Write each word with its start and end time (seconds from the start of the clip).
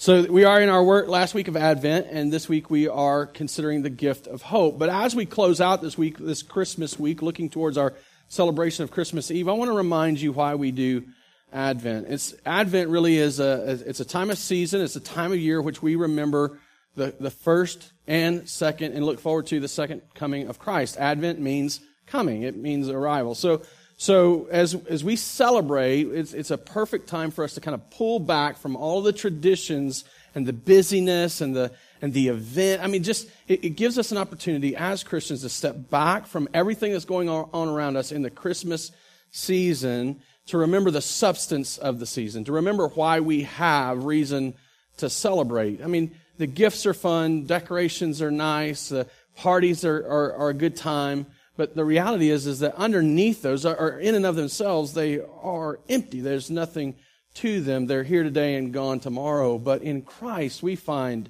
So 0.00 0.22
we 0.22 0.44
are 0.44 0.58
in 0.62 0.70
our 0.70 0.82
work 0.82 1.08
last 1.08 1.34
week 1.34 1.46
of 1.46 1.58
Advent, 1.58 2.06
and 2.08 2.32
this 2.32 2.48
week 2.48 2.70
we 2.70 2.88
are 2.88 3.26
considering 3.26 3.82
the 3.82 3.90
gift 3.90 4.26
of 4.26 4.40
hope. 4.40 4.78
But 4.78 4.88
as 4.88 5.14
we 5.14 5.26
close 5.26 5.60
out 5.60 5.82
this 5.82 5.98
week, 5.98 6.16
this 6.16 6.42
Christmas 6.42 6.98
week, 6.98 7.20
looking 7.20 7.50
towards 7.50 7.76
our 7.76 7.92
celebration 8.26 8.82
of 8.82 8.90
Christmas 8.90 9.30
Eve, 9.30 9.46
I 9.46 9.52
want 9.52 9.70
to 9.70 9.76
remind 9.76 10.18
you 10.18 10.32
why 10.32 10.54
we 10.54 10.70
do 10.70 11.04
Advent. 11.52 12.06
It's 12.08 12.34
Advent 12.46 12.88
really 12.88 13.18
is 13.18 13.40
a 13.40 13.78
it's 13.86 14.00
a 14.00 14.06
time 14.06 14.30
of 14.30 14.38
season. 14.38 14.80
It's 14.80 14.96
a 14.96 15.00
time 15.00 15.32
of 15.32 15.38
year 15.38 15.60
which 15.60 15.82
we 15.82 15.96
remember 15.96 16.58
the, 16.96 17.14
the 17.20 17.30
first 17.30 17.92
and 18.06 18.48
second, 18.48 18.94
and 18.94 19.04
look 19.04 19.20
forward 19.20 19.48
to 19.48 19.60
the 19.60 19.68
second 19.68 20.00
coming 20.14 20.48
of 20.48 20.58
Christ. 20.58 20.96
Advent 20.96 21.40
means 21.40 21.78
coming. 22.06 22.44
It 22.44 22.56
means 22.56 22.88
arrival. 22.88 23.34
So 23.34 23.60
so 24.00 24.48
as, 24.50 24.74
as 24.86 25.04
we 25.04 25.14
celebrate, 25.14 26.06
it's, 26.06 26.32
it's 26.32 26.50
a 26.50 26.56
perfect 26.56 27.06
time 27.06 27.30
for 27.30 27.44
us 27.44 27.52
to 27.56 27.60
kind 27.60 27.74
of 27.74 27.90
pull 27.90 28.18
back 28.18 28.56
from 28.56 28.74
all 28.74 29.02
the 29.02 29.12
traditions 29.12 30.04
and 30.34 30.46
the 30.46 30.54
busyness 30.54 31.42
and 31.42 31.54
the, 31.54 31.70
and 32.00 32.14
the 32.14 32.28
event. 32.28 32.82
I 32.82 32.86
mean, 32.86 33.02
just, 33.02 33.28
it, 33.46 33.62
it 33.62 33.70
gives 33.76 33.98
us 33.98 34.10
an 34.10 34.16
opportunity 34.16 34.74
as 34.74 35.04
Christians 35.04 35.42
to 35.42 35.50
step 35.50 35.90
back 35.90 36.26
from 36.26 36.48
everything 36.54 36.92
that's 36.92 37.04
going 37.04 37.28
on 37.28 37.68
around 37.68 37.98
us 37.98 38.10
in 38.10 38.22
the 38.22 38.30
Christmas 38.30 38.90
season 39.32 40.22
to 40.46 40.56
remember 40.56 40.90
the 40.90 41.02
substance 41.02 41.76
of 41.76 41.98
the 41.98 42.06
season, 42.06 42.44
to 42.44 42.52
remember 42.52 42.88
why 42.88 43.20
we 43.20 43.42
have 43.42 44.06
reason 44.06 44.54
to 44.96 45.10
celebrate. 45.10 45.84
I 45.84 45.88
mean, 45.88 46.16
the 46.38 46.46
gifts 46.46 46.86
are 46.86 46.94
fun, 46.94 47.44
decorations 47.44 48.22
are 48.22 48.30
nice, 48.30 48.88
the 48.88 49.08
parties 49.36 49.84
are, 49.84 49.98
are, 49.98 50.32
are 50.36 50.48
a 50.48 50.54
good 50.54 50.76
time. 50.76 51.26
But 51.60 51.76
the 51.76 51.84
reality 51.84 52.30
is, 52.30 52.46
is 52.46 52.60
that 52.60 52.74
underneath 52.76 53.42
those 53.42 53.66
are, 53.66 53.98
in 53.98 54.14
and 54.14 54.24
of 54.24 54.34
themselves, 54.34 54.94
they 54.94 55.20
are 55.20 55.78
empty. 55.90 56.22
There's 56.22 56.50
nothing 56.50 56.94
to 57.34 57.60
them. 57.60 57.84
They're 57.84 58.02
here 58.02 58.22
today 58.22 58.54
and 58.54 58.72
gone 58.72 58.98
tomorrow. 58.98 59.58
But 59.58 59.82
in 59.82 60.00
Christ, 60.00 60.62
we 60.62 60.74
find, 60.74 61.28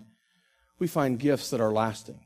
we 0.79 0.87
find 0.87 1.19
gifts 1.19 1.51
that 1.51 1.61
are 1.61 1.73
lasting. 1.73 2.21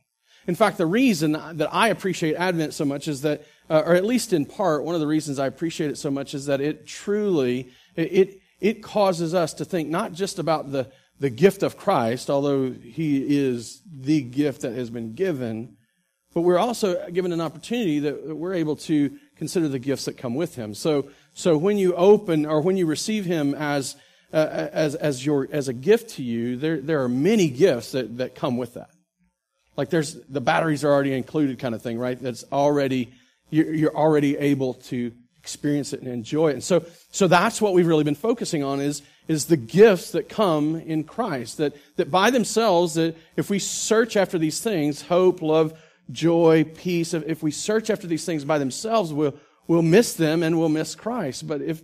In 0.47 0.55
fact, 0.55 0.77
the 0.77 0.85
reason 0.85 1.33
that 1.33 1.71
I 1.73 1.89
appreciate 1.89 2.35
Advent 2.35 2.75
so 2.75 2.85
much 2.85 3.09
is 3.09 3.23
that, 3.23 3.47
uh, 3.71 3.83
or 3.87 3.95
at 3.95 4.05
least 4.05 4.35
in 4.35 4.45
part, 4.45 4.85
one 4.85 4.95
of 4.95 5.01
the 5.01 5.07
reasons 5.07 5.39
I 5.39 5.47
appreciate 5.47 5.89
it 5.89 5.97
so 5.97 6.11
much 6.11 6.35
is 6.35 6.45
that 6.45 6.61
it 6.61 6.87
truly, 6.87 7.71
it, 7.97 8.39
it 8.61 8.83
causes 8.83 9.33
us 9.33 9.55
to 9.55 9.65
think 9.65 9.89
not 9.89 10.13
just 10.13 10.39
about 10.39 10.73
the, 10.73 10.91
the 11.21 11.31
gift 11.31 11.63
of 11.63 11.79
Christ, 11.79 12.29
although 12.29 12.71
He 12.71 13.39
is 13.39 13.81
the 13.91 14.21
gift 14.21 14.61
that 14.61 14.75
has 14.75 14.91
been 14.91 15.15
given, 15.15 15.79
but 16.35 16.41
we're 16.41 16.59
also 16.59 17.09
given 17.11 17.33
an 17.33 17.41
opportunity 17.41 18.01
that 18.01 18.37
we're 18.37 18.55
able 18.55 18.77
to 18.77 19.17
consider 19.37 19.69
the 19.69 19.79
gifts 19.79 20.05
that 20.07 20.17
come 20.17 20.35
with 20.35 20.57
him. 20.57 20.75
So, 20.75 21.09
so 21.33 21.57
when 21.57 21.79
you 21.79 21.95
open 21.95 22.45
or 22.45 22.61
when 22.61 22.77
you 22.77 22.87
receive 22.87 23.25
him 23.25 23.55
as, 23.55 23.97
uh, 24.33 24.69
as, 24.73 24.97
as 24.97 25.25
your, 25.25 25.49
as 25.51 25.69
a 25.69 25.73
gift 25.73 26.11
to 26.17 26.23
you, 26.23 26.57
there, 26.57 26.81
there 26.81 27.03
are 27.03 27.09
many 27.09 27.49
gifts 27.49 27.93
that, 27.93 28.19
that 28.19 28.35
come 28.35 28.57
with 28.57 28.75
that. 28.75 28.91
Like 29.77 29.91
there's, 29.91 30.15
the 30.15 30.41
batteries 30.41 30.85
are 30.85 30.93
already 30.93 31.15
included 31.15 31.59
kind 31.59 31.75
of 31.75 31.83
thing, 31.83 31.99
right? 31.99 32.21
That's 32.21 32.45
already, 32.53 33.13
you're, 33.51 33.73
you're 33.73 33.97
already 33.97 34.37
able 34.37 34.75
to 34.75 35.13
experience 35.39 35.93
it 35.93 36.01
and 36.01 36.09
enjoy 36.09 36.49
it. 36.49 36.55
And 36.55 36.65
so, 36.65 36.85
so 37.11 37.29
that's 37.29 37.61
what 37.61 37.75
we've 37.75 37.87
really 37.87 38.05
been 38.05 38.15
focusing 38.15 38.65
on 38.65 38.81
is, 38.81 39.03
is 39.29 39.47
the 39.47 39.57
gifts 39.57 40.13
that 40.13 40.29
come 40.29 40.77
in 40.77 41.05
Christ. 41.05 41.59
That, 41.59 41.75
that 41.97 42.11
by 42.11 42.31
themselves, 42.31 42.95
that 42.95 43.17
if 43.37 43.51
we 43.51 43.59
search 43.59 44.17
after 44.17 44.39
these 44.39 44.61
things, 44.61 45.03
hope, 45.03 45.43
love, 45.43 45.79
joy, 46.11 46.65
peace. 46.65 47.15
If 47.15 47.43
we 47.43 47.51
search 47.51 47.91
after 47.91 48.07
these 48.07 48.25
things 48.25 48.45
by 48.45 48.59
themselves, 48.59 49.13
we'll, 49.13 49.35
we'll 49.67 49.83
miss 49.83 50.15
them 50.15 50.43
and 50.43 50.59
we'll 50.59 50.69
miss 50.69 50.95
Christ. 50.95 51.47
But 51.47 51.63
if 51.63 51.83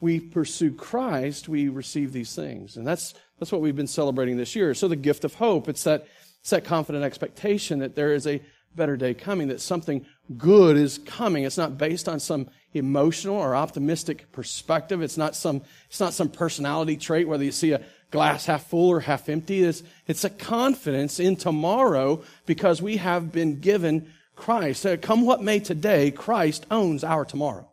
we 0.00 0.20
pursue 0.20 0.72
Christ, 0.72 1.48
we 1.48 1.68
receive 1.68 2.12
these 2.12 2.34
things. 2.34 2.76
And 2.76 2.86
that's, 2.86 3.14
that's 3.38 3.52
what 3.52 3.60
we've 3.60 3.76
been 3.76 3.86
celebrating 3.86 4.36
this 4.36 4.56
year. 4.56 4.74
So 4.74 4.88
the 4.88 4.96
gift 4.96 5.24
of 5.24 5.34
hope, 5.34 5.68
it's 5.68 5.84
that, 5.84 6.06
it's 6.40 6.50
that 6.50 6.64
confident 6.64 7.04
expectation 7.04 7.78
that 7.78 7.94
there 7.94 8.12
is 8.12 8.26
a 8.26 8.42
better 8.74 8.96
day 8.96 9.14
coming, 9.14 9.48
that 9.48 9.60
something 9.60 10.04
good 10.36 10.76
is 10.76 10.98
coming. 10.98 11.44
It's 11.44 11.58
not 11.58 11.78
based 11.78 12.08
on 12.08 12.20
some 12.20 12.48
emotional 12.74 13.36
or 13.36 13.54
optimistic 13.54 14.32
perspective. 14.32 15.02
It's 15.02 15.18
not 15.18 15.36
some, 15.36 15.62
it's 15.88 16.00
not 16.00 16.14
some 16.14 16.28
personality 16.28 16.96
trait, 16.96 17.28
whether 17.28 17.44
you 17.44 17.52
see 17.52 17.72
a 17.72 17.82
glass 18.12 18.46
half 18.46 18.66
full 18.68 18.90
or 18.90 19.00
half 19.00 19.28
empty. 19.28 19.64
It's, 19.64 19.82
it's 20.06 20.22
a 20.22 20.30
confidence 20.30 21.18
in 21.18 21.34
tomorrow 21.34 22.22
because 22.46 22.80
we 22.80 22.98
have 22.98 23.32
been 23.32 23.58
given 23.58 24.12
Christ. 24.36 24.86
Uh, 24.86 24.96
come 24.96 25.22
what 25.26 25.42
may 25.42 25.58
today, 25.58 26.12
Christ 26.12 26.66
owns 26.70 27.02
our 27.02 27.24
tomorrow. 27.24 27.68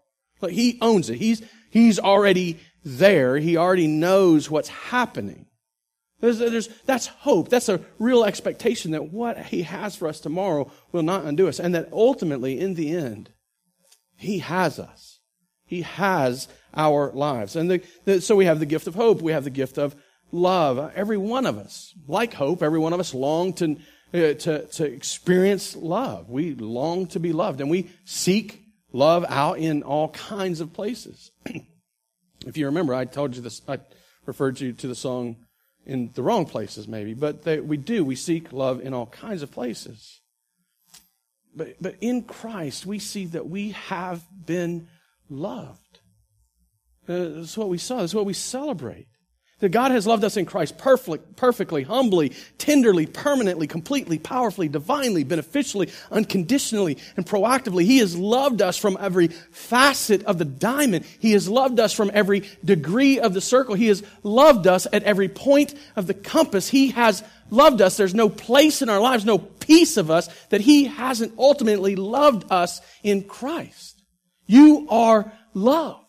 He 0.50 0.80
owns 0.82 1.10
it. 1.10 1.18
He's, 1.18 1.44
he's 1.70 2.00
already 2.00 2.60
there. 2.84 3.38
He 3.38 3.58
already 3.58 3.88
knows 3.88 4.50
what's 4.50 4.70
happening. 4.70 5.46
There's, 6.22 6.40
there's, 6.40 6.68
that's 6.86 7.08
hope. 7.08 7.50
That's 7.50 7.70
a 7.70 7.82
real 7.98 8.24
expectation 8.24 8.92
that 8.92 9.12
what 9.12 9.38
he 9.38 9.64
has 9.64 9.96
for 9.96 10.08
us 10.08 10.20
tomorrow 10.20 10.72
will 10.92 11.04
not 11.04 11.26
undo 11.26 11.48
us. 11.48 11.60
And 11.60 11.76
that 11.76 11.90
ultimately, 11.92 12.60
in 12.60 12.74
the 12.76 12.92
end, 12.92 13.30
he 14.18 14.40
has 14.40 14.80
us. 14.80 15.20
He 15.66 15.82
has 15.82 16.48
our 16.74 17.12
lives. 17.14 17.56
And 17.56 17.70
the, 17.70 17.82
the, 18.06 18.22
so 18.22 18.36
we 18.36 18.46
have 18.46 18.60
the 18.60 18.66
gift 18.66 18.88
of 18.88 18.96
hope. 18.96 19.22
We 19.22 19.32
have 19.32 19.44
the 19.44 19.50
gift 19.50 19.78
of 19.78 19.96
love. 20.32 20.92
Every 20.96 21.18
one 21.18 21.46
of 21.46 21.58
us, 21.58 21.94
like 22.08 22.34
hope, 22.34 22.64
every 22.64 22.80
one 22.80 22.94
of 22.94 23.00
us 23.00 23.14
long 23.14 23.54
to, 23.54 23.78
uh, 24.14 24.34
to, 24.34 24.68
to 24.68 24.86
experience 24.86 25.76
love. 25.76 26.30
We 26.30 26.56
long 26.56 27.08
to 27.08 27.20
be 27.20 27.34
loved 27.34 27.62
and 27.62 27.70
we 27.70 27.90
seek 28.06 28.64
love 28.92 29.26
out 29.30 29.60
in 29.60 29.84
all 29.84 30.10
kinds 30.10 30.62
of 30.62 30.74
places. 30.74 31.32
if 32.46 32.58
you 32.58 32.66
remember, 32.66 32.94
I 32.94 33.06
told 33.06 33.36
you 33.36 33.42
this, 33.42 33.62
I 33.68 33.80
referred 34.26 34.60
you 34.60 34.74
to 34.74 34.88
the 34.88 34.96
song 34.96 35.38
in 35.86 36.12
the 36.14 36.24
wrong 36.24 36.46
places 36.46 36.88
maybe, 36.88 37.14
but 37.14 37.44
they, 37.44 37.60
we 37.60 37.78
do. 37.78 38.06
We 38.06 38.16
seek 38.16 38.54
love 38.54 38.82
in 38.82 38.94
all 38.94 39.08
kinds 39.08 39.42
of 39.42 39.52
places. 39.52 40.22
But, 41.56 41.76
but 41.82 41.96
in 42.00 42.24
Christ, 42.24 42.86
we 42.86 43.00
see 43.00 43.26
that 43.28 43.50
we 43.50 43.72
have 43.72 44.24
been 44.46 44.88
loved. 45.30 46.00
Uh, 47.08 47.40
that's 47.40 47.58
what 47.58 47.70
we 47.70 47.80
saw. 47.80 47.98
That's 47.98 48.14
what 48.14 48.26
we 48.26 48.34
celebrate. 48.34 49.08
That 49.60 49.70
God 49.70 49.92
has 49.92 50.08
loved 50.08 50.24
us 50.24 50.38
in 50.38 50.46
Christ 50.46 50.78
perfectly, 50.78 51.20
perfectly, 51.36 51.84
humbly, 51.84 52.32
tenderly, 52.58 53.06
permanently, 53.06 53.68
completely, 53.68 54.18
powerfully, 54.18 54.70
divinely, 54.70 55.26
beneficially, 55.26 55.90
unconditionally, 56.12 56.98
and 57.18 57.26
proactively. 57.26 57.84
He 57.84 57.98
has 57.98 58.16
loved 58.16 58.62
us 58.62 58.78
from 58.78 58.98
every 59.02 59.28
facet 59.28 60.24
of 60.24 60.38
the 60.38 60.46
diamond. 60.46 61.04
He 61.20 61.34
has 61.34 61.50
loved 61.50 61.80
us 61.80 61.92
from 61.92 62.10
every 62.14 62.44
degree 62.64 63.20
of 63.20 63.34
the 63.34 63.42
circle. 63.42 63.76
He 63.76 63.88
has 63.88 64.02
loved 64.24 64.66
us 64.66 64.88
at 64.94 65.04
every 65.04 65.28
point 65.28 65.74
of 65.98 66.08
the 66.08 66.14
compass. 66.14 66.70
He 66.70 66.92
has 66.92 67.22
loved 67.50 67.82
us. 67.82 67.98
There's 67.98 68.16
no 68.16 68.30
place 68.30 68.82
in 68.82 68.90
our 68.90 69.02
lives, 69.02 69.26
no 69.26 69.38
piece 69.38 69.98
of 69.98 70.10
us 70.10 70.30
that 70.50 70.62
He 70.62 70.86
hasn't 70.86 71.38
ultimately 71.38 71.96
loved 71.98 72.50
us 72.50 72.80
in 73.04 73.24
Christ. 73.24 74.02
You 74.48 74.88
are 74.90 75.32
loved. 75.54 76.06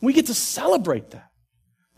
We 0.00 0.12
get 0.12 0.26
to 0.26 0.34
celebrate 0.34 1.10
that. 1.12 1.31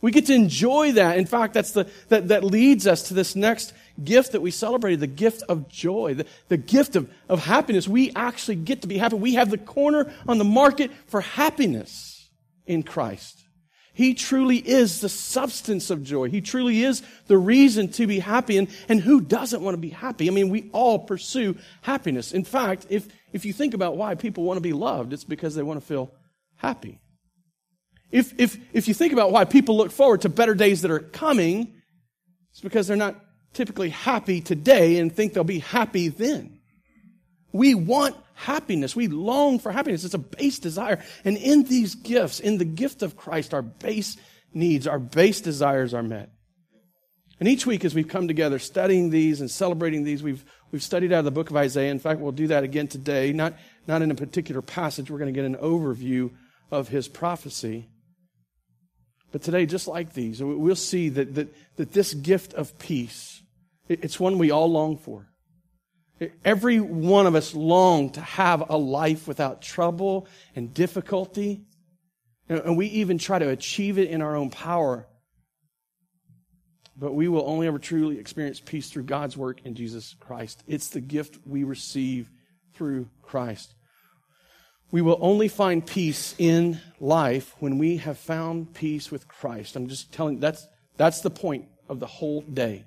We 0.04 0.10
get 0.10 0.26
to 0.26 0.34
enjoy 0.34 0.92
that. 0.92 1.16
In 1.16 1.24
fact, 1.24 1.54
that's 1.54 1.70
the, 1.70 1.88
that, 2.10 2.28
that 2.28 2.44
leads 2.44 2.86
us 2.86 3.04
to 3.04 3.14
this 3.14 3.34
next 3.34 3.72
gift 4.04 4.32
that 4.32 4.42
we 4.42 4.50
celebrated, 4.50 5.00
the 5.00 5.06
gift 5.06 5.42
of 5.48 5.66
joy, 5.66 6.12
the, 6.12 6.26
the 6.48 6.58
gift 6.58 6.94
of, 6.94 7.10
of 7.26 7.42
happiness. 7.42 7.88
We 7.88 8.12
actually 8.14 8.56
get 8.56 8.82
to 8.82 8.86
be 8.86 8.98
happy. 8.98 9.16
We 9.16 9.32
have 9.36 9.48
the 9.48 9.56
corner 9.56 10.12
on 10.28 10.36
the 10.36 10.44
market 10.44 10.90
for 11.06 11.22
happiness 11.22 12.28
in 12.66 12.82
Christ. 12.82 13.46
He 13.94 14.12
truly 14.12 14.58
is 14.58 15.00
the 15.00 15.08
substance 15.08 15.88
of 15.88 16.02
joy. 16.02 16.28
He 16.28 16.42
truly 16.42 16.82
is 16.82 17.02
the 17.28 17.38
reason 17.38 17.88
to 17.92 18.06
be 18.06 18.18
happy. 18.18 18.58
And, 18.58 18.68
and 18.90 19.00
who 19.00 19.22
doesn't 19.22 19.62
want 19.62 19.72
to 19.72 19.80
be 19.80 19.88
happy? 19.88 20.28
I 20.28 20.32
mean, 20.32 20.50
we 20.50 20.68
all 20.74 20.98
pursue 20.98 21.56
happiness. 21.80 22.32
In 22.32 22.44
fact, 22.44 22.88
if, 22.90 23.08
if 23.32 23.46
you 23.46 23.54
think 23.54 23.72
about 23.72 23.96
why 23.96 24.16
people 24.16 24.44
want 24.44 24.58
to 24.58 24.60
be 24.60 24.74
loved, 24.74 25.14
it's 25.14 25.24
because 25.24 25.54
they 25.54 25.62
want 25.62 25.80
to 25.80 25.86
feel 25.86 26.12
happy. 26.56 27.00
If, 28.10 28.38
if, 28.38 28.58
if 28.72 28.88
you 28.88 28.94
think 28.94 29.12
about 29.12 29.32
why 29.32 29.44
people 29.44 29.76
look 29.76 29.90
forward 29.90 30.22
to 30.22 30.28
better 30.28 30.54
days 30.54 30.82
that 30.82 30.90
are 30.90 31.00
coming, 31.00 31.74
it's 32.50 32.60
because 32.60 32.86
they're 32.86 32.96
not 32.96 33.16
typically 33.52 33.90
happy 33.90 34.40
today 34.40 34.98
and 34.98 35.14
think 35.14 35.32
they'll 35.32 35.44
be 35.44 35.60
happy 35.60 36.08
then. 36.08 36.60
We 37.52 37.74
want 37.74 38.16
happiness. 38.34 38.96
We 38.96 39.08
long 39.08 39.58
for 39.58 39.72
happiness. 39.72 40.04
It's 40.04 40.14
a 40.14 40.18
base 40.18 40.58
desire. 40.58 41.02
And 41.24 41.36
in 41.36 41.64
these 41.64 41.94
gifts, 41.94 42.40
in 42.40 42.58
the 42.58 42.64
gift 42.64 43.02
of 43.02 43.16
Christ, 43.16 43.54
our 43.54 43.62
base 43.62 44.16
needs, 44.52 44.86
our 44.86 44.98
base 44.98 45.40
desires 45.40 45.94
are 45.94 46.02
met. 46.02 46.30
And 47.40 47.48
each 47.48 47.66
week 47.66 47.84
as 47.84 47.94
we've 47.94 48.08
come 48.08 48.28
together 48.28 48.58
studying 48.58 49.10
these 49.10 49.40
and 49.40 49.50
celebrating 49.50 50.04
these, 50.04 50.22
we've, 50.22 50.44
we've 50.70 50.82
studied 50.82 51.12
out 51.12 51.20
of 51.20 51.24
the 51.24 51.30
book 51.30 51.50
of 51.50 51.56
Isaiah. 51.56 51.90
In 51.90 51.98
fact, 51.98 52.20
we'll 52.20 52.32
do 52.32 52.48
that 52.48 52.64
again 52.64 52.86
today. 52.86 53.32
Not, 53.32 53.54
not 53.86 54.02
in 54.02 54.10
a 54.10 54.14
particular 54.14 54.62
passage. 54.62 55.10
We're 55.10 55.18
going 55.18 55.32
to 55.32 55.40
get 55.40 55.46
an 55.46 55.56
overview 55.56 56.30
of 56.70 56.88
his 56.88 57.08
prophecy. 57.08 57.88
But 59.34 59.42
today, 59.42 59.66
just 59.66 59.88
like 59.88 60.12
these, 60.12 60.40
we'll 60.40 60.76
see 60.76 61.08
that, 61.08 61.34
that, 61.34 61.52
that 61.74 61.90
this 61.90 62.14
gift 62.14 62.54
of 62.54 62.78
peace, 62.78 63.42
it's 63.88 64.20
one 64.20 64.38
we 64.38 64.52
all 64.52 64.70
long 64.70 64.96
for. 64.96 65.26
Every 66.44 66.78
one 66.78 67.26
of 67.26 67.34
us 67.34 67.52
long 67.52 68.10
to 68.10 68.20
have 68.20 68.70
a 68.70 68.76
life 68.76 69.26
without 69.26 69.60
trouble 69.60 70.28
and 70.54 70.72
difficulty. 70.72 71.64
And 72.48 72.76
we 72.76 72.86
even 72.86 73.18
try 73.18 73.40
to 73.40 73.48
achieve 73.48 73.98
it 73.98 74.08
in 74.08 74.22
our 74.22 74.36
own 74.36 74.50
power. 74.50 75.08
but 76.96 77.12
we 77.12 77.28
will 77.28 77.48
only 77.48 77.66
ever 77.66 77.78
truly 77.78 78.18
experience 78.18 78.60
peace 78.60 78.88
through 78.88 79.04
God's 79.04 79.36
work 79.36 79.60
in 79.64 79.74
Jesus 79.74 80.14
Christ. 80.20 80.62
It's 80.66 80.88
the 80.88 81.00
gift 81.00 81.38
we 81.46 81.64
receive 81.64 82.30
through 82.74 83.08
Christ. 83.22 83.74
We 84.90 85.02
will 85.02 85.18
only 85.20 85.48
find 85.48 85.84
peace 85.84 86.34
in 86.38 86.80
life 87.00 87.54
when 87.58 87.78
we 87.78 87.96
have 87.98 88.18
found 88.18 88.74
peace 88.74 89.10
with 89.10 89.26
Christ. 89.26 89.76
I'm 89.76 89.88
just 89.88 90.12
telling 90.12 90.38
that's 90.38 90.66
that's 90.96 91.20
the 91.20 91.30
point 91.30 91.66
of 91.88 92.00
the 92.00 92.06
whole 92.06 92.42
day. 92.42 92.84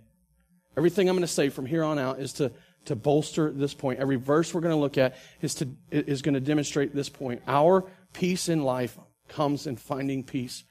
Everything 0.77 1.09
I'm 1.09 1.15
going 1.15 1.21
to 1.21 1.27
say 1.27 1.49
from 1.49 1.65
here 1.65 1.83
on 1.83 1.99
out 1.99 2.19
is 2.19 2.33
to 2.33 2.51
to 2.85 2.95
bolster 2.95 3.51
this 3.51 3.73
point. 3.73 3.99
Every 3.99 4.15
verse 4.15 4.53
we're 4.53 4.61
going 4.61 4.75
to 4.75 4.79
look 4.79 4.97
at 4.97 5.15
is 5.41 5.55
to 5.55 5.67
is 5.91 6.21
going 6.21 6.35
to 6.35 6.39
demonstrate 6.39 6.95
this 6.95 7.09
point. 7.09 7.41
Our 7.47 7.89
peace 8.13 8.47
in 8.47 8.63
life 8.63 8.97
comes 9.27 9.67
in 9.67 9.75
finding 9.75 10.23
peace 10.23 10.63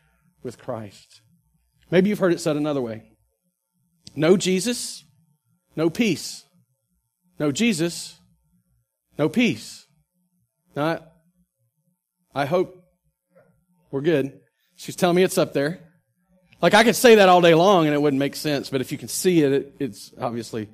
with 0.43 0.59
Christ. 0.59 1.21
Maybe 1.91 2.09
you've 2.09 2.19
heard 2.19 2.33
it 2.33 2.41
said 2.41 2.57
another 2.57 2.81
way. 2.81 3.03
No 4.15 4.37
Jesus, 4.37 5.05
no 5.77 5.91
peace. 5.91 6.45
No 7.39 7.53
Jesus, 7.53 8.19
no 9.19 9.29
peace. 9.29 9.87
Now, 10.75 11.03
I 12.37 12.45
hope 12.45 12.85
we're 13.91 14.03
good. 14.03 14.41
She's 14.77 14.95
telling 14.95 15.17
me 15.17 15.23
it's 15.23 15.39
up 15.39 15.55
there. 15.55 15.81
Like 16.61 16.75
I 16.75 16.85
could 16.85 16.95
say 16.95 17.15
that 17.15 17.31
all 17.31 17.41
day 17.41 17.55
long 17.55 17.87
and 17.87 17.95
it 17.95 18.03
wouldn't 18.03 18.19
make 18.19 18.37
sense, 18.37 18.69
but 18.69 18.83
if 18.83 18.93
you 18.93 18.99
can 18.99 19.09
see 19.09 19.41
it, 19.41 19.53
it 19.53 19.75
it's 19.79 20.13
obviously 20.21 20.69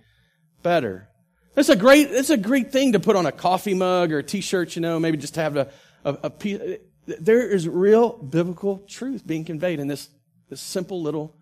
better. 0.65 1.09
It's 1.57 1.69
a 1.69 1.77
great, 1.77 2.11
it's 2.11 2.31
a 2.31 2.37
great 2.37 2.73
thing 2.73 2.95
to 2.95 3.01
put 3.01 3.15
on 3.15 3.27
a 3.27 3.33
coffee 3.33 3.75
mug 3.75 4.11
or 4.11 4.19
a 4.19 4.23
t-shirt, 4.25 4.75
you 4.75 4.83
know, 4.83 4.99
maybe 4.99 5.19
just 5.19 5.35
to 5.35 5.41
have 5.41 5.57
a, 5.57 5.69
a, 6.05 6.19
a 6.25 6.31
piece. 6.31 6.61
There 7.07 7.49
is 7.49 7.69
real 7.69 8.17
biblical 8.17 8.79
truth 8.89 9.25
being 9.25 9.45
conveyed 9.45 9.79
in 9.79 9.87
this, 9.87 10.09
this 10.51 10.61
simple 10.61 11.01
little 11.01 11.37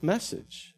message. 0.00 0.72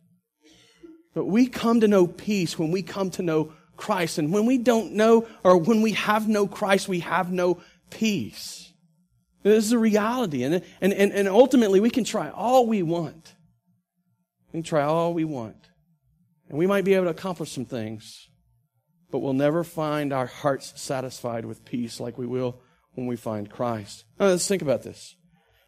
But 1.14 1.26
we 1.26 1.46
come 1.46 1.82
to 1.82 1.88
know 1.88 2.08
peace 2.08 2.58
when 2.58 2.72
we 2.72 2.82
come 2.82 3.10
to 3.10 3.22
know 3.22 3.52
Christ. 3.76 4.18
And 4.18 4.32
when 4.32 4.44
we 4.44 4.58
don't 4.58 4.94
know, 4.94 5.28
or 5.44 5.56
when 5.56 5.82
we 5.82 5.92
have 5.92 6.26
no 6.26 6.48
Christ, 6.48 6.88
we 6.88 6.98
have 7.00 7.30
no 7.30 7.60
peace. 7.90 8.67
This 9.42 9.64
is 9.64 9.72
a 9.72 9.78
reality. 9.78 10.42
And, 10.42 10.62
and, 10.80 10.92
and, 10.92 11.12
and 11.12 11.28
ultimately, 11.28 11.80
we 11.80 11.90
can 11.90 12.04
try 12.04 12.30
all 12.30 12.66
we 12.66 12.82
want. 12.82 13.34
We 14.48 14.58
can 14.58 14.62
try 14.62 14.82
all 14.82 15.14
we 15.14 15.24
want. 15.24 15.56
And 16.48 16.58
we 16.58 16.66
might 16.66 16.84
be 16.84 16.94
able 16.94 17.04
to 17.04 17.10
accomplish 17.10 17.52
some 17.52 17.64
things 17.64 18.28
but 19.10 19.20
we'll 19.20 19.32
never 19.32 19.64
find 19.64 20.12
our 20.12 20.26
hearts 20.26 20.72
satisfied 20.76 21.44
with 21.44 21.64
peace 21.64 22.00
like 22.00 22.18
we 22.18 22.26
will 22.26 22.60
when 22.94 23.06
we 23.06 23.16
find 23.16 23.50
Christ. 23.50 24.04
Now, 24.18 24.26
let's 24.26 24.46
think 24.46 24.62
about 24.62 24.82
this. 24.82 25.16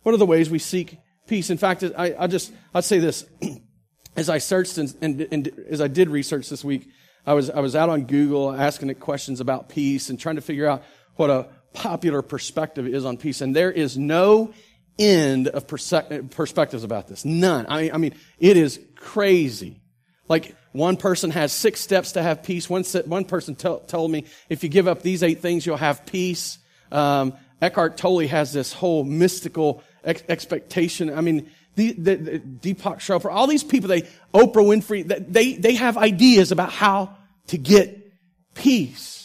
What 0.03 0.15
are 0.15 0.19
the 0.19 0.27
ways 0.27 0.51
we 0.51 0.59
seek 0.59 0.99
peace? 1.27 1.51
In 1.51 1.59
fact, 1.59 1.85
I, 1.97 2.15
I 2.19 2.27
just, 2.27 2.53
I'd 2.75 2.85
say 2.85 2.99
this. 2.99 3.25
as 4.17 4.29
I 4.29 4.39
searched 4.39 4.79
and, 4.79 4.95
and, 5.01 5.29
and, 5.31 5.49
as 5.71 5.81
I 5.81 5.89
did 5.89 6.11
research 6.11 6.49
this 6.49 6.65
week, 6.65 6.89
I 7.27 7.35
was, 7.35 7.49
I 7.49 7.61
was 7.61 7.77
out 7.77 7.89
on 7.89 8.05
Google 8.05 8.53
asking 8.53 8.91
it 8.91 8.99
questions 8.99 9.41
about 9.41 9.69
peace 9.69 10.11
and 10.11 10.19
trying 10.19 10.37
to 10.37 10.43
figure 10.43 10.67
out 10.67 10.83
what 11.17 11.31
a 11.31 11.49
popular 11.73 12.23
perspective 12.23 12.87
is 12.87 13.05
on 13.05 13.17
peace. 13.17 13.41
And 13.41 13.55
there 13.55 13.71
is 13.71 13.97
no 13.97 14.53
end 14.99 15.49
of 15.49 15.67
perspectives 15.67 16.85
about 16.85 17.09
this. 17.09 17.25
None. 17.25 17.67
I, 17.69 17.97
mean, 17.97 18.15
it 18.39 18.57
is 18.57 18.81
crazy. 18.97 19.81
Like, 20.29 20.55
one 20.73 20.97
person 20.97 21.31
has 21.31 21.53
six 21.53 21.81
steps 21.81 22.13
to 22.13 22.23
have 22.23 22.43
peace. 22.43 22.71
One, 22.71 22.85
one 23.07 23.25
person 23.25 23.57
told 23.57 24.11
me, 24.11 24.27
if 24.49 24.63
you 24.63 24.69
give 24.69 24.87
up 24.87 25.03
these 25.03 25.23
eight 25.23 25.41
things, 25.41 25.67
you'll 25.67 25.77
have 25.77 26.07
peace. 26.07 26.59
Um, 26.93 27.35
Eckhart 27.61 27.97
Tolle 27.97 28.27
has 28.29 28.53
this 28.53 28.73
whole 28.73 29.05
mystical 29.05 29.83
ex- 30.05 30.23
expectation. 30.29 31.13
I 31.13 31.21
mean, 31.21 31.51
the, 31.75 31.93
the, 31.93 32.15
the, 32.17 32.39
Deepak 32.39 32.99
Chopra, 32.99 33.33
all 33.33 33.47
these 33.47 33.65
people, 33.65 33.89
they, 33.89 34.03
Oprah 34.35 34.55
Winfrey, 34.55 35.07
they, 35.07 35.55
they 35.55 35.75
have 35.75 35.97
ideas 35.97 36.53
about 36.53 36.73
how 36.73 37.17
to 37.49 37.59
get 37.59 38.13
peace. 38.55 39.20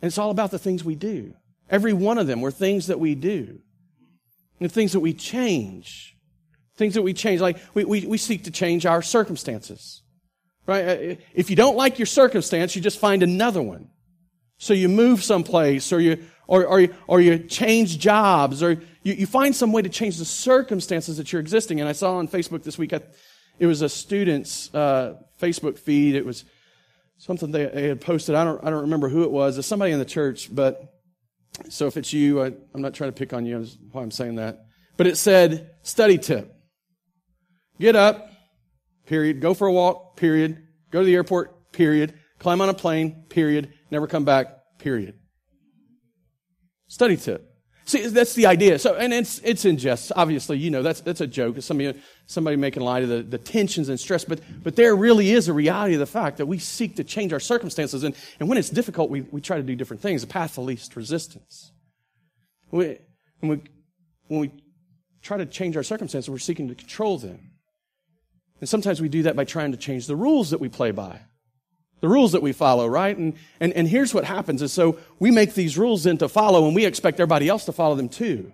And 0.00 0.08
it's 0.08 0.18
all 0.18 0.30
about 0.30 0.50
the 0.50 0.58
things 0.58 0.84
we 0.84 0.94
do. 0.94 1.34
Every 1.70 1.92
one 1.92 2.18
of 2.18 2.26
them 2.26 2.40
were 2.40 2.50
things 2.50 2.86
that 2.88 3.00
we 3.00 3.14
do. 3.14 3.60
And 4.60 4.70
things 4.70 4.92
that 4.92 5.00
we 5.00 5.12
change. 5.12 6.16
Things 6.76 6.94
that 6.94 7.02
we 7.02 7.12
change, 7.12 7.40
like 7.40 7.58
we, 7.74 7.84
we, 7.84 8.06
we 8.06 8.18
seek 8.18 8.44
to 8.44 8.50
change 8.50 8.86
our 8.86 9.02
circumstances. 9.02 10.02
Right? 10.66 10.84
Uh, 10.84 11.14
if 11.34 11.50
you 11.50 11.56
don't 11.56 11.76
like 11.76 11.98
your 11.98 12.06
circumstance, 12.06 12.76
you 12.76 12.82
just 12.82 12.98
find 12.98 13.22
another 13.22 13.62
one. 13.62 13.88
So 14.58 14.74
you 14.74 14.88
move 14.88 15.22
someplace 15.22 15.92
or 15.92 16.00
you, 16.00 16.24
or, 16.46 16.66
or, 16.66 16.88
or 17.06 17.20
you 17.20 17.38
change 17.38 17.98
jobs 17.98 18.62
or 18.62 18.72
you, 19.02 19.12
you 19.12 19.26
find 19.26 19.54
some 19.54 19.72
way 19.72 19.82
to 19.82 19.88
change 19.88 20.18
the 20.18 20.24
circumstances 20.24 21.18
that 21.18 21.32
you're 21.32 21.40
existing. 21.40 21.80
And 21.80 21.88
I 21.88 21.92
saw 21.92 22.16
on 22.16 22.28
Facebook 22.28 22.62
this 22.62 22.78
week, 22.78 22.92
I, 22.92 23.00
it 23.58 23.66
was 23.66 23.82
a 23.82 23.88
student's 23.88 24.74
uh, 24.74 25.16
Facebook 25.40 25.78
feed. 25.78 26.14
It 26.14 26.26
was 26.26 26.44
something 27.18 27.50
they, 27.50 27.66
they, 27.66 27.88
had 27.88 28.00
posted. 28.00 28.34
I 28.34 28.44
don't, 28.44 28.62
I 28.64 28.70
don't 28.70 28.82
remember 28.82 29.08
who 29.08 29.24
it 29.24 29.30
was. 29.30 29.58
It's 29.58 29.66
somebody 29.66 29.92
in 29.92 29.98
the 29.98 30.04
church, 30.04 30.54
but 30.54 30.92
so 31.68 31.86
if 31.86 31.96
it's 31.96 32.12
you, 32.12 32.42
I, 32.42 32.46
I'm 32.74 32.82
not 32.82 32.94
trying 32.94 33.10
to 33.10 33.18
pick 33.18 33.32
on 33.32 33.46
you. 33.46 33.58
That's 33.58 33.76
why 33.92 34.02
I'm 34.02 34.10
saying 34.10 34.36
that. 34.36 34.66
But 34.96 35.06
it 35.06 35.16
said, 35.16 35.70
study 35.82 36.18
tip. 36.18 36.52
Get 37.78 37.96
up, 37.96 38.30
period. 39.06 39.40
Go 39.40 39.54
for 39.54 39.66
a 39.66 39.72
walk, 39.72 40.16
period. 40.16 40.62
Go 40.90 41.00
to 41.00 41.06
the 41.06 41.14
airport, 41.14 41.72
period. 41.72 42.14
Climb 42.38 42.60
on 42.60 42.68
a 42.68 42.74
plane, 42.74 43.24
period. 43.28 43.72
Never 43.90 44.06
come 44.06 44.24
back, 44.24 44.48
period. 44.78 45.14
Study 46.88 47.16
tip. 47.16 47.55
See, 47.86 48.08
that's 48.08 48.34
the 48.34 48.46
idea. 48.46 48.80
So, 48.80 48.96
and 48.96 49.14
it's, 49.14 49.38
it's 49.44 49.64
in 49.64 49.78
jest. 49.78 50.10
Obviously, 50.16 50.58
you 50.58 50.70
know, 50.70 50.82
that's, 50.82 51.00
that's 51.02 51.20
a 51.20 51.26
joke. 51.26 51.62
Somebody, 51.62 51.96
somebody 52.26 52.56
making 52.56 52.82
light 52.82 53.04
of 53.04 53.08
the, 53.08 53.22
the 53.22 53.38
tensions 53.38 53.88
and 53.88 53.98
stress. 53.98 54.24
But, 54.24 54.40
but 54.64 54.74
there 54.74 54.96
really 54.96 55.30
is 55.30 55.46
a 55.46 55.52
reality 55.52 55.94
of 55.94 56.00
the 56.00 56.06
fact 56.06 56.38
that 56.38 56.46
we 56.46 56.58
seek 56.58 56.96
to 56.96 57.04
change 57.04 57.32
our 57.32 57.38
circumstances. 57.38 58.02
And, 58.02 58.16
and 58.40 58.48
when 58.48 58.58
it's 58.58 58.70
difficult, 58.70 59.08
we, 59.08 59.20
we 59.20 59.40
try 59.40 59.56
to 59.56 59.62
do 59.62 59.76
different 59.76 60.02
things. 60.02 60.22
The 60.22 60.26
path 60.26 60.58
of 60.58 60.64
least 60.64 60.96
resistance. 60.96 61.70
We, 62.72 62.98
when, 63.38 63.50
we, 63.50 63.60
when 64.26 64.40
we 64.40 64.50
try 65.22 65.36
to 65.36 65.46
change 65.46 65.76
our 65.76 65.84
circumstances, 65.84 66.28
we're 66.28 66.38
seeking 66.38 66.66
to 66.66 66.74
control 66.74 67.18
them. 67.18 67.52
And 68.60 68.68
sometimes 68.68 69.00
we 69.00 69.08
do 69.08 69.22
that 69.24 69.36
by 69.36 69.44
trying 69.44 69.70
to 69.70 69.78
change 69.78 70.08
the 70.08 70.16
rules 70.16 70.50
that 70.50 70.58
we 70.58 70.68
play 70.68 70.90
by. 70.90 71.20
The 72.00 72.08
rules 72.08 72.32
that 72.32 72.42
we 72.42 72.52
follow, 72.52 72.86
right? 72.86 73.16
And, 73.16 73.34
and, 73.58 73.72
and 73.72 73.88
here's 73.88 74.12
what 74.12 74.24
happens 74.24 74.60
is 74.62 74.72
so 74.72 74.98
we 75.18 75.30
make 75.30 75.54
these 75.54 75.78
rules 75.78 76.04
then 76.04 76.18
to 76.18 76.28
follow 76.28 76.66
and 76.66 76.74
we 76.74 76.84
expect 76.84 77.18
everybody 77.20 77.48
else 77.48 77.64
to 77.66 77.72
follow 77.72 77.94
them 77.94 78.08
too. 78.08 78.52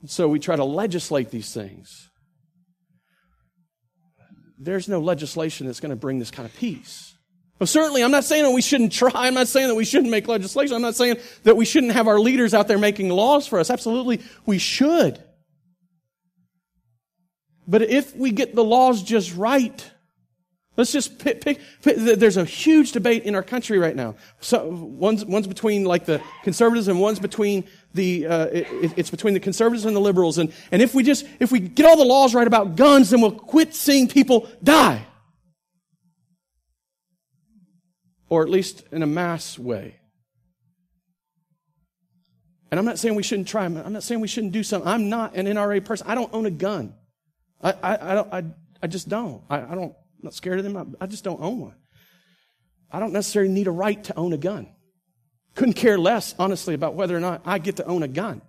And 0.00 0.10
so 0.10 0.28
we 0.28 0.38
try 0.38 0.56
to 0.56 0.64
legislate 0.64 1.30
these 1.30 1.52
things. 1.52 2.08
There's 4.58 4.88
no 4.88 5.00
legislation 5.00 5.66
that's 5.66 5.80
going 5.80 5.90
to 5.90 5.96
bring 5.96 6.20
this 6.20 6.30
kind 6.30 6.48
of 6.48 6.54
peace. 6.56 7.16
Well, 7.58 7.66
certainly, 7.66 8.02
I'm 8.02 8.10
not 8.10 8.24
saying 8.24 8.44
that 8.44 8.50
we 8.50 8.62
shouldn't 8.62 8.92
try. 8.92 9.10
I'm 9.14 9.34
not 9.34 9.48
saying 9.48 9.68
that 9.68 9.74
we 9.74 9.84
shouldn't 9.84 10.10
make 10.10 10.26
legislation. 10.26 10.74
I'm 10.74 10.82
not 10.82 10.96
saying 10.96 11.18
that 11.44 11.56
we 11.56 11.64
shouldn't 11.64 11.92
have 11.92 12.08
our 12.08 12.18
leaders 12.18 12.54
out 12.54 12.66
there 12.66 12.78
making 12.78 13.08
laws 13.08 13.46
for 13.46 13.60
us. 13.60 13.70
Absolutely, 13.70 14.20
we 14.46 14.58
should. 14.58 15.22
But 17.66 17.82
if 17.82 18.16
we 18.16 18.32
get 18.32 18.54
the 18.54 18.64
laws 18.64 19.02
just 19.02 19.36
right, 19.36 19.90
let's 20.76 20.92
just 20.92 21.18
pick, 21.18 21.40
pick, 21.42 21.60
pick, 21.82 21.96
there's 21.96 22.36
a 22.36 22.44
huge 22.44 22.92
debate 22.92 23.24
in 23.24 23.34
our 23.34 23.42
country 23.42 23.78
right 23.78 23.94
now. 23.94 24.16
So 24.40 24.68
one's, 24.68 25.24
one's 25.24 25.46
between 25.46 25.84
like 25.84 26.06
the 26.06 26.22
conservatives 26.42 26.88
and 26.88 27.00
one's 27.00 27.18
between 27.18 27.64
the, 27.94 28.26
uh, 28.26 28.46
it, 28.46 28.92
it's 28.96 29.10
between 29.10 29.34
the 29.34 29.40
conservatives 29.40 29.84
and 29.84 29.94
the 29.94 30.00
liberals. 30.00 30.38
And, 30.38 30.52
and 30.70 30.80
if 30.80 30.94
we 30.94 31.02
just, 31.02 31.26
if 31.40 31.52
we 31.52 31.60
get 31.60 31.86
all 31.86 31.96
the 31.96 32.04
laws 32.04 32.34
right 32.34 32.46
about 32.46 32.76
guns, 32.76 33.10
then 33.10 33.20
we'll 33.20 33.32
quit 33.32 33.74
seeing 33.74 34.08
people 34.08 34.48
die. 34.62 35.06
Or 38.28 38.42
at 38.42 38.48
least 38.48 38.84
in 38.92 39.02
a 39.02 39.06
mass 39.06 39.58
way. 39.58 39.96
And 42.70 42.78
I'm 42.78 42.86
not 42.86 42.98
saying 42.98 43.14
we 43.14 43.22
shouldn't 43.22 43.48
try. 43.48 43.66
I'm 43.66 43.92
not 43.92 44.02
saying 44.02 44.22
we 44.22 44.28
shouldn't 44.28 44.54
do 44.54 44.62
something. 44.62 44.88
I'm 44.88 45.10
not 45.10 45.34
an 45.34 45.44
NRA 45.44 45.84
person. 45.84 46.06
I 46.08 46.14
don't 46.14 46.32
own 46.32 46.46
a 46.46 46.50
gun. 46.50 46.94
I, 47.60 47.72
I, 47.72 48.10
I, 48.10 48.14
don't, 48.14 48.32
I, 48.32 48.44
I 48.82 48.86
just 48.86 49.10
don't. 49.10 49.42
I, 49.50 49.60
I 49.60 49.74
don't, 49.74 49.94
I'm 50.22 50.26
not 50.26 50.34
scared 50.34 50.58
of 50.58 50.64
them. 50.64 50.96
I, 51.00 51.06
just 51.06 51.24
don't 51.24 51.40
own 51.40 51.58
one. 51.58 51.74
I 52.92 53.00
don't 53.00 53.12
necessarily 53.12 53.50
need 53.50 53.66
a 53.66 53.72
right 53.72 54.02
to 54.04 54.16
own 54.16 54.32
a 54.32 54.36
gun. 54.36 54.68
Couldn't 55.56 55.74
care 55.74 55.98
less, 55.98 56.34
honestly, 56.38 56.74
about 56.74 56.94
whether 56.94 57.16
or 57.16 57.20
not 57.20 57.42
I 57.44 57.58
get 57.58 57.76
to 57.76 57.84
own 57.86 58.04
a 58.04 58.08
gun. 58.08 58.40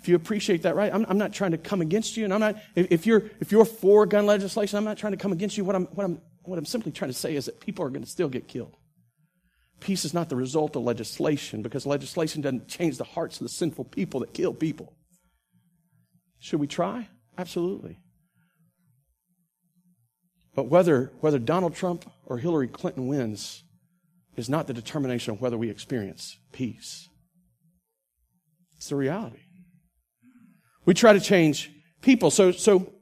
If 0.00 0.08
you 0.08 0.16
appreciate 0.16 0.62
that 0.62 0.74
right, 0.74 0.92
I'm, 0.92 1.06
I'm 1.08 1.18
not 1.18 1.32
trying 1.32 1.52
to 1.52 1.58
come 1.58 1.80
against 1.80 2.16
you, 2.16 2.24
and 2.24 2.34
I'm 2.34 2.40
not. 2.40 2.56
If, 2.74 2.90
if, 2.90 3.06
you're 3.06 3.30
if 3.40 3.52
you're 3.52 3.64
for 3.64 4.04
gun 4.04 4.26
legislation, 4.26 4.76
I'm 4.78 4.84
not 4.84 4.98
trying 4.98 5.12
to 5.12 5.16
come 5.16 5.32
against 5.32 5.56
you. 5.56 5.64
What 5.64 5.76
I'm 5.76 5.86
what 5.86 6.04
I'm 6.04 6.20
what 6.42 6.58
I'm 6.58 6.64
simply 6.64 6.92
trying 6.92 7.10
to 7.10 7.16
say 7.16 7.36
is 7.36 7.46
that 7.46 7.60
people 7.60 7.84
are 7.84 7.90
going 7.90 8.04
to 8.04 8.10
still 8.10 8.28
get 8.28 8.48
killed. 8.48 8.76
Peace 9.80 10.04
is 10.04 10.12
not 10.12 10.28
the 10.28 10.36
result 10.36 10.74
of 10.74 10.82
legislation 10.82 11.62
because 11.62 11.86
legislation 11.86 12.42
doesn't 12.42 12.66
change 12.66 12.98
the 12.98 13.04
hearts 13.04 13.36
of 13.36 13.44
the 13.44 13.48
sinful 13.48 13.84
people 13.84 14.20
that 14.20 14.34
kill 14.34 14.52
people. 14.52 14.92
Should 16.40 16.60
we 16.60 16.66
try? 16.66 17.08
Absolutely. 17.36 17.98
But 20.58 20.64
whether, 20.64 21.12
whether 21.20 21.38
Donald 21.38 21.76
Trump 21.76 22.04
or 22.26 22.38
Hillary 22.38 22.66
Clinton 22.66 23.06
wins 23.06 23.62
is 24.36 24.48
not 24.48 24.66
the 24.66 24.74
determination 24.74 25.32
of 25.32 25.40
whether 25.40 25.56
we 25.56 25.70
experience 25.70 26.36
peace. 26.50 27.08
It's 28.76 28.88
the 28.88 28.96
reality. 28.96 29.38
We 30.84 30.94
try 30.94 31.12
to 31.12 31.20
change 31.20 31.70
people. 32.00 32.32
So, 32.32 32.50
so 32.50 32.92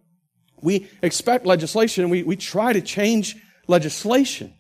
we 0.61 0.91
expect 1.01 1.47
legislation 1.47 2.05
and 2.05 2.11
we, 2.11 2.25
we 2.25 2.37
try 2.37 2.75
to 2.75 2.83
change 2.83 3.37
legislation 3.67 4.53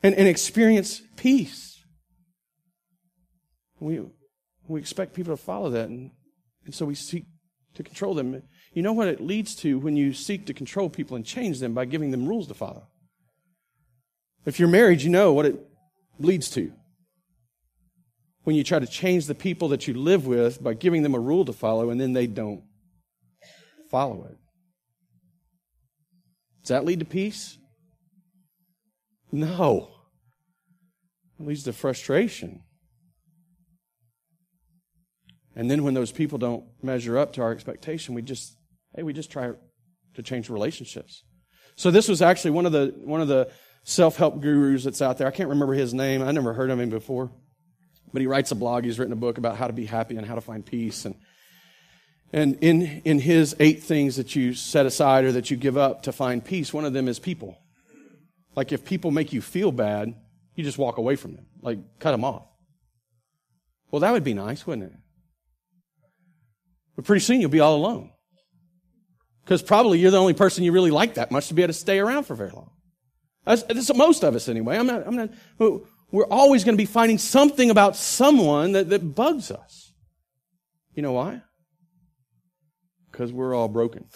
and, 0.00 0.14
and 0.14 0.28
experience 0.28 1.02
peace. 1.16 1.82
We, 3.80 4.02
we 4.68 4.78
expect 4.78 5.14
people 5.14 5.36
to 5.36 5.42
follow 5.42 5.70
that, 5.70 5.88
and, 5.88 6.12
and 6.64 6.72
so 6.72 6.86
we 6.86 6.94
seek 6.94 7.24
to 7.74 7.82
control 7.82 8.14
them. 8.14 8.40
You 8.74 8.82
know 8.82 8.92
what 8.92 9.08
it 9.08 9.20
leads 9.20 9.54
to 9.56 9.78
when 9.78 9.96
you 9.96 10.12
seek 10.12 10.46
to 10.46 10.54
control 10.54 10.90
people 10.90 11.16
and 11.16 11.24
change 11.24 11.60
them 11.60 11.74
by 11.74 11.84
giving 11.84 12.10
them 12.10 12.26
rules 12.26 12.48
to 12.48 12.54
follow? 12.54 12.88
If 14.44 14.58
you're 14.58 14.68
married, 14.68 15.00
you 15.00 15.10
know 15.10 15.32
what 15.32 15.46
it 15.46 15.58
leads 16.18 16.50
to. 16.50 16.72
When 18.42 18.56
you 18.56 18.64
try 18.64 18.80
to 18.80 18.86
change 18.86 19.26
the 19.26 19.34
people 19.34 19.68
that 19.68 19.88
you 19.88 19.94
live 19.94 20.26
with 20.26 20.62
by 20.62 20.74
giving 20.74 21.02
them 21.02 21.14
a 21.14 21.20
rule 21.20 21.44
to 21.46 21.52
follow 21.52 21.88
and 21.88 22.00
then 22.00 22.12
they 22.12 22.26
don't 22.26 22.62
follow 23.90 24.24
it. 24.24 24.36
Does 26.62 26.70
that 26.70 26.84
lead 26.84 26.98
to 26.98 27.04
peace? 27.04 27.56
No. 29.30 29.90
It 31.38 31.46
leads 31.46 31.64
to 31.64 31.72
frustration. 31.72 32.62
And 35.56 35.70
then 35.70 35.84
when 35.84 35.94
those 35.94 36.12
people 36.12 36.38
don't 36.38 36.64
measure 36.82 37.16
up 37.16 37.32
to 37.34 37.42
our 37.42 37.52
expectation, 37.52 38.14
we 38.14 38.22
just, 38.22 38.56
hey, 38.94 39.02
we 39.02 39.12
just 39.12 39.30
try 39.30 39.52
to 40.14 40.22
change 40.22 40.48
relationships. 40.48 41.24
So 41.76 41.90
this 41.90 42.08
was 42.08 42.22
actually 42.22 42.52
one 42.52 42.66
of 42.66 42.72
the, 42.72 42.94
one 43.02 43.20
of 43.20 43.28
the 43.28 43.50
self-help 43.82 44.40
gurus 44.40 44.84
that's 44.84 45.02
out 45.02 45.18
there. 45.18 45.26
I 45.26 45.30
can't 45.30 45.48
remember 45.48 45.74
his 45.74 45.92
name. 45.92 46.22
I 46.22 46.30
never 46.32 46.52
heard 46.52 46.70
of 46.70 46.80
him 46.80 46.90
before. 46.90 47.32
But 48.12 48.20
he 48.20 48.26
writes 48.26 48.52
a 48.52 48.54
blog. 48.54 48.84
He's 48.84 48.98
written 48.98 49.12
a 49.12 49.16
book 49.16 49.38
about 49.38 49.56
how 49.56 49.66
to 49.66 49.72
be 49.72 49.86
happy 49.86 50.16
and 50.16 50.26
how 50.26 50.36
to 50.36 50.40
find 50.40 50.64
peace. 50.64 51.04
And, 51.04 51.16
and 52.32 52.56
in, 52.60 53.02
in 53.04 53.18
his 53.18 53.56
eight 53.58 53.82
things 53.82 54.16
that 54.16 54.36
you 54.36 54.54
set 54.54 54.86
aside 54.86 55.24
or 55.24 55.32
that 55.32 55.50
you 55.50 55.56
give 55.56 55.76
up 55.76 56.02
to 56.02 56.12
find 56.12 56.44
peace, 56.44 56.72
one 56.72 56.84
of 56.84 56.92
them 56.92 57.08
is 57.08 57.18
people. 57.18 57.58
Like 58.54 58.70
if 58.70 58.84
people 58.84 59.10
make 59.10 59.32
you 59.32 59.40
feel 59.40 59.72
bad, 59.72 60.14
you 60.54 60.62
just 60.62 60.78
walk 60.78 60.96
away 60.96 61.16
from 61.16 61.34
them. 61.34 61.46
Like 61.60 61.78
cut 61.98 62.12
them 62.12 62.24
off. 62.24 62.46
Well, 63.90 64.00
that 64.00 64.12
would 64.12 64.24
be 64.24 64.34
nice, 64.34 64.66
wouldn't 64.66 64.92
it? 64.92 64.98
But 66.94 67.04
pretty 67.04 67.20
soon 67.20 67.40
you'll 67.40 67.50
be 67.50 67.60
all 67.60 67.74
alone. 67.76 68.12
Because 69.44 69.62
probably 69.62 69.98
you're 69.98 70.10
the 70.10 70.20
only 70.20 70.32
person 70.32 70.64
you 70.64 70.72
really 70.72 70.90
like 70.90 71.14
that 71.14 71.30
much 71.30 71.48
to 71.48 71.54
be 71.54 71.62
able 71.62 71.72
to 71.72 71.78
stay 71.78 71.98
around 71.98 72.24
for 72.24 72.34
very 72.34 72.50
long. 72.50 72.70
That's, 73.44 73.94
most 73.94 74.24
of 74.24 74.34
us 74.34 74.48
anyway. 74.48 74.78
I'm 74.78 74.86
not, 74.86 75.06
I'm 75.06 75.16
not, 75.16 75.30
we're 76.10 76.26
always 76.26 76.64
going 76.64 76.74
to 76.74 76.80
be 76.80 76.86
finding 76.86 77.18
something 77.18 77.70
about 77.70 77.96
someone 77.96 78.72
that, 78.72 78.88
that 78.88 79.14
bugs 79.14 79.50
us. 79.50 79.92
You 80.94 81.02
know 81.02 81.12
why? 81.12 81.42
Because 83.10 83.32
we're 83.32 83.54
all 83.54 83.68
broken. 83.68 84.06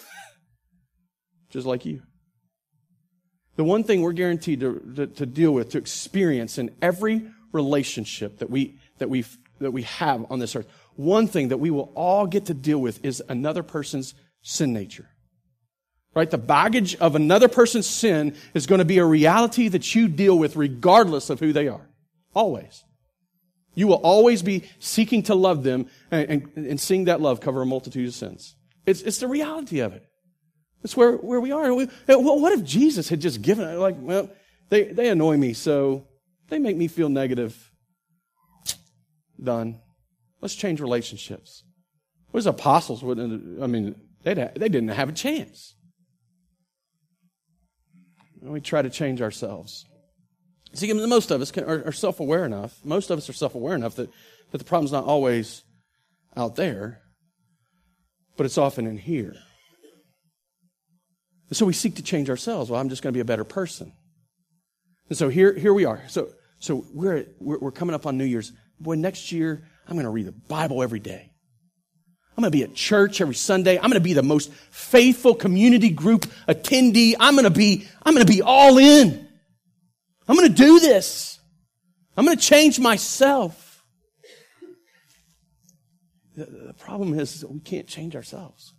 Just 1.49 1.67
like 1.67 1.85
you. 1.85 2.01
The 3.55 3.63
one 3.63 3.83
thing 3.83 4.01
we're 4.01 4.13
guaranteed 4.13 4.61
to, 4.61 4.93
to, 4.95 5.07
to, 5.07 5.25
deal 5.25 5.51
with, 5.51 5.71
to 5.71 5.77
experience 5.77 6.57
in 6.57 6.73
every 6.81 7.27
relationship 7.51 8.39
that 8.39 8.49
we, 8.49 8.79
that, 8.99 9.09
we 9.09 9.25
that 9.59 9.71
we 9.71 9.83
have 9.83 10.25
on 10.31 10.39
this 10.39 10.55
earth, 10.55 10.67
one 10.95 11.27
thing 11.27 11.49
that 11.49 11.57
we 11.57 11.69
will 11.69 11.91
all 11.95 12.25
get 12.25 12.45
to 12.45 12.53
deal 12.53 12.79
with 12.79 13.03
is 13.03 13.21
another 13.27 13.63
person's 13.63 14.13
sin 14.41 14.73
nature. 14.73 15.09
Right? 16.15 16.29
The 16.29 16.37
baggage 16.37 16.95
of 16.95 17.15
another 17.15 17.47
person's 17.47 17.87
sin 17.87 18.35
is 18.53 18.65
going 18.65 18.79
to 18.79 18.85
be 18.85 18.97
a 18.97 19.05
reality 19.05 19.67
that 19.67 19.93
you 19.93 20.07
deal 20.07 20.37
with 20.37 20.55
regardless 20.55 21.29
of 21.29 21.39
who 21.39 21.53
they 21.53 21.67
are. 21.67 21.87
Always. 22.33 22.83
You 23.75 23.87
will 23.87 23.95
always 23.95 24.41
be 24.41 24.63
seeking 24.79 25.23
to 25.23 25.35
love 25.35 25.63
them 25.63 25.87
and, 26.11 26.29
and, 26.29 26.67
and 26.67 26.79
seeing 26.79 27.05
that 27.05 27.21
love 27.21 27.39
cover 27.39 27.61
a 27.61 27.65
multitude 27.65 28.07
of 28.07 28.13
sins. 28.13 28.55
It's, 28.85 29.01
it's 29.01 29.19
the 29.19 29.27
reality 29.27 29.79
of 29.79 29.93
it. 29.93 30.03
It's 30.83 30.97
where, 30.97 31.13
where 31.13 31.39
we 31.39 31.51
are. 31.51 31.73
We, 31.73 31.83
eh, 32.07 32.15
what 32.15 32.53
if 32.53 32.63
Jesus 32.63 33.09
had 33.09 33.21
just 33.21 33.41
given, 33.41 33.67
it? 33.67 33.75
like, 33.75 33.95
well, 33.99 34.29
they, 34.69 34.85
they 34.85 35.09
annoy 35.09 35.37
me, 35.37 35.53
so 35.53 36.07
they 36.49 36.59
make 36.59 36.77
me 36.77 36.87
feel 36.87 37.09
negative. 37.09 37.71
Done. 39.41 39.79
Let's 40.41 40.55
change 40.55 40.79
relationships. 40.79 41.63
Those 42.31 42.45
apostles 42.45 43.03
wouldn't, 43.03 43.61
I 43.61 43.67
mean, 43.67 43.95
they 44.23 44.33
didn't 44.33 44.89
have 44.89 45.09
a 45.09 45.13
chance. 45.13 45.75
We 48.41 48.61
try 48.61 48.81
to 48.81 48.89
change 48.89 49.21
ourselves. 49.21 49.85
See, 50.73 50.91
most 50.93 51.31
of 51.31 51.41
us 51.41 51.51
can, 51.51 51.63
are, 51.63 51.87
are 51.87 51.91
self 51.91 52.19
aware 52.19 52.45
enough. 52.45 52.77
Most 52.83 53.09
of 53.09 53.17
us 53.17 53.29
are 53.29 53.33
self 53.33 53.55
aware 53.55 53.75
enough 53.75 53.95
that, 53.95 54.09
that 54.51 54.57
the 54.57 54.63
problem's 54.63 54.91
not 54.91 55.05
always 55.05 55.63
out 56.37 56.55
there, 56.55 57.01
but 58.37 58.45
it's 58.45 58.57
often 58.57 58.85
in 58.85 58.97
here. 58.97 59.35
And 61.49 61.57
so 61.57 61.65
we 61.65 61.73
seek 61.73 61.95
to 61.95 62.03
change 62.03 62.29
ourselves. 62.29 62.69
Well, 62.69 62.79
I'm 62.79 62.89
just 62.89 63.01
going 63.01 63.11
to 63.11 63.17
be 63.17 63.21
a 63.21 63.25
better 63.25 63.43
person. 63.43 63.91
And 65.09 65.17
so 65.17 65.29
here, 65.29 65.53
here 65.53 65.73
we 65.73 65.85
are. 65.85 66.03
So, 66.07 66.29
so 66.59 66.85
we're, 66.93 67.25
we're, 67.39 67.57
we're 67.57 67.71
coming 67.71 67.95
up 67.95 68.05
on 68.05 68.17
New 68.17 68.25
Year's. 68.25 68.53
Boy, 68.79 68.95
next 68.95 69.31
year, 69.31 69.67
I'm 69.87 69.95
going 69.95 70.05
to 70.05 70.11
read 70.11 70.27
the 70.27 70.31
Bible 70.31 70.83
every 70.83 70.99
day. 70.99 71.28
I'm 72.39 72.43
going 72.43 72.53
to 72.53 72.57
be 72.57 72.63
at 72.63 72.73
church 72.73 73.19
every 73.19 73.35
Sunday. 73.35 73.75
I'm 73.75 73.89
going 73.89 73.95
to 73.95 73.99
be 73.99 74.13
the 74.13 74.23
most 74.23 74.49
faithful 74.71 75.35
community 75.35 75.89
group 75.89 76.25
attendee. 76.47 77.13
I'm 77.19 77.33
going 77.33 77.43
to 77.43 77.49
be, 77.49 77.85
I'm 78.01 78.13
going 78.13 78.25
to 78.25 78.31
be 78.31 78.41
all 78.41 78.77
in. 78.77 79.27
I'm 80.25 80.37
going 80.37 80.47
to 80.47 80.55
do 80.55 80.79
this. 80.79 81.37
I'm 82.15 82.23
going 82.23 82.37
to 82.37 82.41
change 82.41 82.79
myself. 82.79 83.83
The, 86.37 86.45
the 86.45 86.73
problem 86.75 87.19
is 87.19 87.43
we 87.45 87.59
can't 87.59 87.87
change 87.89 88.15
ourselves. 88.15 88.73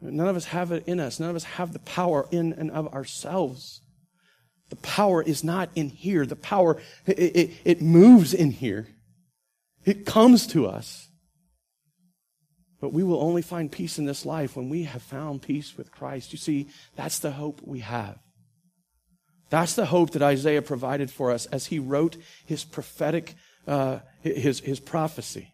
None 0.00 0.26
of 0.26 0.34
us 0.34 0.46
have 0.46 0.72
it 0.72 0.88
in 0.88 0.98
us. 0.98 1.20
None 1.20 1.30
of 1.30 1.36
us 1.36 1.44
have 1.44 1.72
the 1.72 1.78
power 1.78 2.26
in 2.32 2.52
and 2.54 2.68
of 2.72 2.92
ourselves. 2.92 3.81
The 4.72 4.76
power 4.76 5.22
is 5.22 5.44
not 5.44 5.68
in 5.74 5.90
here. 5.90 6.24
The 6.24 6.34
power, 6.34 6.80
it, 7.04 7.18
it, 7.18 7.50
it 7.62 7.82
moves 7.82 8.32
in 8.32 8.52
here. 8.52 8.88
It 9.84 10.06
comes 10.06 10.46
to 10.46 10.66
us. 10.66 11.10
But 12.80 12.94
we 12.94 13.02
will 13.02 13.20
only 13.20 13.42
find 13.42 13.70
peace 13.70 13.98
in 13.98 14.06
this 14.06 14.24
life 14.24 14.56
when 14.56 14.70
we 14.70 14.84
have 14.84 15.02
found 15.02 15.42
peace 15.42 15.76
with 15.76 15.92
Christ. 15.92 16.32
You 16.32 16.38
see, 16.38 16.68
that's 16.96 17.18
the 17.18 17.32
hope 17.32 17.60
we 17.62 17.80
have. 17.80 18.18
That's 19.50 19.74
the 19.74 19.84
hope 19.84 20.12
that 20.12 20.22
Isaiah 20.22 20.62
provided 20.62 21.10
for 21.10 21.30
us 21.30 21.44
as 21.44 21.66
he 21.66 21.78
wrote 21.78 22.16
his 22.46 22.64
prophetic, 22.64 23.34
uh, 23.66 23.98
his, 24.22 24.60
his 24.60 24.80
prophecy. 24.80 25.51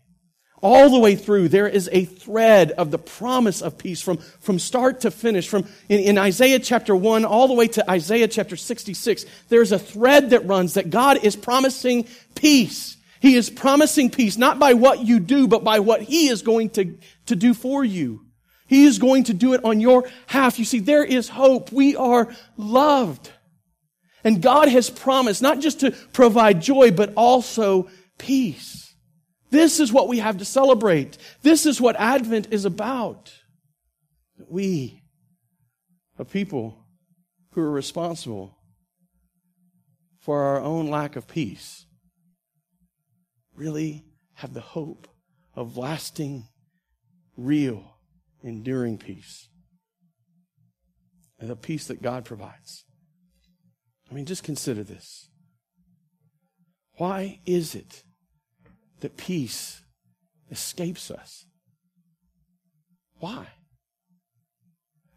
All 0.60 0.90
the 0.90 0.98
way 0.98 1.14
through, 1.14 1.48
there 1.48 1.68
is 1.68 1.88
a 1.92 2.04
thread 2.04 2.72
of 2.72 2.90
the 2.90 2.98
promise 2.98 3.62
of 3.62 3.78
peace 3.78 4.02
from, 4.02 4.16
from 4.16 4.58
start 4.58 5.00
to 5.02 5.10
finish. 5.10 5.48
From 5.48 5.66
in, 5.88 6.00
in 6.00 6.18
Isaiah 6.18 6.58
chapter 6.58 6.96
1 6.96 7.24
all 7.24 7.46
the 7.46 7.54
way 7.54 7.68
to 7.68 7.90
Isaiah 7.90 8.26
chapter 8.26 8.56
66, 8.56 9.24
there's 9.48 9.70
a 9.70 9.78
thread 9.78 10.30
that 10.30 10.46
runs 10.46 10.74
that 10.74 10.90
God 10.90 11.24
is 11.24 11.36
promising 11.36 12.08
peace. 12.34 12.96
He 13.20 13.36
is 13.36 13.50
promising 13.50 14.10
peace, 14.10 14.36
not 14.36 14.58
by 14.58 14.74
what 14.74 15.04
you 15.04 15.20
do, 15.20 15.46
but 15.46 15.62
by 15.62 15.78
what 15.78 16.02
He 16.02 16.28
is 16.28 16.42
going 16.42 16.70
to, 16.70 16.98
to 17.26 17.36
do 17.36 17.54
for 17.54 17.84
you. 17.84 18.24
He 18.66 18.84
is 18.84 18.98
going 18.98 19.24
to 19.24 19.34
do 19.34 19.54
it 19.54 19.64
on 19.64 19.80
your 19.80 20.08
half. 20.26 20.58
You 20.58 20.64
see, 20.64 20.80
there 20.80 21.04
is 21.04 21.28
hope. 21.28 21.72
We 21.72 21.96
are 21.96 22.28
loved. 22.56 23.30
And 24.24 24.42
God 24.42 24.68
has 24.68 24.90
promised 24.90 25.40
not 25.40 25.60
just 25.60 25.80
to 25.80 25.92
provide 26.12 26.60
joy, 26.60 26.90
but 26.90 27.14
also 27.16 27.88
peace. 28.18 28.77
This 29.50 29.80
is 29.80 29.92
what 29.92 30.08
we 30.08 30.18
have 30.18 30.38
to 30.38 30.44
celebrate. 30.44 31.16
This 31.42 31.66
is 31.66 31.80
what 31.80 31.96
Advent 31.96 32.48
is 32.50 32.64
about. 32.64 33.32
We, 34.48 35.02
a 36.18 36.24
people 36.24 36.86
who 37.52 37.62
are 37.62 37.70
responsible 37.70 38.56
for 40.20 40.42
our 40.42 40.60
own 40.60 40.88
lack 40.88 41.16
of 41.16 41.26
peace, 41.26 41.86
really 43.54 44.04
have 44.34 44.54
the 44.54 44.60
hope 44.60 45.08
of 45.54 45.76
lasting, 45.76 46.46
real, 47.36 47.96
enduring 48.42 48.98
peace. 48.98 49.48
And 51.40 51.48
the 51.48 51.56
peace 51.56 51.86
that 51.86 52.02
God 52.02 52.24
provides. 52.24 52.84
I 54.10 54.14
mean, 54.14 54.26
just 54.26 54.44
consider 54.44 54.82
this. 54.82 55.28
Why 56.96 57.40
is 57.46 57.74
it 57.74 58.02
that 59.00 59.16
peace 59.16 59.80
escapes 60.50 61.10
us. 61.10 61.44
Why? 63.18 63.46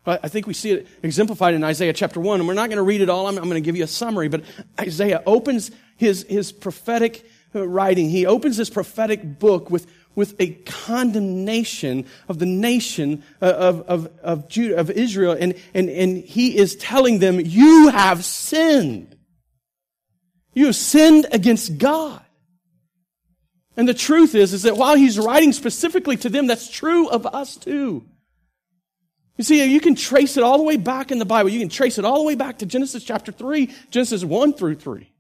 I 0.04 0.30
think 0.30 0.48
we 0.48 0.56
see 0.56 0.72
it 0.72 0.88
exemplified 1.04 1.54
in 1.54 1.64
Isaiah 1.64 1.94
chapter 1.94 2.20
1, 2.20 2.40
and 2.40 2.48
we're 2.48 2.56
not 2.56 2.70
going 2.70 2.78
to 2.78 2.84
read 2.84 3.02
it 3.02 3.10
all. 3.10 3.28
I'm, 3.28 3.38
I'm 3.38 3.44
going 3.44 3.62
to 3.62 3.62
give 3.62 3.76
you 3.76 3.84
a 3.84 3.88
summary, 3.88 4.30
but 4.30 4.44
Isaiah 4.80 5.22
opens 5.28 5.70
his, 5.96 6.26
his 6.28 6.52
prophetic 6.52 7.24
writing. 7.54 8.10
He 8.10 8.26
opens 8.26 8.58
this 8.58 8.72
prophetic 8.72 9.38
book 9.38 9.70
with, 9.70 9.86
with 10.16 10.36
a 10.40 10.54
condemnation 10.66 12.08
of 12.28 12.40
the 12.40 12.48
nation 12.48 13.24
uh, 13.44 13.46
of, 13.46 13.82
of, 13.82 14.08
of, 14.24 14.48
Judah, 14.48 14.78
of 14.78 14.90
Israel, 14.90 15.38
and, 15.40 15.54
and, 15.76 15.88
and 15.88 16.18
he 16.18 16.58
is 16.58 16.76
telling 16.78 17.20
them, 17.20 17.40
You 17.40 17.90
have 17.90 18.26
sinned. 18.26 19.16
You 20.56 20.66
have 20.66 20.76
sinned 20.76 21.28
against 21.32 21.78
God. 21.78 22.24
And 23.78 23.88
the 23.88 23.94
truth 23.94 24.36
is, 24.36 24.54
is 24.54 24.64
that 24.64 24.78
while 24.78 24.96
he's 24.96 25.18
writing 25.18 25.54
specifically 25.54 26.18
to 26.18 26.30
them, 26.30 26.48
that's 26.48 26.70
true 26.70 27.08
of 27.08 27.26
us 27.26 27.56
too. 27.56 28.06
You 29.38 29.44
see, 29.44 29.64
you 29.64 29.80
can 29.80 29.96
trace 29.96 30.38
it 30.38 30.44
all 30.44 30.58
the 30.58 30.64
way 30.64 30.78
back 30.78 31.12
in 31.12 31.18
the 31.18 31.26
Bible. 31.26 31.50
You 31.50 31.60
can 31.60 31.70
trace 31.70 31.98
it 31.98 32.06
all 32.06 32.20
the 32.20 32.26
way 32.26 32.36
back 32.36 32.60
to 32.60 32.66
Genesis 32.66 33.04
chapter 33.04 33.32
3, 33.32 33.74
Genesis 33.90 34.24
1 34.24 34.54
through 34.54 34.76
3. 34.76 35.12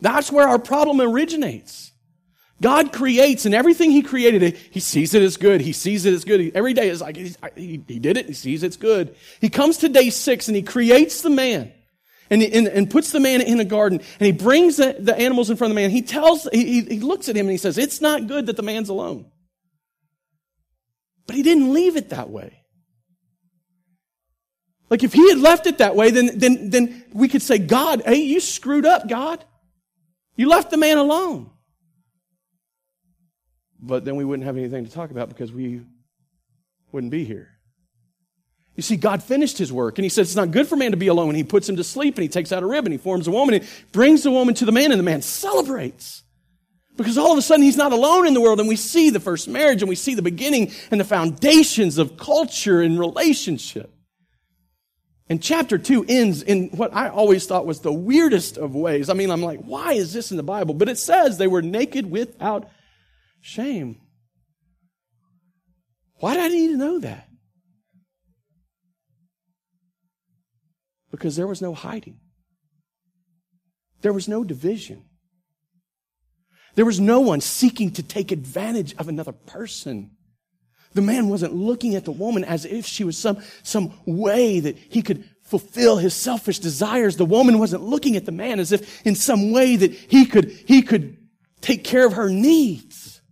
That's 0.00 0.30
where 0.30 0.46
our 0.46 0.58
problem 0.58 1.00
originates. 1.00 1.92
God 2.60 2.92
creates, 2.92 3.44
and 3.44 3.54
everything 3.54 3.90
He 3.90 4.02
created, 4.02 4.56
He 4.70 4.80
sees 4.80 5.14
it 5.14 5.22
as 5.22 5.36
good. 5.36 5.60
He 5.60 5.72
sees 5.72 6.04
it 6.04 6.14
as 6.14 6.24
good. 6.24 6.52
Every 6.54 6.74
day 6.74 6.88
is 6.88 7.00
like, 7.00 7.16
he, 7.16 7.34
he 7.56 7.76
did 7.76 8.16
it, 8.16 8.26
He 8.26 8.32
sees 8.32 8.62
it's 8.62 8.76
good. 8.76 9.14
He 9.40 9.48
comes 9.48 9.78
to 9.78 9.88
day 9.88 10.10
six 10.10 10.48
and 10.48 10.56
He 10.56 10.62
creates 10.62 11.22
the 11.22 11.30
man. 11.30 11.72
And, 12.28 12.42
and, 12.42 12.66
and 12.66 12.90
puts 12.90 13.12
the 13.12 13.20
man 13.20 13.40
in 13.40 13.60
a 13.60 13.64
garden, 13.64 14.00
and 14.18 14.26
he 14.26 14.32
brings 14.32 14.78
the, 14.78 14.96
the 14.98 15.16
animals 15.16 15.48
in 15.48 15.56
front 15.56 15.70
of 15.70 15.76
the 15.76 15.80
man. 15.80 15.90
He 15.90 16.02
tells, 16.02 16.48
he, 16.52 16.82
he 16.82 16.98
looks 16.98 17.28
at 17.28 17.36
him 17.36 17.46
and 17.46 17.52
he 17.52 17.56
says, 17.56 17.78
It's 17.78 18.00
not 18.00 18.26
good 18.26 18.46
that 18.46 18.56
the 18.56 18.62
man's 18.62 18.88
alone. 18.88 19.30
But 21.26 21.36
he 21.36 21.42
didn't 21.42 21.72
leave 21.72 21.96
it 21.96 22.10
that 22.10 22.30
way. 22.30 22.64
Like 24.88 25.02
if 25.02 25.12
he 25.12 25.28
had 25.28 25.38
left 25.38 25.66
it 25.66 25.78
that 25.78 25.96
way, 25.96 26.10
then, 26.10 26.38
then, 26.38 26.70
then 26.70 27.04
we 27.12 27.28
could 27.28 27.42
say, 27.42 27.58
God, 27.58 28.02
hey, 28.04 28.22
you 28.22 28.40
screwed 28.40 28.86
up, 28.86 29.08
God. 29.08 29.44
You 30.36 30.48
left 30.48 30.70
the 30.70 30.76
man 30.76 30.98
alone. 30.98 31.50
But 33.80 34.04
then 34.04 34.16
we 34.16 34.24
wouldn't 34.24 34.46
have 34.46 34.56
anything 34.56 34.84
to 34.84 34.90
talk 34.90 35.10
about 35.10 35.28
because 35.28 35.52
we 35.52 35.82
wouldn't 36.92 37.10
be 37.10 37.24
here. 37.24 37.55
You 38.76 38.82
see, 38.82 38.96
God 38.96 39.22
finished 39.22 39.56
his 39.56 39.72
work 39.72 39.98
and 39.98 40.04
he 40.04 40.10
says 40.10 40.28
it's 40.28 40.36
not 40.36 40.50
good 40.50 40.68
for 40.68 40.76
man 40.76 40.90
to 40.90 40.96
be 40.96 41.06
alone. 41.06 41.30
And 41.30 41.36
he 41.36 41.44
puts 41.44 41.68
him 41.68 41.76
to 41.76 41.84
sleep 41.84 42.16
and 42.16 42.22
he 42.22 42.28
takes 42.28 42.52
out 42.52 42.62
a 42.62 42.66
rib 42.66 42.84
and 42.84 42.92
he 42.92 42.98
forms 42.98 43.26
a 43.26 43.30
woman 43.30 43.54
and 43.54 43.68
brings 43.90 44.22
the 44.22 44.30
woman 44.30 44.54
to 44.56 44.66
the 44.66 44.72
man 44.72 44.92
and 44.92 44.98
the 44.98 45.04
man 45.04 45.22
celebrates. 45.22 46.22
Because 46.96 47.18
all 47.18 47.32
of 47.32 47.38
a 47.38 47.42
sudden 47.42 47.62
he's 47.62 47.76
not 47.76 47.92
alone 47.92 48.26
in 48.26 48.34
the 48.34 48.40
world 48.40 48.60
and 48.60 48.68
we 48.68 48.76
see 48.76 49.10
the 49.10 49.20
first 49.20 49.48
marriage 49.48 49.82
and 49.82 49.88
we 49.88 49.94
see 49.94 50.14
the 50.14 50.22
beginning 50.22 50.72
and 50.90 51.00
the 51.00 51.04
foundations 51.04 51.96
of 51.98 52.18
culture 52.18 52.82
and 52.82 52.98
relationship. 52.98 53.92
And 55.28 55.42
chapter 55.42 55.78
two 55.78 56.04
ends 56.06 56.42
in 56.42 56.68
what 56.68 56.94
I 56.94 57.08
always 57.08 57.46
thought 57.46 57.66
was 57.66 57.80
the 57.80 57.92
weirdest 57.92 58.58
of 58.58 58.74
ways. 58.74 59.10
I 59.10 59.14
mean, 59.14 59.30
I'm 59.30 59.42
like, 59.42 59.60
why 59.60 59.94
is 59.94 60.12
this 60.12 60.30
in 60.30 60.36
the 60.36 60.42
Bible? 60.42 60.74
But 60.74 60.88
it 60.88 60.98
says 60.98 61.36
they 61.36 61.48
were 61.48 61.62
naked 61.62 62.10
without 62.10 62.70
shame. 63.40 64.00
Why 66.18 66.34
did 66.34 66.44
I 66.44 66.48
need 66.48 66.68
to 66.68 66.76
know 66.76 66.98
that? 67.00 67.25
Because 71.16 71.34
there 71.36 71.46
was 71.46 71.62
no 71.62 71.72
hiding. 71.72 72.18
There 74.02 74.12
was 74.12 74.28
no 74.28 74.44
division. 74.44 75.02
There 76.74 76.84
was 76.84 77.00
no 77.00 77.20
one 77.20 77.40
seeking 77.40 77.90
to 77.92 78.02
take 78.02 78.30
advantage 78.32 78.94
of 78.96 79.08
another 79.08 79.32
person. 79.32 80.10
The 80.92 81.00
man 81.00 81.28
wasn't 81.28 81.54
looking 81.54 81.94
at 81.94 82.04
the 82.04 82.12
woman 82.12 82.44
as 82.44 82.66
if 82.66 82.84
she 82.84 83.02
was 83.02 83.16
some, 83.16 83.38
some 83.62 83.94
way 84.04 84.60
that 84.60 84.76
he 84.76 85.00
could 85.00 85.24
fulfill 85.42 85.96
his 85.96 86.12
selfish 86.12 86.58
desires. 86.58 87.16
The 87.16 87.24
woman 87.24 87.58
wasn't 87.58 87.82
looking 87.82 88.14
at 88.16 88.26
the 88.26 88.32
man 88.32 88.60
as 88.60 88.72
if 88.72 89.06
in 89.06 89.14
some 89.14 89.52
way 89.52 89.76
that 89.76 89.92
he 89.92 90.26
could, 90.26 90.50
he 90.50 90.82
could 90.82 91.16
take 91.62 91.82
care 91.82 92.06
of 92.06 92.12
her 92.12 92.28
needs. 92.28 93.22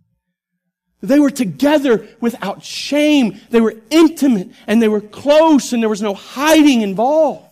They 1.01 1.19
were 1.19 1.29
together 1.29 2.07
without 2.19 2.63
shame. 2.63 3.39
They 3.51 3.61
were 3.61 3.75
intimate 3.91 4.49
and 4.65 4.81
they 4.81 4.87
were 4.87 5.01
close 5.01 5.71
and 5.71 5.83
there 5.83 5.89
was 5.89 6.01
no 6.01 6.15
hiding 6.15 6.81
involved. 6.81 7.44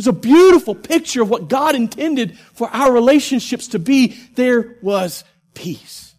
Was 0.00 0.06
a 0.06 0.12
beautiful 0.12 0.74
picture 0.74 1.22
of 1.22 1.28
what 1.28 1.48
God 1.48 1.74
intended 1.74 2.38
for 2.54 2.68
our 2.70 2.90
relationships 2.90 3.68
to 3.68 3.78
be. 3.78 4.16
There 4.34 4.78
was 4.82 5.24
peace 5.54 6.10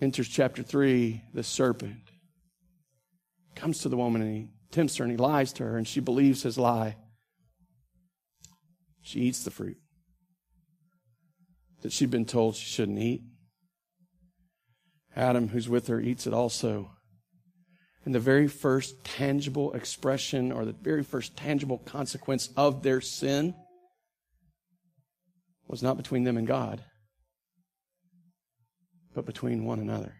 enters 0.00 0.28
chapter 0.28 0.62
3, 0.62 1.22
the 1.34 1.42
serpent 1.42 2.10
comes 3.54 3.80
to 3.80 3.88
the 3.88 3.96
woman 3.96 4.22
and 4.22 4.36
he 4.36 4.48
tempts 4.70 4.96
her 4.96 5.04
and 5.04 5.10
he 5.10 5.16
lies 5.16 5.52
to 5.54 5.64
her 5.64 5.76
and 5.76 5.86
she 5.86 6.00
believes 6.00 6.42
his 6.42 6.56
lie. 6.56 6.96
She 9.02 9.20
eats 9.20 9.42
the 9.42 9.50
fruit 9.50 9.78
that 11.82 11.92
she'd 11.92 12.10
been 12.10 12.24
told 12.24 12.54
she 12.54 12.66
shouldn't 12.66 12.98
eat. 12.98 13.22
Adam, 15.16 15.48
who's 15.48 15.68
with 15.68 15.88
her, 15.88 16.00
eats 16.00 16.26
it 16.26 16.34
also. 16.34 16.92
And 18.04 18.14
the 18.14 18.20
very 18.20 18.48
first 18.48 19.04
tangible 19.04 19.72
expression 19.74 20.52
or 20.52 20.64
the 20.64 20.72
very 20.72 21.02
first 21.02 21.36
tangible 21.36 21.78
consequence 21.78 22.48
of 22.56 22.82
their 22.82 23.00
sin 23.00 23.54
was 25.66 25.82
not 25.82 25.96
between 25.96 26.24
them 26.24 26.36
and 26.36 26.46
God 26.46 26.82
but 29.18 29.26
between 29.26 29.64
one 29.64 29.80
another. 29.80 30.14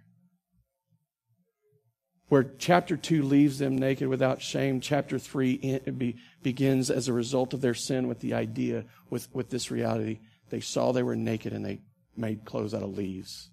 Where 2.28 2.50
chapter 2.58 2.96
2 2.96 3.22
leaves 3.22 3.60
them 3.60 3.78
naked 3.78 4.08
without 4.08 4.42
shame, 4.42 4.80
chapter 4.80 5.20
3 5.20 5.80
be, 5.96 6.16
begins 6.42 6.90
as 6.90 7.06
a 7.06 7.12
result 7.12 7.54
of 7.54 7.60
their 7.60 7.74
sin 7.74 8.08
with 8.08 8.18
the 8.18 8.34
idea, 8.34 8.86
with, 9.08 9.28
with 9.32 9.50
this 9.50 9.70
reality. 9.70 10.18
They 10.50 10.58
saw 10.58 10.90
they 10.90 11.04
were 11.04 11.14
naked 11.14 11.52
and 11.52 11.64
they 11.64 11.80
made 12.16 12.44
clothes 12.44 12.74
out 12.74 12.82
of 12.82 12.98
leaves. 12.98 13.50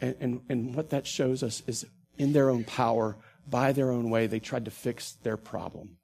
And, 0.00 0.16
and, 0.18 0.40
and 0.48 0.74
what 0.74 0.88
that 0.90 1.06
shows 1.06 1.42
us 1.42 1.62
is 1.66 1.84
in 2.18 2.32
their 2.32 2.50
own 2.50 2.64
power, 2.64 3.16
by 3.48 3.72
their 3.72 3.90
own 3.90 4.10
way, 4.10 4.26
they 4.26 4.40
tried 4.40 4.64
to 4.64 4.70
fix 4.70 5.12
their 5.12 5.36
problem. 5.36 5.96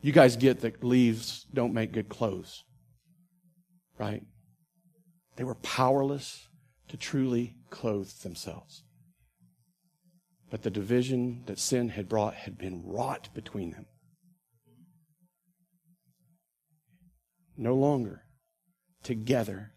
You 0.00 0.12
guys 0.12 0.36
get 0.36 0.60
that 0.60 0.82
leaves 0.82 1.46
don't 1.52 1.74
make 1.74 1.92
good 1.92 2.08
clothes, 2.08 2.64
right? 3.98 4.22
They 5.36 5.44
were 5.44 5.54
powerless 5.56 6.48
to 6.88 6.96
truly 6.96 7.54
clothe 7.70 8.10
themselves. 8.22 8.82
But 10.50 10.62
the 10.62 10.70
division 10.70 11.44
that 11.46 11.58
sin 11.58 11.90
had 11.90 12.08
brought 12.08 12.34
had 12.34 12.58
been 12.58 12.82
wrought 12.84 13.28
between 13.32 13.70
them. 13.70 13.86
No 17.56 17.74
longer 17.74 18.24
together, 19.02 19.72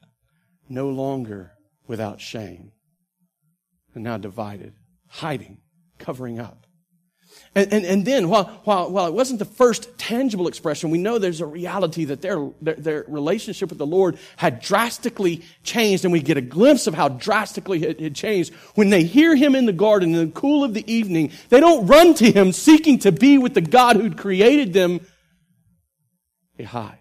no 0.67 0.89
longer 0.89 1.53
without 1.87 2.19
shame, 2.19 2.71
and 3.95 4.03
now 4.03 4.17
divided, 4.17 4.73
hiding, 5.07 5.57
covering 5.97 6.39
up. 6.39 6.65
And, 7.53 7.71
and, 7.71 7.85
and 7.85 8.05
then, 8.05 8.27
while, 8.27 8.45
while, 8.65 8.91
while 8.91 9.07
it 9.07 9.13
wasn't 9.13 9.39
the 9.39 9.45
first 9.45 9.97
tangible 9.97 10.47
expression, 10.47 10.89
we 10.89 10.97
know 10.97 11.17
there's 11.17 11.41
a 11.41 11.45
reality 11.45 12.05
that 12.05 12.21
their, 12.21 12.49
their, 12.61 12.75
their 12.75 13.05
relationship 13.07 13.69
with 13.69 13.77
the 13.77 13.85
Lord 13.85 14.17
had 14.35 14.61
drastically 14.61 15.41
changed, 15.63 16.03
and 16.03 16.11
we 16.11 16.21
get 16.21 16.35
a 16.37 16.41
glimpse 16.41 16.85
of 16.85 16.93
how 16.93 17.07
drastically 17.07 17.83
it 17.85 17.99
had 17.99 18.15
changed. 18.15 18.53
When 18.75 18.89
they 18.89 19.03
hear 19.03 19.35
Him 19.35 19.55
in 19.55 19.65
the 19.65 19.73
garden 19.73 20.13
in 20.13 20.25
the 20.27 20.31
cool 20.33 20.65
of 20.65 20.73
the 20.73 20.89
evening, 20.91 21.31
they 21.49 21.61
don't 21.61 21.87
run 21.87 22.13
to 22.15 22.29
Him 22.29 22.51
seeking 22.51 22.99
to 22.99 23.11
be 23.11 23.37
with 23.37 23.53
the 23.53 23.61
God 23.61 23.95
who'd 23.95 24.17
created 24.17 24.73
them. 24.73 24.99
They 26.57 26.65
hide. 26.65 26.99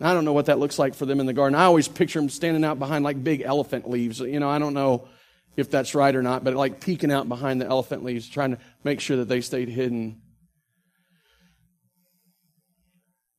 I 0.00 0.14
don't 0.14 0.24
know 0.24 0.32
what 0.32 0.46
that 0.46 0.58
looks 0.58 0.78
like 0.78 0.94
for 0.94 1.04
them 1.04 1.20
in 1.20 1.26
the 1.26 1.32
garden. 1.32 1.58
I 1.58 1.64
always 1.64 1.88
picture 1.88 2.20
them 2.20 2.30
standing 2.30 2.64
out 2.64 2.78
behind 2.78 3.04
like 3.04 3.22
big 3.22 3.42
elephant 3.42 3.88
leaves. 3.88 4.20
You 4.20 4.40
know, 4.40 4.48
I 4.48 4.58
don't 4.58 4.74
know 4.74 5.08
if 5.56 5.70
that's 5.70 5.94
right 5.94 6.14
or 6.14 6.22
not, 6.22 6.42
but 6.42 6.54
like 6.54 6.80
peeking 6.80 7.12
out 7.12 7.28
behind 7.28 7.60
the 7.60 7.66
elephant 7.66 8.02
leaves, 8.02 8.28
trying 8.28 8.52
to 8.52 8.58
make 8.82 9.00
sure 9.00 9.18
that 9.18 9.28
they 9.28 9.40
stayed 9.40 9.68
hidden. 9.68 10.22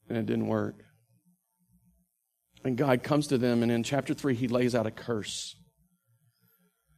And 0.07 0.17
it 0.17 0.25
didn't 0.25 0.47
work. 0.47 0.75
And 2.63 2.77
God 2.77 3.01
comes 3.01 3.27
to 3.27 3.39
them, 3.39 3.63
and 3.63 3.71
in 3.71 3.81
chapter 3.81 4.13
3, 4.13 4.35
he 4.35 4.47
lays 4.47 4.75
out 4.75 4.85
a 4.85 4.91
curse. 4.91 5.55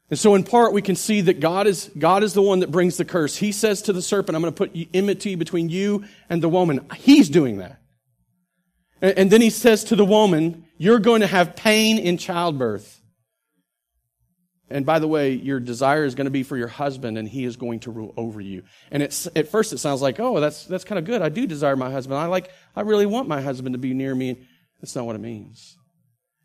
And 0.10 0.19
so, 0.19 0.36
in 0.36 0.43
part, 0.43 0.73
we 0.73 0.82
can 0.82 0.97
see 0.97 1.21
that 1.21 1.39
God 1.39 1.67
is, 1.67 1.89
God 1.97 2.23
is 2.23 2.34
the 2.34 2.41
one 2.41 2.60
that 2.60 2.69
brings 2.69 2.97
the 2.97 3.06
curse. 3.06 3.38
He 3.38 3.54
says 3.54 3.84
to 3.84 3.93
the 3.93 4.02
serpent, 4.02 4.36
I'm 4.36 4.41
going 4.41 4.54
to 4.54 4.58
put 4.58 4.76
enmity 4.93 5.36
between 5.36 5.69
you 5.69 6.04
and 6.30 6.43
the 6.43 6.49
woman. 6.49 6.86
He's 6.95 7.30
doing 7.30 7.60
that. 7.60 7.80
And, 9.04 9.30
then 9.30 9.42
he 9.42 9.50
says 9.50 9.84
to 9.86 9.98
the 9.98 10.06
woman, 10.06 10.66
You're 10.78 11.00
going 11.00 11.22
to 11.22 11.28
have 11.28 11.58
pain 11.58 12.00
in 12.00 12.18
childbirth. 12.18 13.02
And 14.70 14.86
by 14.86 15.00
the 15.00 15.10
way, 15.10 15.34
your 15.34 15.60
desire 15.60 16.06
is 16.06 16.16
going 16.16 16.26
to 16.26 16.32
be 16.32 16.42
for 16.42 16.56
your 16.56 16.70
husband, 16.70 17.18
and 17.18 17.28
he 17.28 17.44
is 17.44 17.58
going 17.58 17.82
to 17.82 17.92
rule 17.92 18.13
over 18.16 18.39
you. 18.39 18.63
And 18.92 19.04
it's, 19.04 19.28
at 19.36 19.50
first, 19.50 19.74
it 19.74 19.80
sounds 19.80 20.02
like, 20.02 20.22
oh, 20.22 20.39
that's, 20.39 20.66
that's 20.66 20.86
kind 20.86 20.98
of 20.98 21.06
good. 21.06 21.22
I 21.22 21.30
do 21.30 21.46
desire 21.46 21.76
my 21.76 21.92
husband. 21.92 22.18
I 22.18 22.26
like, 22.28 22.50
I 22.76 22.82
really 22.82 23.06
want 23.06 23.28
my 23.28 23.42
husband 23.42 23.74
to 23.74 23.78
be 23.78 23.94
near 23.94 24.16
me. 24.16 24.48
That's 24.82 24.96
not 24.96 25.06
what 25.06 25.18
it 25.18 25.22
means. 25.22 25.78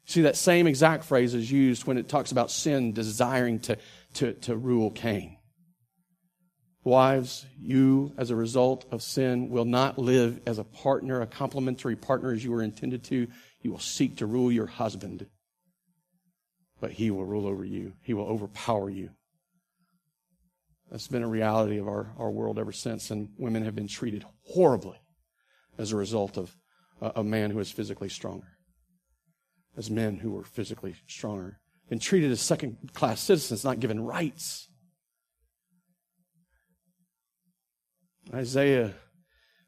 See, 0.05 0.23
that 0.23 0.37
same 0.37 0.67
exact 0.67 1.05
phrase 1.05 1.35
is 1.35 1.51
used 1.51 1.87
when 1.87 1.97
it 1.97 2.09
talks 2.09 2.33
about 2.33 2.51
sin 2.51 2.93
desiring 2.93 3.61
to, 3.61 3.79
to, 4.15 4.33
to 4.35 4.57
rule 4.57 4.91
Cain. 4.91 5.38
Wives, 6.89 7.47
you, 7.61 8.13
as 8.17 8.31
a 8.31 8.37
result 8.37 8.87
of 8.91 9.03
sin, 9.03 9.49
will 9.51 9.65
not 9.65 9.99
live 9.99 10.41
as 10.47 10.59
a 10.59 10.65
partner, 10.65 11.21
a 11.21 11.27
complementary 11.27 11.97
partner 11.97 12.33
as 12.33 12.43
you 12.43 12.51
were 12.51 12.63
intended 12.63 13.05
to. 13.05 13.29
You 13.63 13.71
will 13.71 13.79
seek 13.79 14.17
to 14.17 14.27
rule 14.27 14.51
your 14.51 14.67
husband 14.67 15.27
but 16.81 16.93
he 16.93 17.11
will 17.11 17.25
rule 17.25 17.47
over 17.47 17.65
you. 17.65 17.95
He 18.03 18.15
will 18.15 18.27
overpower 18.27 18.91
you. 18.91 19.11
That's 20.91 21.09
been 21.09 21.23
a 21.23 21.29
reality 21.29 21.79
of 21.79 21.89
our, 21.89 22.15
our 22.19 22.31
world 22.31 22.59
ever 22.59 22.73
since, 22.73 23.11
and 23.11 23.29
women 23.37 23.65
have 23.65 23.75
been 23.75 23.89
treated 23.89 24.25
horribly 24.45 24.99
as 25.77 25.93
a 25.93 25.97
result 25.97 26.39
of, 26.39 26.57
a, 27.01 27.13
a 27.17 27.25
man 27.25 27.51
who 27.51 27.59
is 27.59 27.71
physically 27.71 28.09
stronger, 28.09 28.57
as 29.77 29.91
men 29.91 30.17
who 30.17 30.31
were 30.31 30.45
physically 30.45 30.95
stronger, 31.07 31.61
and 31.91 32.01
treated 32.01 32.31
as 32.31 32.41
second 32.41 32.77
class 32.95 33.21
citizens, 33.21 33.65
not 33.65 33.81
given 33.81 34.01
rights. 34.01 34.68
Isaiah 38.35 38.95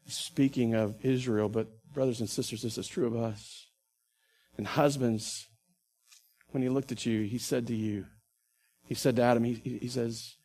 is 0.05 0.13
speaking 0.13 0.73
of 0.73 0.95
Israel, 1.03 1.49
but 1.49 1.67
brothers 1.93 2.19
and 2.19 2.29
sisters, 2.29 2.61
this 2.61 2.77
is 2.77 2.87
true 2.87 3.07
of 3.07 3.15
us. 3.15 3.67
And 4.57 4.67
husbands, 4.67 5.47
when 6.51 6.61
he 6.61 6.69
looked 6.69 6.91
at 6.91 7.05
you, 7.05 7.23
he 7.23 7.37
said 7.37 7.67
to 7.67 7.75
you, 7.75 8.05
he 8.85 8.93
said 8.93 9.15
to 9.15 9.21
Adam, 9.21 9.43
he, 9.43 9.53
he 9.81 9.87
says, 9.87 10.35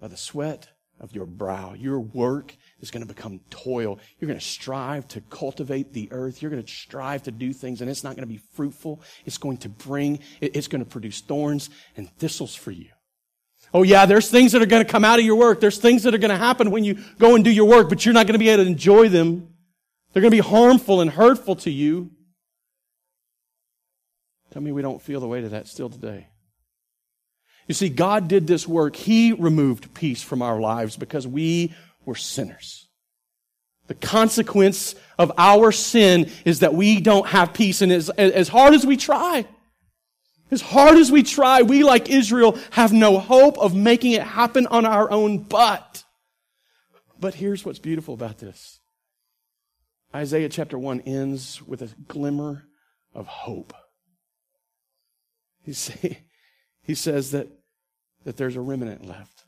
by 0.00 0.08
the 0.08 0.16
sweat 0.16 0.68
of 1.00 1.14
your 1.14 1.26
brow, 1.26 1.74
your 1.74 2.00
work 2.00 2.54
is 2.80 2.90
going 2.90 3.06
to 3.06 3.12
become 3.12 3.40
toil. 3.50 3.98
You're 4.18 4.28
going 4.28 4.38
to 4.38 4.44
strive 4.44 5.08
to 5.08 5.20
cultivate 5.22 5.92
the 5.92 6.08
earth. 6.12 6.42
You're 6.42 6.50
going 6.50 6.62
to 6.62 6.70
strive 6.70 7.22
to 7.24 7.30
do 7.30 7.52
things, 7.52 7.80
and 7.80 7.90
it's 7.90 8.04
not 8.04 8.16
going 8.16 8.28
to 8.28 8.32
be 8.32 8.40
fruitful. 8.52 9.00
It's 9.24 9.38
going 9.38 9.58
to 9.58 9.68
bring, 9.68 10.20
it's 10.40 10.68
going 10.68 10.84
to 10.84 10.90
produce 10.90 11.20
thorns 11.20 11.70
and 11.96 12.10
thistles 12.18 12.54
for 12.54 12.70
you. 12.70 12.90
Oh 13.74 13.82
yeah, 13.82 14.06
there's 14.06 14.30
things 14.30 14.52
that 14.52 14.62
are 14.62 14.66
going 14.66 14.84
to 14.84 14.90
come 14.90 15.04
out 15.04 15.18
of 15.18 15.24
your 15.24 15.34
work. 15.34 15.60
There's 15.60 15.78
things 15.78 16.04
that 16.04 16.14
are 16.14 16.18
going 16.18 16.30
to 16.30 16.36
happen 16.36 16.70
when 16.70 16.84
you 16.84 17.02
go 17.18 17.34
and 17.34 17.44
do 17.44 17.50
your 17.50 17.66
work, 17.66 17.88
but 17.88 18.06
you're 18.06 18.14
not 18.14 18.28
going 18.28 18.34
to 18.34 18.38
be 18.38 18.48
able 18.48 18.62
to 18.62 18.70
enjoy 18.70 19.08
them. 19.08 19.48
They're 20.12 20.22
going 20.22 20.30
to 20.30 20.36
be 20.36 20.48
harmful 20.48 21.00
and 21.00 21.10
hurtful 21.10 21.56
to 21.56 21.70
you. 21.70 22.12
Tell 24.52 24.62
me 24.62 24.70
we 24.70 24.82
don't 24.82 25.02
feel 25.02 25.18
the 25.18 25.26
weight 25.26 25.42
of 25.42 25.50
that 25.50 25.66
still 25.66 25.90
today. 25.90 26.28
You 27.66 27.74
see, 27.74 27.88
God 27.88 28.28
did 28.28 28.46
this 28.46 28.68
work. 28.68 28.94
He 28.94 29.32
removed 29.32 29.92
peace 29.92 30.22
from 30.22 30.40
our 30.40 30.60
lives 30.60 30.96
because 30.96 31.26
we 31.26 31.74
were 32.04 32.14
sinners. 32.14 32.86
The 33.88 33.94
consequence 33.94 34.94
of 35.18 35.32
our 35.36 35.72
sin 35.72 36.30
is 36.44 36.60
that 36.60 36.74
we 36.74 37.00
don't 37.00 37.26
have 37.26 37.52
peace. 37.52 37.82
And 37.82 37.90
as, 37.90 38.08
as 38.10 38.46
hard 38.46 38.74
as 38.74 38.86
we 38.86 38.96
try, 38.96 39.46
as 40.54 40.62
hard 40.62 40.96
as 40.96 41.12
we 41.12 41.22
try, 41.22 41.60
we, 41.62 41.84
like 41.84 42.08
Israel, 42.08 42.58
have 42.70 42.92
no 42.92 43.18
hope 43.18 43.58
of 43.58 43.74
making 43.74 44.12
it 44.12 44.22
happen 44.22 44.66
on 44.68 44.86
our 44.86 45.10
own 45.10 45.38
but. 45.38 46.04
But 47.20 47.34
here's 47.34 47.64
what's 47.64 47.78
beautiful 47.78 48.14
about 48.14 48.38
this 48.38 48.80
Isaiah 50.14 50.48
chapter 50.48 50.78
1 50.78 51.02
ends 51.02 51.60
with 51.62 51.82
a 51.82 51.90
glimmer 52.08 52.64
of 53.14 53.26
hope. 53.26 53.74
He, 55.64 55.72
say, 55.72 56.18
he 56.82 56.94
says 56.94 57.32
that, 57.32 57.48
that 58.24 58.36
there's 58.36 58.56
a 58.56 58.60
remnant 58.60 59.04
left. 59.06 59.44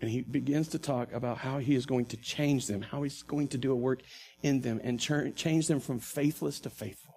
And 0.00 0.10
he 0.10 0.22
begins 0.22 0.68
to 0.68 0.78
talk 0.78 1.12
about 1.12 1.38
how 1.38 1.58
he 1.58 1.76
is 1.76 1.86
going 1.86 2.06
to 2.06 2.16
change 2.16 2.66
them, 2.66 2.82
how 2.82 3.02
he's 3.02 3.22
going 3.22 3.48
to 3.48 3.58
do 3.58 3.70
a 3.70 3.76
work 3.76 4.00
in 4.42 4.60
them 4.60 4.80
and 4.82 4.98
change 4.98 5.68
them 5.68 5.78
from 5.78 6.00
faithless 6.00 6.58
to 6.60 6.70
faithful. 6.70 7.11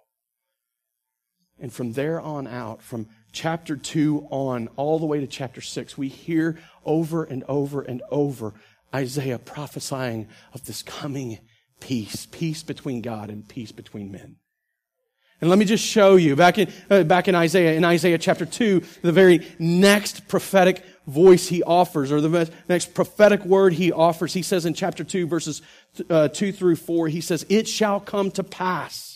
And 1.59 1.71
from 1.71 1.93
there 1.93 2.19
on 2.19 2.47
out, 2.47 2.81
from 2.81 3.07
chapter 3.31 3.75
2 3.75 4.27
on, 4.29 4.67
all 4.75 4.99
the 4.99 5.05
way 5.05 5.19
to 5.19 5.27
chapter 5.27 5.61
6, 5.61 5.97
we 5.97 6.09
hear 6.09 6.59
over 6.83 7.23
and 7.23 7.43
over 7.47 7.81
and 7.81 8.01
over 8.11 8.53
Isaiah 8.93 9.39
prophesying 9.39 10.27
of 10.53 10.65
this 10.65 10.83
coming 10.83 11.39
peace, 11.79 12.25
peace 12.25 12.63
between 12.63 13.01
God 13.01 13.29
and 13.29 13.47
peace 13.47 13.71
between 13.71 14.11
men. 14.11 14.37
And 15.41 15.49
let 15.49 15.59
me 15.59 15.65
just 15.65 15.85
show 15.85 16.15
you 16.15 16.35
back 16.35 16.57
in, 16.57 16.71
uh, 16.89 17.03
back 17.03 17.27
in 17.27 17.35
Isaiah, 17.35 17.73
in 17.73 17.83
Isaiah 17.83 18.17
chapter 18.17 18.45
2, 18.45 18.81
the 19.01 19.11
very 19.11 19.45
next 19.59 20.27
prophetic 20.27 20.83
voice 21.07 21.47
he 21.47 21.61
offers, 21.61 22.11
or 22.11 22.21
the 22.21 22.49
next 22.69 22.93
prophetic 22.93 23.43
word 23.43 23.73
he 23.73 23.91
offers, 23.91 24.33
he 24.33 24.41
says 24.41 24.65
in 24.65 24.73
chapter 24.73 25.03
2, 25.03 25.27
verses 25.27 25.61
uh, 26.09 26.29
2 26.29 26.51
through 26.51 26.77
4, 26.77 27.09
he 27.09 27.21
says, 27.21 27.45
It 27.49 27.67
shall 27.67 27.99
come 27.99 28.31
to 28.31 28.43
pass 28.43 29.14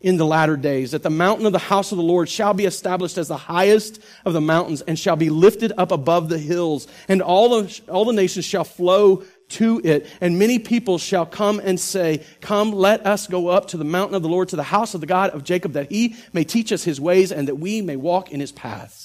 in 0.00 0.16
the 0.16 0.26
latter 0.26 0.56
days, 0.56 0.90
that 0.90 1.02
the 1.02 1.10
mountain 1.10 1.46
of 1.46 1.52
the 1.52 1.58
house 1.58 1.92
of 1.92 1.98
the 1.98 2.04
Lord 2.04 2.28
shall 2.28 2.54
be 2.54 2.66
established 2.66 3.16
as 3.16 3.28
the 3.28 3.36
highest 3.36 4.00
of 4.24 4.32
the 4.32 4.40
mountains 4.40 4.82
and 4.82 4.98
shall 4.98 5.16
be 5.16 5.30
lifted 5.30 5.72
up 5.78 5.92
above 5.92 6.28
the 6.28 6.38
hills, 6.38 6.86
and 7.08 7.22
all 7.22 7.62
the, 7.62 7.80
all 7.88 8.04
the 8.04 8.12
nations 8.12 8.44
shall 8.44 8.64
flow 8.64 9.24
to 9.50 9.80
it, 9.84 10.06
and 10.20 10.38
many 10.38 10.58
people 10.58 10.98
shall 10.98 11.26
come 11.26 11.60
and 11.60 11.78
say, 11.78 12.24
Come, 12.40 12.72
let 12.72 13.06
us 13.06 13.26
go 13.26 13.48
up 13.48 13.68
to 13.68 13.76
the 13.76 13.84
mountain 13.84 14.14
of 14.14 14.22
the 14.22 14.28
Lord, 14.28 14.48
to 14.48 14.56
the 14.56 14.62
house 14.62 14.94
of 14.94 15.00
the 15.00 15.06
God 15.06 15.30
of 15.30 15.44
Jacob, 15.44 15.72
that 15.72 15.90
he 15.90 16.16
may 16.32 16.44
teach 16.44 16.72
us 16.72 16.84
his 16.84 17.00
ways 17.00 17.30
and 17.30 17.48
that 17.48 17.56
we 17.56 17.82
may 17.82 17.96
walk 17.96 18.32
in 18.32 18.40
his 18.40 18.52
paths. 18.52 19.03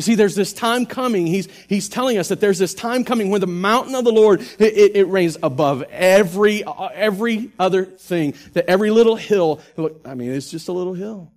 You 0.00 0.02
see, 0.02 0.14
there's 0.14 0.34
this 0.34 0.54
time 0.54 0.86
coming. 0.86 1.26
He's, 1.26 1.46
he's 1.68 1.90
telling 1.90 2.16
us 2.16 2.28
that 2.28 2.40
there's 2.40 2.58
this 2.58 2.72
time 2.72 3.04
coming 3.04 3.28
when 3.28 3.42
the 3.42 3.46
mountain 3.46 3.94
of 3.94 4.02
the 4.02 4.10
Lord, 4.10 4.40
it, 4.40 4.72
it, 4.72 4.96
it 4.96 5.04
reigns 5.08 5.36
above 5.42 5.82
every, 5.90 6.64
every 6.94 7.50
other 7.58 7.84
thing. 7.84 8.32
That 8.54 8.64
every 8.64 8.90
little 8.90 9.16
hill, 9.16 9.60
look, 9.76 10.00
I 10.06 10.14
mean, 10.14 10.30
it's 10.30 10.50
just 10.50 10.68
a 10.68 10.72
little 10.72 10.94
hill. 10.94 11.34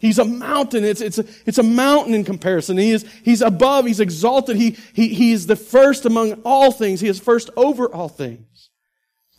He's 0.00 0.18
a 0.18 0.24
mountain. 0.24 0.82
It's, 0.82 1.00
it's, 1.00 1.18
a, 1.18 1.24
it's 1.46 1.58
a 1.58 1.62
mountain 1.62 2.12
in 2.14 2.24
comparison. 2.24 2.76
He 2.76 2.90
is, 2.90 3.08
he's 3.24 3.40
above. 3.40 3.86
He's 3.86 4.00
exalted. 4.00 4.56
He, 4.56 4.76
he, 4.92 5.14
he 5.14 5.30
is 5.30 5.46
the 5.46 5.54
first 5.54 6.04
among 6.04 6.42
all 6.44 6.72
things. 6.72 7.00
He 7.00 7.06
is 7.06 7.20
first 7.20 7.50
over 7.56 7.86
all 7.86 8.08
things. 8.08 8.70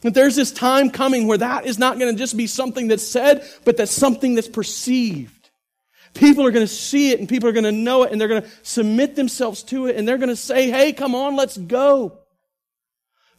That 0.04 0.14
there's 0.14 0.38
this 0.38 0.54
time 0.54 0.90
coming 0.90 1.28
where 1.28 1.40
that 1.40 1.66
is 1.66 1.78
not 1.78 2.00
going 2.00 2.16
to 2.16 2.18
just 2.18 2.38
be 2.38 2.48
something 2.48 2.88
that's 2.88 3.06
said, 3.06 3.46
but 3.66 3.76
that's 3.76 3.92
something 3.92 4.36
that's 4.36 4.48
perceived. 4.48 5.43
People 6.14 6.46
are 6.46 6.52
going 6.52 6.66
to 6.66 6.74
see 6.74 7.12
it 7.12 7.20
and 7.20 7.28
people 7.28 7.50
are 7.50 7.54
going 7.54 7.64
to 7.64 7.72
know 7.72 8.04
it 8.04 8.12
and 8.12 8.22
they're 8.22 8.28
going 8.28 8.44
to 8.44 8.50
submit 8.62 9.16
themselves 9.16 9.64
to 9.64 9.88
it 9.88 9.96
and 9.96 10.08
they're 10.08 10.18
going 10.18 10.30
to 10.30 10.36
say, 10.36 10.70
hey, 10.70 10.94
come 10.94 11.16
on, 11.16 11.36
let's 11.36 11.58
go. 11.58 12.20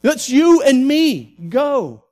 That's 0.01 0.29
you 0.29 0.61
and 0.61 0.87
me. 0.87 1.35
Go. 1.49 2.03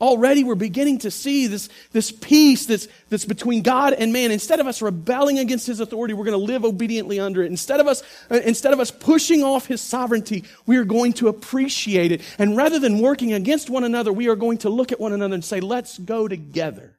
Already 0.00 0.44
we're 0.44 0.54
beginning 0.54 0.98
to 1.00 1.10
see 1.10 1.46
this, 1.46 1.68
this 1.92 2.10
peace 2.10 2.64
that's, 2.64 2.88
that's 3.10 3.26
between 3.26 3.60
God 3.60 3.92
and 3.92 4.14
man. 4.14 4.30
Instead 4.30 4.58
of 4.58 4.66
us 4.66 4.80
rebelling 4.80 5.38
against 5.38 5.66
His 5.66 5.78
authority, 5.78 6.14
we're 6.14 6.24
going 6.24 6.38
to 6.38 6.44
live 6.44 6.64
obediently 6.64 7.20
under 7.20 7.42
it. 7.42 7.50
Instead 7.50 7.80
of 7.80 7.86
us, 7.86 8.02
uh, 8.30 8.36
instead 8.36 8.72
of 8.72 8.80
us 8.80 8.90
pushing 8.90 9.44
off 9.44 9.66
His 9.66 9.82
sovereignty, 9.82 10.44
we 10.64 10.78
are 10.78 10.84
going 10.84 11.12
to 11.14 11.28
appreciate 11.28 12.12
it. 12.12 12.22
And 12.38 12.56
rather 12.56 12.78
than 12.78 13.00
working 13.00 13.34
against 13.34 13.68
one 13.68 13.84
another, 13.84 14.10
we 14.10 14.30
are 14.30 14.36
going 14.36 14.58
to 14.58 14.70
look 14.70 14.90
at 14.90 14.98
one 14.98 15.12
another 15.12 15.34
and 15.34 15.44
say, 15.44 15.60
let's 15.60 15.98
go 15.98 16.26
together 16.26 16.96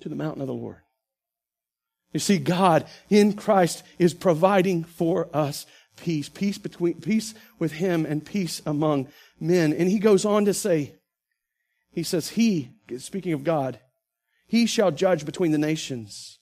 to 0.00 0.08
the 0.08 0.16
mountain 0.16 0.42
of 0.42 0.48
the 0.48 0.54
Lord. 0.54 0.78
You 2.12 2.20
see, 2.20 2.38
God 2.38 2.86
in 3.10 3.34
Christ 3.34 3.82
is 3.98 4.14
providing 4.14 4.84
for 4.84 5.28
us 5.34 5.66
peace, 5.96 6.28
peace 6.28 6.58
between, 6.58 6.94
peace 7.00 7.34
with 7.58 7.72
Him 7.72 8.06
and 8.06 8.24
peace 8.24 8.62
among 8.64 9.08
men. 9.38 9.72
And 9.72 9.90
He 9.90 9.98
goes 9.98 10.24
on 10.24 10.44
to 10.46 10.54
say, 10.54 10.94
He 11.92 12.02
says, 12.02 12.30
He, 12.30 12.70
speaking 12.98 13.32
of 13.32 13.44
God, 13.44 13.78
He 14.46 14.66
shall 14.66 14.90
judge 14.90 15.26
between 15.26 15.52
the 15.52 15.58
nations 15.58 16.38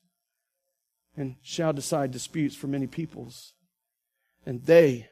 and 1.16 1.36
shall 1.42 1.72
decide 1.72 2.10
disputes 2.10 2.54
for 2.54 2.66
many 2.66 2.86
peoples. 2.86 3.54
And 4.44 4.62
they, 4.64 5.08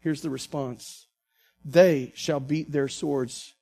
here's 0.00 0.22
the 0.22 0.30
response, 0.30 1.06
they 1.64 2.12
shall 2.14 2.40
beat 2.40 2.70
their 2.70 2.88
swords 2.88 3.54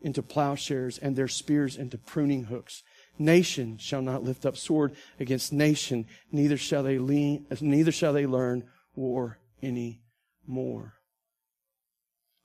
into 0.00 0.22
plowshares 0.22 0.98
and 0.98 1.16
their 1.16 1.28
spears 1.28 1.76
into 1.76 1.98
pruning 1.98 2.44
hooks. 2.44 2.82
Nation 3.18 3.78
shall 3.78 4.02
not 4.02 4.24
lift 4.24 4.44
up 4.44 4.56
sword 4.56 4.94
against 5.20 5.52
nation, 5.52 6.06
neither 6.32 6.56
shall 6.56 6.82
they 6.82 6.98
lean, 6.98 7.46
neither 7.60 7.92
shall 7.92 8.12
they 8.12 8.26
learn 8.26 8.64
war 8.96 9.38
any 9.62 10.02
more. 10.46 10.94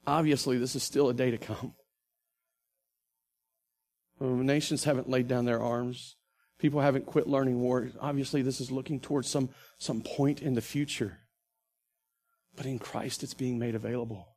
Obviously, 0.06 0.58
this 0.58 0.76
is 0.76 0.84
still 0.84 1.10
a 1.10 1.14
day 1.14 1.32
to 1.32 1.38
come. 1.38 1.74
When 4.18 4.46
nations 4.46 4.84
haven't 4.84 5.10
laid 5.10 5.28
down 5.28 5.46
their 5.46 5.62
arms, 5.62 6.18
people 6.60 6.82
haven't 6.82 7.06
quit 7.06 7.28
learning 7.28 7.60
war. 7.60 7.90
Obviously, 8.00 8.42
this 8.42 8.60
is 8.60 8.70
looking 8.70 9.00
towards 9.00 9.30
some, 9.30 9.50
some 9.78 10.02
point 10.02 10.42
in 10.42 10.56
the 10.56 10.62
future. 10.62 11.20
But 12.56 12.66
in 12.66 12.80
Christ, 12.80 13.24
it's 13.24 13.34
being 13.34 13.58
made 13.58 13.76
available. 13.76 14.28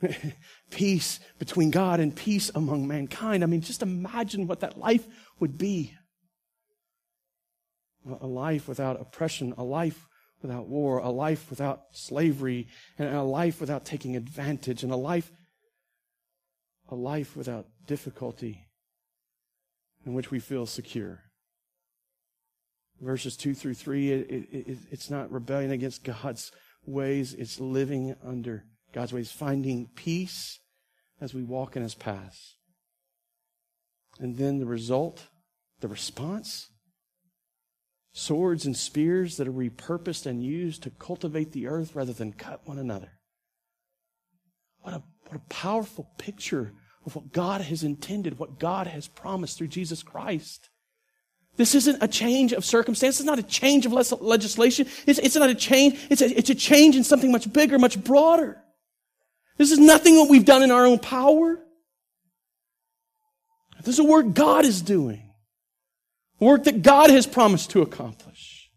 peace 0.70 1.20
between 1.38 1.70
God 1.70 2.00
and 2.00 2.14
peace 2.14 2.50
among 2.54 2.86
mankind. 2.86 3.42
I 3.42 3.46
mean, 3.46 3.60
just 3.60 3.82
imagine 3.82 4.46
what 4.46 4.60
that 4.60 4.78
life 4.78 5.06
would 5.40 5.58
be. 5.58 5.94
A 8.20 8.26
life 8.26 8.68
without 8.68 9.00
oppression, 9.00 9.54
a 9.58 9.64
life 9.64 10.06
without 10.40 10.68
war, 10.68 10.98
a 10.98 11.10
life 11.10 11.50
without 11.50 11.82
slavery, 11.92 12.68
and 12.98 13.14
a 13.14 13.22
life 13.22 13.60
without 13.60 13.84
taking 13.84 14.16
advantage, 14.16 14.82
and 14.82 14.92
a 14.92 14.96
life, 14.96 15.30
a 16.88 16.94
life 16.94 17.36
without 17.36 17.66
difficulty 17.86 18.66
in 20.06 20.14
which 20.14 20.30
we 20.30 20.38
feel 20.38 20.64
secure. 20.64 21.24
Verses 23.00 23.36
2 23.36 23.54
through 23.54 23.74
3, 23.74 24.12
it, 24.12 24.30
it, 24.30 24.48
it, 24.52 24.78
it's 24.90 25.10
not 25.10 25.30
rebellion 25.30 25.70
against 25.70 26.04
God's 26.04 26.50
ways, 26.86 27.34
it's 27.34 27.60
living 27.60 28.16
under 28.24 28.64
God's 28.92 29.12
ways, 29.12 29.30
finding 29.30 29.88
peace 29.94 30.60
as 31.20 31.34
we 31.34 31.42
walk 31.42 31.76
in 31.76 31.82
his 31.82 31.94
paths. 31.94 32.56
And 34.18 34.36
then 34.36 34.58
the 34.58 34.66
result, 34.66 35.26
the 35.80 35.88
response, 35.88 36.70
swords 38.12 38.66
and 38.66 38.76
spears 38.76 39.36
that 39.36 39.46
are 39.46 39.52
repurposed 39.52 40.26
and 40.26 40.42
used 40.42 40.82
to 40.82 40.90
cultivate 40.90 41.52
the 41.52 41.66
earth 41.66 41.94
rather 41.94 42.12
than 42.12 42.32
cut 42.32 42.66
one 42.66 42.78
another. 42.78 43.12
What 44.80 44.94
a, 44.94 45.02
what 45.26 45.36
a 45.36 45.54
powerful 45.54 46.08
picture 46.18 46.72
of 47.06 47.14
what 47.14 47.32
God 47.32 47.60
has 47.60 47.84
intended, 47.84 48.38
what 48.38 48.58
God 48.58 48.86
has 48.86 49.06
promised 49.06 49.58
through 49.58 49.68
Jesus 49.68 50.02
Christ. 50.02 50.68
This 51.56 51.74
isn't 51.74 52.02
a 52.02 52.08
change 52.08 52.52
of 52.52 52.64
circumstance. 52.64 53.18
It's 53.18 53.26
not 53.26 53.38
a 53.38 53.42
change 53.42 53.84
of 53.86 53.92
legislation. 53.92 54.86
It's, 55.06 55.18
it's 55.18 55.34
not 55.34 55.50
a 55.50 55.54
change. 55.54 55.98
It's 56.08 56.22
a, 56.22 56.38
it's 56.38 56.50
a 56.50 56.54
change 56.54 56.96
in 56.96 57.04
something 57.04 57.32
much 57.32 57.52
bigger, 57.52 57.78
much 57.78 58.02
broader. 58.02 58.62
This 59.58 59.72
is 59.72 59.78
nothing 59.78 60.14
that 60.16 60.28
we've 60.30 60.44
done 60.44 60.62
in 60.62 60.70
our 60.70 60.86
own 60.86 60.98
power. 60.98 61.58
This 63.80 63.96
is 63.96 63.98
a 63.98 64.04
work 64.04 64.32
God 64.32 64.64
is 64.64 64.80
doing. 64.80 65.22
Work 66.40 66.64
that 66.64 66.82
God 66.82 67.10
has 67.10 67.26
promised 67.26 67.70
to 67.70 67.82
accomplish. 67.82 68.70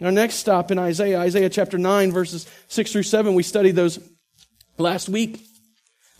Our 0.00 0.12
next 0.12 0.34
stop 0.34 0.70
in 0.70 0.78
Isaiah, 0.78 1.20
Isaiah 1.20 1.48
chapter 1.48 1.78
9, 1.78 2.12
verses 2.12 2.46
6 2.68 2.92
through 2.92 3.04
7, 3.04 3.34
we 3.34 3.42
studied 3.42 3.76
those 3.76 3.98
last 4.76 5.08
week 5.08 5.46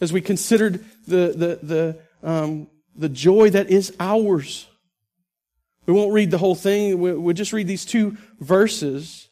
as 0.01 0.13
we 0.13 0.21
considered 0.21 0.85
the, 1.07 1.35
the, 1.37 1.59
the, 1.63 1.99
um, 2.23 2.69
the 2.97 3.09
joy 3.09 3.51
that 3.51 3.69
is 3.69 3.95
ours. 4.01 4.67
We 5.87 5.93
won't 5.93 6.15
read 6.15 6.31
the 6.31 6.39
whole 6.39 6.55
thing. 6.55 6.99
We'll 6.99 7.35
just 7.35 7.53
read 7.53 7.67
these 7.67 7.85
two 7.85 8.17
verses 8.39 9.29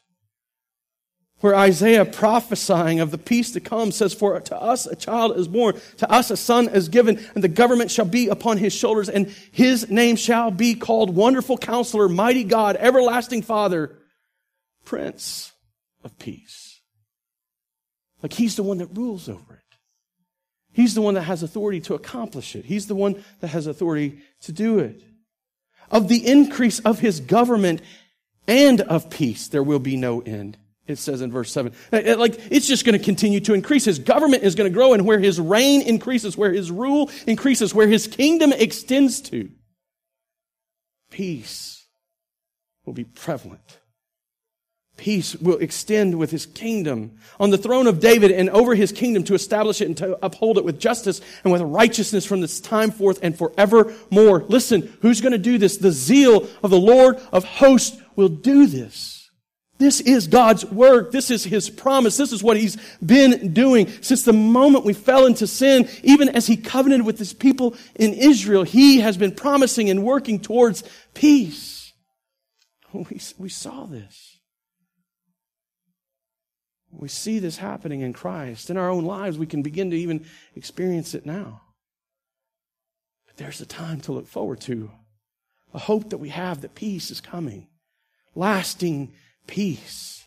where 1.43 1.55
Isaiah 1.55 2.05
prophesying 2.05 3.01
of 3.01 3.11
the 3.11 3.17
peace 3.17 3.51
to 3.51 3.59
come 3.59 3.91
says, 3.91 4.13
For 4.13 4.39
to 4.39 4.55
us 4.55 4.85
a 4.85 4.95
child 4.95 5.37
is 5.37 5.49
born, 5.49 5.77
to 5.97 6.09
us 6.09 6.31
a 6.31 6.37
son 6.37 6.69
is 6.69 6.87
given, 6.87 7.19
and 7.35 7.43
the 7.43 7.49
government 7.49 7.91
shall 7.91 8.05
be 8.05 8.29
upon 8.29 8.57
his 8.57 8.71
shoulders, 8.71 9.09
and 9.09 9.27
his 9.51 9.89
name 9.89 10.15
shall 10.15 10.51
be 10.51 10.73
called 10.73 11.13
Wonderful 11.13 11.57
Counselor, 11.57 12.07
Mighty 12.07 12.45
God, 12.45 12.77
Everlasting 12.79 13.41
Father, 13.41 13.93
Prince 14.85 15.51
of 16.01 16.17
Peace. 16.17 16.79
Like 18.21 18.31
he's 18.31 18.55
the 18.55 18.63
one 18.63 18.77
that 18.77 18.95
rules 18.95 19.27
over 19.27 19.55
it. 19.55 19.77
He's 20.71 20.95
the 20.95 21.01
one 21.01 21.15
that 21.15 21.23
has 21.23 21.43
authority 21.43 21.81
to 21.81 21.93
accomplish 21.93 22.55
it. 22.55 22.63
He's 22.63 22.87
the 22.87 22.95
one 22.95 23.21
that 23.41 23.49
has 23.49 23.67
authority 23.67 24.21
to 24.43 24.53
do 24.53 24.79
it 24.79 25.03
of 25.91 26.07
the 26.07 26.25
increase 26.25 26.79
of 26.79 26.99
his 26.99 27.19
government 27.19 27.81
and 28.47 28.79
of 28.79 29.09
peace, 29.09 29.49
there 29.49 29.63
will 29.63 29.79
be 29.79 29.97
no 29.97 30.21
end. 30.21 30.57
It 30.85 30.97
says 30.97 31.21
in 31.21 31.31
verse 31.31 31.51
7. 31.51 31.73
Uh, 31.91 32.01
uh, 32.05 32.17
like, 32.17 32.39
it's 32.51 32.67
just 32.67 32.85
going 32.85 32.97
to 32.97 33.03
continue 33.03 33.39
to 33.41 33.53
increase. 33.53 33.85
His 33.85 33.99
government 33.99 34.43
is 34.43 34.55
going 34.55 34.69
to 34.69 34.73
grow, 34.73 34.93
and 34.93 35.05
where 35.05 35.19
his 35.19 35.39
reign 35.39 35.81
increases, 35.81 36.37
where 36.37 36.51
his 36.51 36.71
rule 36.71 37.09
increases, 37.25 37.73
where 37.73 37.87
his 37.87 38.07
kingdom 38.07 38.51
extends 38.51 39.21
to, 39.21 39.49
peace 41.09 41.85
will 42.85 42.93
be 42.93 43.05
prevalent 43.05 43.79
peace 44.97 45.35
will 45.35 45.57
extend 45.57 46.17
with 46.17 46.31
his 46.31 46.45
kingdom 46.45 47.17
on 47.39 47.49
the 47.49 47.57
throne 47.57 47.87
of 47.87 47.99
David 47.99 48.31
and 48.31 48.49
over 48.51 48.75
his 48.75 48.91
kingdom 48.91 49.23
to 49.23 49.33
establish 49.33 49.81
it 49.81 49.87
and 49.87 49.97
to 49.97 50.17
uphold 50.23 50.57
it 50.57 50.65
with 50.65 50.79
justice 50.79 51.19
and 51.43 51.51
with 51.51 51.61
righteousness 51.61 52.25
from 52.25 52.41
this 52.41 52.61
time 52.61 52.91
forth 52.91 53.19
and 53.21 53.37
forevermore. 53.37 54.45
Listen, 54.47 54.93
who's 55.01 55.21
going 55.21 55.31
to 55.31 55.37
do 55.37 55.57
this? 55.57 55.77
The 55.77 55.91
zeal 55.91 56.47
of 56.61 56.69
the 56.69 56.79
Lord 56.79 57.17
of 57.31 57.43
hosts 57.43 57.99
will 58.15 58.29
do 58.29 58.67
this. 58.67 59.22
This 59.83 59.99
is 59.99 60.27
God's 60.27 60.63
work. 60.63 61.11
This 61.11 61.29
is 61.29 61.43
His 61.43 61.69
promise. 61.69 62.15
This 62.15 62.31
is 62.31 62.41
what 62.41 62.55
He's 62.55 62.77
been 63.05 63.51
doing 63.51 63.89
since 64.01 64.23
the 64.23 64.31
moment 64.31 64.85
we 64.85 64.93
fell 64.93 65.25
into 65.25 65.45
sin. 65.45 65.89
Even 66.03 66.29
as 66.29 66.47
He 66.47 66.55
covenanted 66.55 67.05
with 67.05 67.19
His 67.19 67.33
people 67.33 67.75
in 67.95 68.13
Israel, 68.13 68.63
He 68.63 69.01
has 69.01 69.17
been 69.17 69.33
promising 69.33 69.89
and 69.89 70.05
working 70.05 70.39
towards 70.39 70.85
peace. 71.13 71.91
We, 72.93 73.19
we 73.37 73.49
saw 73.49 73.85
this. 73.85 74.37
We 76.89 77.09
see 77.09 77.39
this 77.39 77.57
happening 77.57 77.99
in 77.99 78.13
Christ. 78.13 78.69
In 78.69 78.77
our 78.77 78.89
own 78.89 79.03
lives, 79.03 79.37
we 79.37 79.47
can 79.47 79.63
begin 79.63 79.91
to 79.91 79.97
even 79.97 80.25
experience 80.55 81.13
it 81.13 81.25
now. 81.25 81.61
But 83.25 83.35
there's 83.35 83.59
a 83.59 83.65
time 83.65 83.99
to 84.01 84.13
look 84.13 84.27
forward 84.27 84.61
to, 84.61 84.91
a 85.73 85.79
hope 85.79 86.11
that 86.11 86.19
we 86.19 86.29
have 86.29 86.61
that 86.61 86.73
peace 86.73 87.11
is 87.11 87.19
coming, 87.19 87.67
lasting 88.33 89.11
peace, 89.47 90.25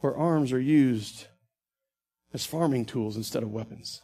where 0.00 0.16
arms 0.16 0.52
are 0.52 0.60
used 0.60 1.26
as 2.32 2.44
farming 2.44 2.84
tools 2.84 3.16
instead 3.16 3.42
of 3.42 3.50
weapons, 3.50 4.02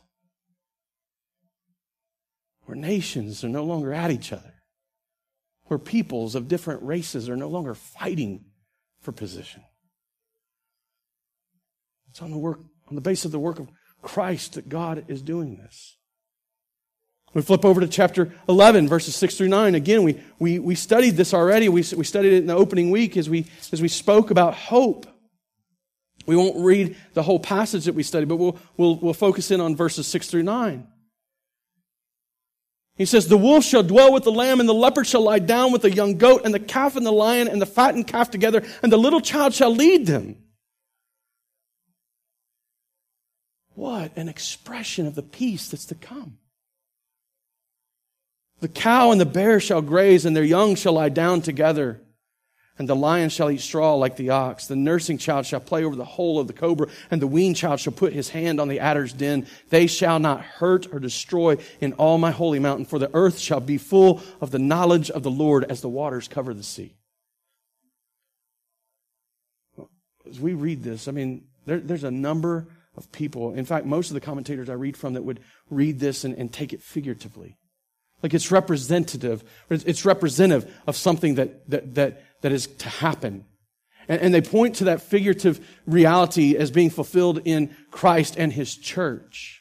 where 2.64 2.77
nations 2.77 3.44
are 3.44 3.49
no 3.49 3.64
longer 3.64 3.92
at 3.92 4.11
each 4.11 4.33
other, 4.33 4.55
where 5.64 5.79
peoples 5.79 6.35
of 6.35 6.49
different 6.49 6.83
races 6.83 7.29
are 7.29 7.37
no 7.37 7.49
longer 7.49 7.75
fighting 7.75 8.44
for 9.01 9.12
position. 9.12 9.62
It's 12.09 12.23
on 12.23 12.31
the 12.31 12.38
work, 12.38 12.61
on 12.88 12.94
the 12.94 13.01
basis 13.01 13.27
of 13.27 13.33
the 13.33 13.38
work 13.38 13.59
of 13.59 13.68
Christ 14.03 14.55
that 14.55 14.68
God 14.68 15.05
is 15.09 15.23
doing 15.23 15.57
this. 15.57 15.96
We 17.33 17.43
flip 17.43 17.64
over 17.64 17.81
to 17.81 17.87
chapter 17.87 18.33
11, 18.49 18.88
verses 18.88 19.14
6 19.14 19.37
through 19.37 19.49
9. 19.49 19.77
Again, 19.77 20.03
we, 20.03 20.21
we, 20.40 20.59
we 20.59 20.75
studied 20.75 21.16
this 21.16 21.33
already. 21.33 21.69
We, 21.69 21.85
we 21.97 22.05
studied 22.05 22.33
it 22.33 22.38
in 22.38 22.47
the 22.47 22.57
opening 22.57 22.90
week 22.90 23.16
as 23.16 23.31
we, 23.31 23.47
as 23.71 23.81
we 23.81 23.88
spoke 23.88 24.33
about 24.33 24.55
hope. 24.55 25.07
We 26.27 26.35
won't 26.35 26.64
read 26.64 26.97
the 27.14 27.23
whole 27.23 27.38
passage 27.38 27.85
that 27.85 27.95
we 27.95 28.03
studied, 28.03 28.29
but 28.29 28.37
we'll, 28.37 28.59
we'll, 28.77 28.97
we'll 28.97 29.14
focus 29.14 29.51
in 29.53 29.61
on 29.61 29.77
verses 29.77 30.09
6 30.09 30.29
through 30.29 30.43
9. 30.43 30.87
He 32.97 33.07
says, 33.07 33.29
The 33.29 33.38
wolf 33.38 33.64
shall 33.64 33.85
dwell 33.85 34.12
with 34.12 34.25
the 34.25 34.33
lamb, 34.33 34.59
and 34.59 34.69
the 34.69 34.75
leopard 34.75 35.07
shall 35.07 35.23
lie 35.23 35.38
down 35.38 35.71
with 35.73 35.83
the 35.83 35.90
young 35.90 36.19
goat, 36.19 36.43
and 36.45 36.53
the 36.53 36.59
calf 36.59 36.97
and 36.97 37.07
the 37.07 37.12
lion 37.12 37.47
and 37.47 37.62
the 37.62 37.66
fattened 37.66 38.09
calf 38.09 38.31
together, 38.31 38.62
and 38.83 38.93
the 38.93 38.99
little 38.99 39.21
child 39.21 39.55
shall 39.55 39.75
lead 39.75 40.07
them. 40.07 40.37
What 43.75 44.16
an 44.16 44.29
expression 44.29 45.07
of 45.07 45.14
the 45.14 45.23
peace 45.23 45.69
that's 45.69 45.87
to 45.87 45.95
come. 45.95 46.37
The 48.61 48.68
cow 48.68 49.11
and 49.11 49.20
the 49.20 49.27
bear 49.27 49.59
shall 49.59 49.83
graze, 49.83 50.25
and 50.25 50.37
their 50.37 50.44
young 50.44 50.75
shall 50.75 50.94
lie 50.94 51.09
down 51.09 51.40
together. 51.40 52.01
And 52.79 52.88
the 52.88 52.96
lion 52.96 53.29
shall 53.29 53.51
eat 53.51 53.61
straw 53.61 53.94
like 53.94 54.16
the 54.16 54.31
ox. 54.31 54.66
The 54.66 54.77
nursing 54.77 55.18
child 55.18 55.44
shall 55.44 55.61
play 55.61 55.85
over 55.85 55.96
the 55.96 56.05
hole 56.05 56.38
of 56.38 56.46
the 56.46 56.55
cobra, 56.55 56.87
and 57.11 57.20
the 57.20 57.27
weaned 57.27 57.57
child 57.57 57.81
shall 57.81 57.92
put 57.92 58.14
his 58.14 58.31
hand 58.31 58.59
on 58.59 58.68
the 58.68 58.81
adder's 58.81 59.12
den. 59.12 59.46
They 59.68 59.87
shall 59.87 60.18
not 60.18 60.40
hurt 60.40 60.87
or 60.92 60.99
destroy 60.99 61.59
in 61.81 61.92
all 61.94 62.16
my 62.16 62.31
holy 62.31 62.59
mountain, 62.59 62.87
for 62.87 62.99
the 62.99 63.11
earth 63.12 63.38
shall 63.38 63.61
be 63.61 63.77
full 63.77 64.23
of 64.40 64.51
the 64.51 64.59
knowledge 64.59 65.11
of 65.11 65.23
the 65.23 65.31
Lord 65.31 65.64
as 65.64 65.83
the 65.83 65.90
waters 65.90 66.27
cover 66.27 66.55
the 66.55 66.62
sea. 66.62 66.94
As 70.27 70.40
we 70.40 70.55
read 70.55 70.83
this, 70.83 71.07
I 71.07 71.11
mean, 71.11 71.49
there, 71.66 71.81
there's 71.81 72.05
a 72.05 72.11
number 72.11 72.68
of 72.96 73.12
people. 73.12 73.53
In 73.53 73.66
fact, 73.66 73.85
most 73.85 74.09
of 74.09 74.14
the 74.14 74.20
commentators 74.20 74.70
I 74.70 74.75
read 74.75 74.96
from 74.96 75.14
that 75.14 75.23
would 75.23 75.40
read 75.68 75.99
this 76.01 76.25
and, 76.25 76.35
and 76.35 76.51
take 76.51 76.73
it 76.73 76.83
figuratively. 76.83 77.59
Like 78.22 78.35
it's 78.35 78.50
representative, 78.50 79.44
it's 79.70 80.04
representative 80.04 80.72
of 80.87 80.96
something 80.96 81.37
that, 81.37 81.68
that, 81.70 81.94
that, 81.94 82.22
that 82.42 82.52
is 82.52 82.66
to 82.66 82.88
happen. 82.88 83.44
And, 84.09 84.20
and 84.20 84.35
they 84.35 84.40
point 84.42 84.76
to 84.76 84.85
that 84.85 85.00
figurative 85.00 85.66
reality 85.87 86.56
as 86.56 86.70
being 86.70 86.90
fulfilled 86.90 87.40
in 87.44 87.74
Christ 87.90 88.35
and 88.37 88.52
His 88.52 88.76
church. 88.76 89.61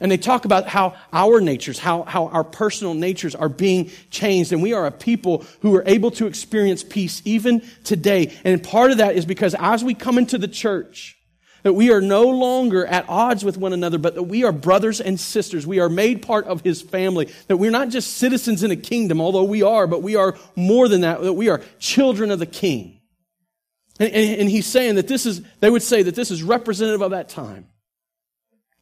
And 0.00 0.10
they 0.10 0.16
talk 0.16 0.44
about 0.44 0.66
how 0.66 0.96
our 1.12 1.40
natures, 1.40 1.78
how, 1.78 2.02
how 2.02 2.26
our 2.26 2.42
personal 2.42 2.92
natures 2.92 3.36
are 3.36 3.48
being 3.48 3.88
changed. 4.10 4.52
And 4.52 4.60
we 4.60 4.72
are 4.72 4.84
a 4.84 4.90
people 4.90 5.44
who 5.60 5.76
are 5.76 5.84
able 5.86 6.10
to 6.12 6.26
experience 6.26 6.82
peace 6.82 7.22
even 7.24 7.62
today. 7.84 8.36
And 8.42 8.60
part 8.64 8.90
of 8.90 8.96
that 8.96 9.14
is 9.14 9.24
because 9.24 9.54
as 9.60 9.84
we 9.84 9.94
come 9.94 10.18
into 10.18 10.38
the 10.38 10.48
church, 10.48 11.16
that 11.62 11.74
we 11.74 11.90
are 11.92 12.00
no 12.00 12.24
longer 12.24 12.84
at 12.86 13.08
odds 13.08 13.44
with 13.44 13.56
one 13.56 13.72
another, 13.72 13.98
but 13.98 14.14
that 14.14 14.24
we 14.24 14.44
are 14.44 14.52
brothers 14.52 15.00
and 15.00 15.18
sisters. 15.18 15.66
We 15.66 15.80
are 15.80 15.88
made 15.88 16.22
part 16.22 16.46
of 16.46 16.62
his 16.62 16.82
family. 16.82 17.32
That 17.46 17.58
we're 17.58 17.70
not 17.70 17.88
just 17.88 18.16
citizens 18.16 18.62
in 18.62 18.70
a 18.70 18.76
kingdom, 18.76 19.20
although 19.20 19.44
we 19.44 19.62
are, 19.62 19.86
but 19.86 20.02
we 20.02 20.16
are 20.16 20.36
more 20.56 20.88
than 20.88 21.02
that, 21.02 21.20
that 21.22 21.34
we 21.34 21.48
are 21.48 21.62
children 21.78 22.30
of 22.30 22.38
the 22.38 22.46
king. 22.46 23.00
And, 24.00 24.12
and, 24.12 24.40
and 24.40 24.50
he's 24.50 24.66
saying 24.66 24.96
that 24.96 25.06
this 25.08 25.26
is, 25.26 25.42
they 25.60 25.70
would 25.70 25.82
say 25.82 26.02
that 26.02 26.14
this 26.14 26.30
is 26.30 26.42
representative 26.42 27.02
of 27.02 27.12
that 27.12 27.28
time. 27.28 27.66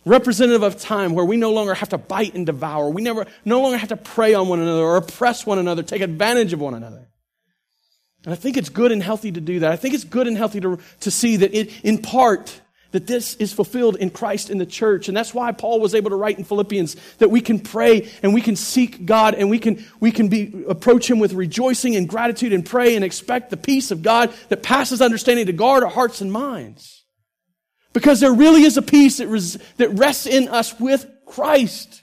Representative 0.06 0.62
of 0.62 0.80
time 0.80 1.12
where 1.12 1.26
we 1.26 1.36
no 1.36 1.52
longer 1.52 1.74
have 1.74 1.90
to 1.90 1.98
bite 1.98 2.34
and 2.34 2.46
devour. 2.46 2.88
We 2.88 3.02
never, 3.02 3.26
no 3.44 3.60
longer 3.60 3.76
have 3.76 3.90
to 3.90 3.98
prey 3.98 4.32
on 4.32 4.48
one 4.48 4.60
another 4.60 4.80
or 4.80 4.96
oppress 4.96 5.44
one 5.44 5.58
another, 5.58 5.82
take 5.82 6.00
advantage 6.00 6.54
of 6.54 6.60
one 6.60 6.72
another. 6.72 7.06
And 8.24 8.32
I 8.32 8.36
think 8.36 8.56
it's 8.56 8.68
good 8.68 8.92
and 8.92 9.02
healthy 9.02 9.32
to 9.32 9.40
do 9.40 9.60
that. 9.60 9.72
I 9.72 9.76
think 9.76 9.94
it's 9.94 10.04
good 10.04 10.26
and 10.26 10.36
healthy 10.36 10.60
to, 10.60 10.78
to 11.00 11.10
see 11.10 11.36
that 11.36 11.54
it, 11.54 11.84
in 11.84 11.98
part, 11.98 12.60
that 12.92 13.06
this 13.06 13.34
is 13.36 13.52
fulfilled 13.52 13.96
in 13.96 14.10
Christ 14.10 14.50
in 14.50 14.58
the 14.58 14.66
church. 14.66 15.08
And 15.08 15.16
that's 15.16 15.32
why 15.32 15.52
Paul 15.52 15.80
was 15.80 15.94
able 15.94 16.10
to 16.10 16.16
write 16.16 16.38
in 16.38 16.44
Philippians 16.44 16.96
that 17.18 17.30
we 17.30 17.40
can 17.40 17.60
pray 17.60 18.10
and 18.22 18.34
we 18.34 18.40
can 18.40 18.56
seek 18.56 19.06
God 19.06 19.34
and 19.34 19.48
we 19.48 19.58
can, 19.58 19.84
we 20.00 20.10
can 20.10 20.28
be, 20.28 20.64
approach 20.68 21.08
Him 21.08 21.18
with 21.18 21.32
rejoicing 21.32 21.96
and 21.96 22.08
gratitude 22.08 22.52
and 22.52 22.64
pray 22.64 22.96
and 22.96 23.04
expect 23.04 23.50
the 23.50 23.56
peace 23.56 23.90
of 23.90 24.02
God 24.02 24.32
that 24.48 24.62
passes 24.62 25.00
understanding 25.00 25.46
to 25.46 25.52
guard 25.52 25.84
our 25.84 25.90
hearts 25.90 26.20
and 26.20 26.32
minds. 26.32 27.04
Because 27.92 28.20
there 28.20 28.32
really 28.32 28.62
is 28.62 28.76
a 28.76 28.82
peace 28.82 29.18
that, 29.18 29.28
res, 29.28 29.58
that 29.76 29.90
rests 29.90 30.26
in 30.26 30.48
us 30.48 30.78
with 30.78 31.06
Christ. 31.26 32.02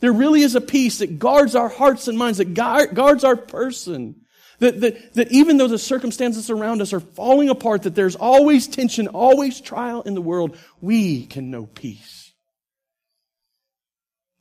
There 0.00 0.12
really 0.12 0.42
is 0.42 0.54
a 0.54 0.60
peace 0.60 0.98
that 0.98 1.18
guards 1.18 1.54
our 1.54 1.68
hearts 1.68 2.08
and 2.08 2.18
minds, 2.18 2.38
that 2.38 2.54
guards 2.54 3.24
our 3.24 3.36
person. 3.36 4.22
That, 4.62 4.80
that, 4.80 5.14
that 5.14 5.32
even 5.32 5.56
though 5.56 5.66
the 5.66 5.76
circumstances 5.76 6.48
around 6.48 6.80
us 6.82 6.92
are 6.92 7.00
falling 7.00 7.48
apart, 7.48 7.82
that 7.82 7.96
there's 7.96 8.14
always 8.14 8.68
tension, 8.68 9.08
always 9.08 9.60
trial 9.60 10.02
in 10.02 10.14
the 10.14 10.22
world, 10.22 10.56
we 10.80 11.26
can 11.26 11.50
know 11.50 11.66
peace. 11.66 12.32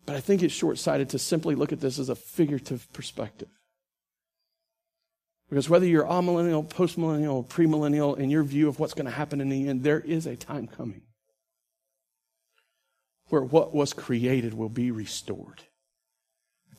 But 0.05 0.15
I 0.15 0.19
think 0.19 0.43
it's 0.43 0.53
short 0.53 0.77
sighted 0.77 1.09
to 1.09 1.17
simply 1.17 1.55
look 1.55 1.73
at 1.73 1.79
this 1.79 1.97
as 1.97 2.09
a 2.09 2.15
figurative 2.15 2.87
perspective. 2.93 3.49
Because 5.49 5.67
whether 5.67 5.87
you're 5.87 6.05
amillennial, 6.05 6.69
postmillennial, 6.69 7.49
premillennial, 7.49 8.15
in 8.15 8.29
your 8.29 8.43
view 8.43 8.67
of 8.67 8.79
what's 8.79 8.93
going 8.93 9.07
to 9.07 9.11
happen 9.11 9.41
in 9.41 9.49
the 9.49 9.67
end, 9.67 9.81
there 9.81 10.01
is 10.01 10.27
a 10.27 10.35
time 10.35 10.67
coming 10.67 11.01
where 13.29 13.41
what 13.41 13.73
was 13.73 13.91
created 13.91 14.53
will 14.53 14.69
be 14.69 14.91
restored. 14.91 15.63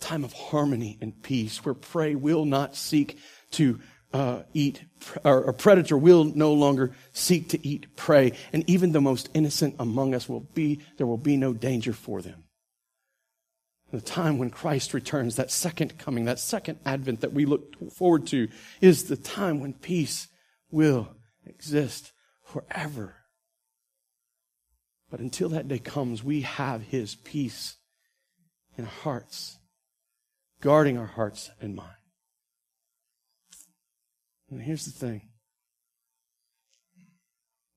Time 0.03 0.25
of 0.25 0.33
harmony 0.33 0.99
and 1.01 1.23
peace 1.23 1.65
where 1.65 1.75
prey 1.75 2.17
will 2.17 2.45
not 2.45 2.75
seek 2.75 3.19
to 3.53 3.79
uh, 4.13 4.43
eat, 4.53 4.83
or 5.25 5.45
a 5.45 5.55
predator 5.55 5.97
will 5.97 6.25
no 6.25 6.53
longer 6.53 6.93
seek 7.13 7.51
to 7.51 7.67
eat 7.67 7.95
prey. 7.95 8.33
And 8.53 8.69
even 8.69 8.91
the 8.91 9.01
most 9.01 9.29
innocent 9.33 9.77
among 9.79 10.13
us 10.13 10.29
will 10.29 10.41
be, 10.41 10.81
there 10.97 11.07
will 11.07 11.17
be 11.17 11.37
no 11.37 11.53
danger 11.53 11.93
for 11.93 12.21
them. 12.21 12.43
The 13.93 14.01
time 14.01 14.39
when 14.39 14.51
Christ 14.51 14.93
returns, 14.93 15.37
that 15.37 15.53
second 15.53 15.99
coming, 15.99 16.25
that 16.25 16.41
second 16.41 16.81
advent 16.85 17.21
that 17.21 17.33
we 17.33 17.45
look 17.45 17.93
forward 17.93 18.27
to, 18.29 18.49
is 18.81 19.05
the 19.05 19.17
time 19.17 19.61
when 19.61 19.73
peace 19.73 20.27
will 20.71 21.15
exist 21.47 22.13
forever. 22.45 23.15
But 25.11 25.21
until 25.21 25.51
that 25.51 25.69
day 25.69 25.79
comes, 25.79 26.25
we 26.25 26.41
have 26.41 26.83
His 26.83 27.15
peace 27.15 27.77
in 28.77 28.85
our 28.85 28.91
hearts, 28.91 29.59
guarding 30.63 30.97
our 30.97 31.07
hearts 31.07 31.51
and 31.61 31.77
mind. 31.77 31.91
And 34.51 34.63
here's 34.63 34.87
the 34.87 34.93
thing 34.93 35.29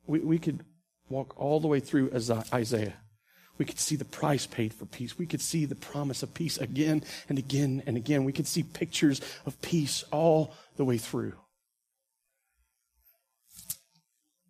we, 0.08 0.20
we 0.20 0.38
could 0.38 0.64
walk 1.10 1.34
all 1.38 1.60
the 1.60 1.68
way 1.68 1.80
through 1.80 2.12
Isaiah. 2.54 2.94
We 3.58 3.66
could 3.66 3.80
see 3.80 3.96
the 3.96 4.06
price 4.06 4.46
paid 4.46 4.74
for 4.74 4.86
peace. 4.86 5.18
We 5.18 5.26
could 5.26 5.42
see 5.42 5.66
the 5.66 5.76
promise 5.76 6.24
of 6.24 6.34
peace 6.34 6.58
again 6.58 7.04
and 7.30 7.40
again 7.40 7.84
and 7.86 7.96
again. 7.96 8.26
We 8.26 8.34
could 8.34 8.48
see 8.48 8.64
pictures 8.64 9.22
of 9.46 9.60
peace 9.62 10.04
all 10.12 10.54
the 10.76 10.86
way 10.86 10.98
through. 10.98 11.34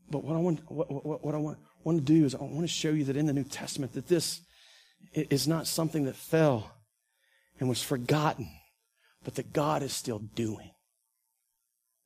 But 0.10 0.24
what 0.24 0.36
I 0.36 0.40
want, 0.40 0.60
what, 0.72 1.06
what, 1.06 1.24
what 1.24 1.36
I 1.36 1.38
want, 1.38 1.60
want 1.84 2.00
to 2.00 2.04
do 2.04 2.26
is 2.26 2.34
I 2.34 2.40
want 2.40 2.62
to 2.62 2.68
show 2.68 2.90
you 2.90 3.04
that 3.06 3.16
in 3.16 3.28
the 3.28 3.34
New 3.34 3.44
Testament 3.44 3.94
that 3.94 4.08
this 4.08 4.42
is 5.14 5.48
not 5.48 5.68
something 5.68 6.06
that 6.06 6.16
fell 6.16 6.75
and 7.60 7.70
was 7.70 7.82
forgotten, 7.82 8.50
but 9.24 9.36
that 9.36 9.54
God 9.54 9.84
is 9.84 9.94
still 9.94 10.20
doing. 10.20 10.72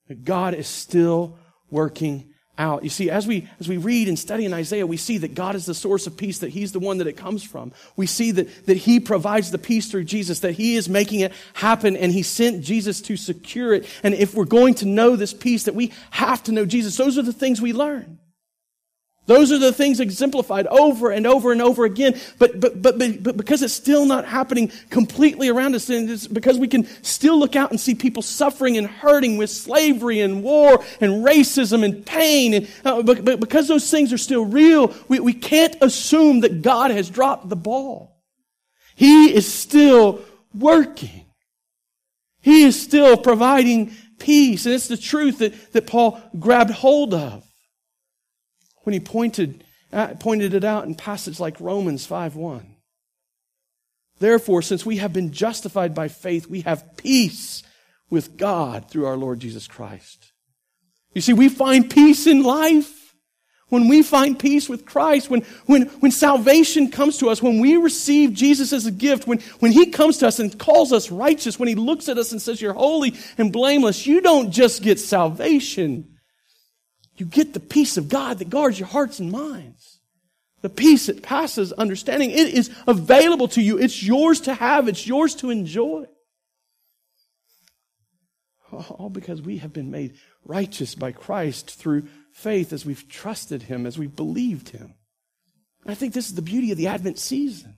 That 0.08 0.24
God 0.24 0.54
is 0.54 0.68
still 0.68 1.38
working 1.70 2.34
out. 2.58 2.84
You 2.84 2.90
see, 2.90 3.10
as 3.10 3.26
we, 3.26 3.48
as 3.60 3.68
we 3.70 3.78
read 3.78 4.10
and 4.10 4.20
study 4.20 4.46
in 4.46 4.54
Isaiah, 4.54 4.86
we 4.86 4.98
see 4.98 5.18
that 5.20 5.34
God 5.34 5.56
is 5.56 5.66
the 5.66 5.74
source 5.74 6.06
of 6.08 6.18
peace, 6.18 6.40
that 6.40 6.50
He's 6.50 6.74
the 6.74 6.80
one 6.80 6.98
that 6.98 7.08
it 7.08 7.16
comes 7.18 7.42
from. 7.42 7.72
We 7.96 8.06
see 8.06 8.32
that, 8.32 8.66
that 8.66 8.78
He 8.78 9.00
provides 9.00 9.50
the 9.50 9.58
peace 9.58 9.90
through 9.90 10.04
Jesus, 10.04 10.42
that 10.42 10.54
He 10.54 10.76
is 10.76 10.90
making 10.90 11.22
it 11.22 11.32
happen, 11.54 11.96
and 11.96 12.12
He 12.12 12.22
sent 12.22 12.64
Jesus 12.64 13.02
to 13.04 13.16
secure 13.16 13.74
it. 13.74 13.88
And 14.04 14.14
if 14.14 14.36
we're 14.36 14.46
going 14.46 14.76
to 14.76 14.86
know 14.86 15.16
this 15.16 15.34
peace, 15.34 15.64
that 15.64 15.76
we 15.76 15.94
have 16.12 16.44
to 16.44 16.52
know 16.52 16.66
Jesus, 16.66 16.98
those 16.98 17.18
are 17.18 17.24
the 17.24 17.34
things 17.34 17.62
we 17.62 17.74
learn. 17.74 18.20
Those 19.30 19.52
are 19.52 19.60
the 19.60 19.72
things 19.72 20.00
exemplified 20.00 20.66
over 20.66 21.12
and 21.12 21.28
over 21.28 21.52
and 21.52 21.62
over 21.62 21.86
again. 21.86 22.20
But, 22.40 22.60
but, 22.60 22.82
but, 22.82 22.98
but, 22.98 23.38
because 23.38 23.62
it's 23.62 23.76
still 23.76 24.04
not 24.08 24.26
happening 24.26 24.72
completely 24.90 25.50
around 25.50 25.76
us, 25.76 25.88
and 25.88 26.10
because 26.34 26.58
we 26.58 26.68
can 26.68 26.88
still 27.04 27.38
look 27.38 27.56
out 27.56 27.70
and 27.70 27.80
see 27.80 27.94
people 27.94 28.24
suffering 28.24 28.76
and 28.76 28.88
hurting 28.88 29.38
with 29.38 29.52
slavery 29.52 30.22
and 30.22 30.42
war 30.42 30.84
and 31.00 31.24
racism 31.24 31.86
and 31.86 32.04
pain, 32.04 32.56
and 32.56 32.68
uh, 32.84 33.04
but, 33.04 33.24
but 33.24 33.40
because 33.40 33.68
those 33.68 33.92
things 33.92 34.12
are 34.12 34.18
still 34.18 34.46
real, 34.46 34.96
we, 35.08 35.20
we 35.20 35.34
can't 35.34 35.76
assume 35.80 36.40
that 36.40 36.64
God 36.64 36.90
has 36.90 37.08
dropped 37.08 37.50
the 37.50 37.56
ball. 37.56 38.20
He 38.96 39.32
is 39.32 39.48
still 39.48 40.22
working. 40.56 41.28
He 42.42 42.64
is 42.64 42.82
still 42.82 43.16
providing 43.16 43.94
peace. 44.18 44.66
And 44.66 44.74
it's 44.74 44.88
the 44.88 44.98
truth 44.98 45.38
that, 45.38 45.74
that 45.74 45.86
Paul 45.86 46.20
grabbed 46.40 46.72
hold 46.72 47.14
of 47.14 47.46
when 48.90 48.94
he 48.94 49.00
pointed, 49.00 49.64
uh, 49.94 50.16
pointed 50.20 50.56
it 50.56 50.64
out 50.64 50.86
in 50.86 50.96
passages 50.96 51.40
like 51.40 51.62
Romans 51.62 52.08
5 52.08 52.36
1. 52.36 52.76
Therefore, 54.18 54.64
since 54.64 54.84
we 54.84 54.98
have 54.98 55.14
been 55.14 55.32
justified 55.32 55.94
by 55.94 56.08
faith, 56.08 56.48
we 56.48 56.62
have 56.62 56.98
peace 56.98 57.62
with 58.10 58.36
God 58.36 58.90
through 58.90 59.06
our 59.06 59.16
Lord 59.16 59.42
Jesus 59.42 59.68
Christ. 59.68 60.32
You 61.14 61.22
see, 61.22 61.34
we 61.34 61.50
find 61.50 61.88
peace 61.88 62.26
in 62.26 62.42
life. 62.42 63.14
When 63.68 63.88
we 63.88 64.02
find 64.02 64.40
peace 64.40 64.68
with 64.68 64.88
Christ, 64.88 65.30
when, 65.30 65.42
when, 65.68 65.84
when 66.00 66.12
salvation 66.12 66.90
comes 66.90 67.20
to 67.20 67.30
us, 67.30 67.44
when 67.44 67.60
we 67.60 67.78
receive 67.78 68.34
Jesus 68.34 68.74
as 68.74 68.88
a 68.88 68.92
gift, 68.92 69.28
when, 69.28 69.38
when 69.60 69.72
He 69.72 69.92
comes 69.92 70.18
to 70.18 70.28
us 70.28 70.40
and 70.40 70.58
calls 70.58 70.92
us 70.92 71.12
righteous, 71.12 71.60
when 71.60 71.70
He 71.70 71.76
looks 71.76 72.10
at 72.10 72.18
us 72.18 72.32
and 72.32 72.42
says, 72.42 72.60
You're 72.60 72.74
holy 72.74 73.14
and 73.38 73.54
blameless, 73.54 74.08
you 74.08 74.20
don't 74.20 74.50
just 74.50 74.82
get 74.82 75.00
salvation. 75.00 76.09
You 77.20 77.26
get 77.26 77.54
the 77.54 77.60
peace 77.60 77.98
of 77.98 78.08
God 78.08 78.40
that 78.40 78.50
guards 78.50 78.80
your 78.80 78.88
hearts 78.88 79.20
and 79.20 79.30
minds. 79.30 80.00
The 80.62 80.70
peace 80.70 81.08
that 81.08 81.22
passes 81.22 81.74
understanding. 81.74 82.32
It 82.32 82.54
is 82.54 82.70
available 82.88 83.50
to 83.50 83.62
you. 83.62 83.78
It's 83.78 84.02
yours 84.02 84.42
to 84.42 84.54
have. 84.54 84.88
It's 84.88 85.06
yours 85.06 85.36
to 85.36 85.50
enjoy. 85.50 86.06
All 88.72 89.10
because 89.10 89.42
we 89.42 89.58
have 89.58 89.74
been 89.74 89.92
made 89.92 90.16
righteous 90.46 90.96
by 90.96 91.12
Christ 91.12 91.72
through 91.72 92.08
faith 92.32 92.72
as 92.72 92.86
we've 92.86 93.08
trusted 93.10 93.64
Him, 93.64 93.86
as 93.86 93.98
we've 93.98 94.16
believed 94.16 94.70
Him. 94.70 94.94
I 95.86 95.96
think 95.96 96.14
this 96.14 96.30
is 96.30 96.36
the 96.36 96.42
beauty 96.42 96.72
of 96.72 96.78
the 96.78 96.88
Advent 96.88 97.20
season. 97.20 97.76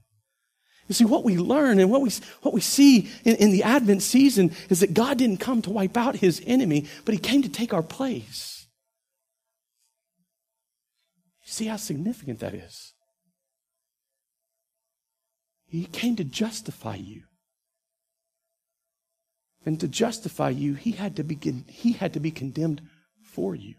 You 0.88 0.94
see, 0.94 1.06
what 1.06 1.24
we 1.24 1.38
learn 1.38 1.80
and 1.80 1.90
what 1.90 2.02
we, 2.02 2.12
what 2.42 2.54
we 2.54 2.62
see 2.62 3.10
in, 3.24 3.38
in 3.38 3.52
the 3.52 3.64
Advent 3.64 4.04
season 4.04 4.52
is 4.70 4.82
that 4.82 4.94
God 4.94 5.18
didn't 5.18 5.38
come 5.38 5.62
to 5.64 5.70
wipe 5.70 5.98
out 5.98 6.18
His 6.18 6.42
enemy, 6.46 6.88
but 7.06 7.14
He 7.14 7.20
came 7.20 7.42
to 7.44 7.50
take 7.50 7.74
our 7.74 7.84
place. 7.84 8.61
See 11.52 11.66
how 11.66 11.76
significant 11.76 12.40
that 12.40 12.54
is. 12.54 12.94
He 15.68 15.84
came 15.84 16.16
to 16.16 16.24
justify 16.24 16.96
you. 16.96 17.24
And 19.66 19.78
to 19.82 19.90
justify 19.90 20.52
you, 20.52 20.76
he 20.76 20.92
had 20.92 21.18
to 21.18 21.26
be, 21.26 21.38
he 21.68 21.92
had 21.92 22.14
to 22.14 22.22
be 22.22 22.32
condemned 22.32 22.82
for 23.22 23.54
you. 23.54 23.76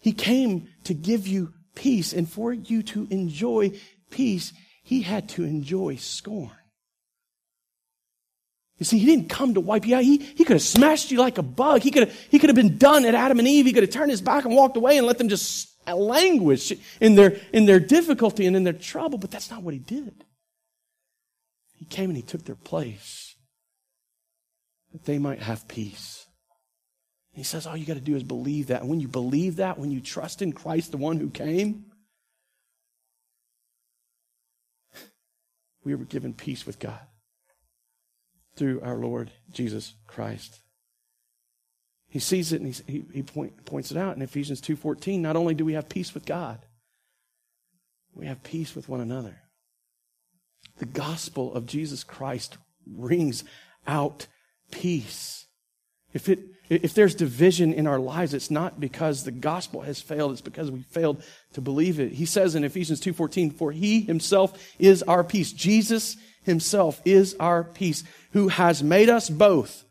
He 0.00 0.10
came 0.10 0.66
to 0.82 0.94
give 0.94 1.28
you 1.28 1.54
peace, 1.76 2.12
and 2.12 2.28
for 2.28 2.52
you 2.52 2.82
to 2.82 3.06
enjoy 3.08 3.70
peace, 4.10 4.52
he 4.82 5.02
had 5.02 5.28
to 5.28 5.44
enjoy 5.44 5.94
scorn. 5.94 6.50
You 8.78 8.84
see, 8.84 8.98
he 8.98 9.06
didn't 9.06 9.28
come 9.28 9.54
to 9.54 9.60
wipe 9.60 9.86
you 9.86 9.96
out. 9.96 10.04
He, 10.04 10.18
he 10.18 10.44
could 10.44 10.54
have 10.54 10.62
smashed 10.62 11.10
you 11.10 11.18
like 11.18 11.38
a 11.38 11.42
bug. 11.42 11.82
He 11.82 11.90
could 11.90 12.08
have, 12.08 12.18
he 12.30 12.38
could 12.38 12.48
have 12.48 12.56
been 12.56 12.78
done 12.78 13.04
at 13.04 13.14
Adam 13.14 13.40
and 13.40 13.48
Eve. 13.48 13.66
He 13.66 13.72
could 13.72 13.82
have 13.82 13.90
turned 13.90 14.10
his 14.10 14.20
back 14.20 14.44
and 14.44 14.54
walked 14.54 14.76
away 14.76 14.96
and 14.98 15.06
let 15.06 15.18
them 15.18 15.28
just 15.28 15.68
languish 15.86 16.72
in 17.00 17.16
their, 17.16 17.40
in 17.52 17.66
their 17.66 17.80
difficulty 17.80 18.46
and 18.46 18.54
in 18.54 18.62
their 18.62 18.72
trouble, 18.72 19.18
but 19.18 19.30
that's 19.30 19.50
not 19.50 19.62
what 19.62 19.74
he 19.74 19.80
did. 19.80 20.24
He 21.74 21.86
came 21.86 22.10
and 22.10 22.16
he 22.16 22.22
took 22.22 22.44
their 22.44 22.54
place 22.54 23.34
that 24.92 25.04
they 25.04 25.18
might 25.18 25.40
have 25.40 25.66
peace. 25.66 26.26
he 27.32 27.42
says, 27.42 27.66
all 27.66 27.76
you 27.76 27.84
got 27.84 27.94
to 27.94 28.00
do 28.00 28.16
is 28.16 28.22
believe 28.22 28.68
that. 28.68 28.82
And 28.82 28.90
when 28.90 29.00
you 29.00 29.08
believe 29.08 29.56
that, 29.56 29.78
when 29.78 29.90
you 29.90 30.00
trust 30.00 30.40
in 30.40 30.52
Christ, 30.52 30.92
the 30.92 30.96
one 30.98 31.18
who 31.18 31.30
came, 31.30 31.86
we 35.84 35.94
were 35.96 36.04
given 36.04 36.32
peace 36.32 36.64
with 36.64 36.78
God 36.78 37.00
through 38.58 38.80
our 38.82 38.96
Lord 38.96 39.30
Jesus 39.52 39.94
Christ. 40.06 40.60
He 42.08 42.18
sees 42.18 42.52
it 42.52 42.60
and 42.60 42.74
he, 42.86 43.04
he 43.12 43.22
point, 43.22 43.64
points 43.64 43.90
it 43.90 43.96
out 43.96 44.16
in 44.16 44.22
Ephesians 44.22 44.60
2.14. 44.60 45.20
Not 45.20 45.36
only 45.36 45.54
do 45.54 45.64
we 45.64 45.74
have 45.74 45.88
peace 45.88 46.14
with 46.14 46.26
God, 46.26 46.58
we 48.14 48.26
have 48.26 48.42
peace 48.42 48.74
with 48.74 48.88
one 48.88 49.00
another. 49.00 49.40
The 50.78 50.86
gospel 50.86 51.54
of 51.54 51.66
Jesus 51.66 52.02
Christ 52.02 52.56
rings 52.86 53.44
out 53.86 54.26
peace. 54.70 55.46
If, 56.14 56.28
it, 56.28 56.40
if 56.70 56.94
there's 56.94 57.14
division 57.14 57.72
in 57.74 57.86
our 57.86 57.98
lives, 57.98 58.32
it's 58.32 58.50
not 58.50 58.80
because 58.80 59.24
the 59.24 59.30
gospel 59.30 59.82
has 59.82 60.00
failed, 60.00 60.32
it's 60.32 60.40
because 60.40 60.70
we 60.70 60.82
failed 60.82 61.22
to 61.52 61.60
believe 61.60 62.00
it. 62.00 62.12
He 62.12 62.24
says 62.26 62.54
in 62.54 62.64
Ephesians 62.64 63.00
2.14, 63.00 63.54
For 63.54 63.70
he 63.70 64.00
himself 64.00 64.74
is 64.78 65.02
our 65.02 65.22
peace. 65.22 65.52
Jesus 65.52 66.16
himself 66.42 67.00
is 67.04 67.34
our 67.38 67.64
peace, 67.64 68.04
who 68.32 68.48
has 68.48 68.82
made 68.82 69.08
us 69.08 69.28
both 69.28 69.84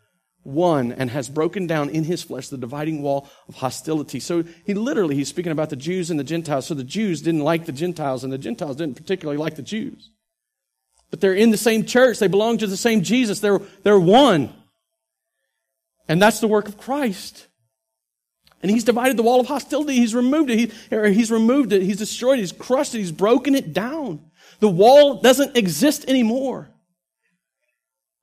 one 0.48 0.94
and 0.94 1.10
has 1.12 1.28
broken 1.28 1.68
down 1.68 1.90
in 1.90 2.06
his 2.06 2.24
flesh 2.24 2.48
the 2.48 2.58
dividing 2.58 3.02
wall 3.02 3.30
of 3.50 3.56
hostility. 3.56 4.20
So 4.20 4.44
he 4.66 4.74
literally, 4.74 5.16
he's 5.16 5.28
speaking 5.28 5.52
about 5.52 5.70
the 5.70 5.76
Jews 5.76 6.10
and 6.10 6.20
the 6.20 6.24
Gentiles. 6.24 6.68
So 6.68 6.74
the 6.74 6.86
Jews 6.86 7.22
didn't 7.22 7.44
like 7.44 7.66
the 7.66 7.74
Gentiles 7.74 8.24
and 8.24 8.32
the 8.32 8.38
Gentiles 8.38 8.78
didn't 8.78 8.96
particularly 8.96 9.38
like 9.38 9.56
the 9.56 9.62
Jews. 9.62 10.10
But 11.12 11.22
they're 11.22 11.34
in 11.34 11.52
the 11.52 11.58
same 11.58 11.86
church. 11.86 12.20
They 12.20 12.28
belong 12.28 12.58
to 12.60 12.68
the 12.68 12.78
same 12.78 13.02
Jesus. 13.02 13.40
They're, 13.40 13.60
they're 13.84 14.00
one. 14.00 14.54
And 16.08 16.22
that's 16.22 16.40
the 16.40 16.48
work 16.48 16.70
of 16.70 16.78
Christ. 16.78 17.48
And 18.62 18.72
he's 18.72 18.86
divided 18.86 19.18
the 19.18 19.24
wall 19.24 19.40
of 19.40 19.48
hostility. 19.48 19.96
He's 19.96 20.16
removed 20.16 20.50
it. 20.50 20.58
He, 20.58 21.14
he's 21.14 21.32
removed 21.32 21.74
it. 21.74 21.84
He's 21.84 21.98
destroyed 21.98 22.40
it. 22.40 22.42
He's 22.42 22.52
crushed 22.52 22.96
it. 22.96 23.00
He's 23.00 23.12
broken 23.12 23.54
it 23.54 23.74
down. 23.74 24.32
The 24.60 24.70
wall 24.70 25.22
doesn't 25.22 25.58
exist 25.58 26.08
anymore. 26.08 26.70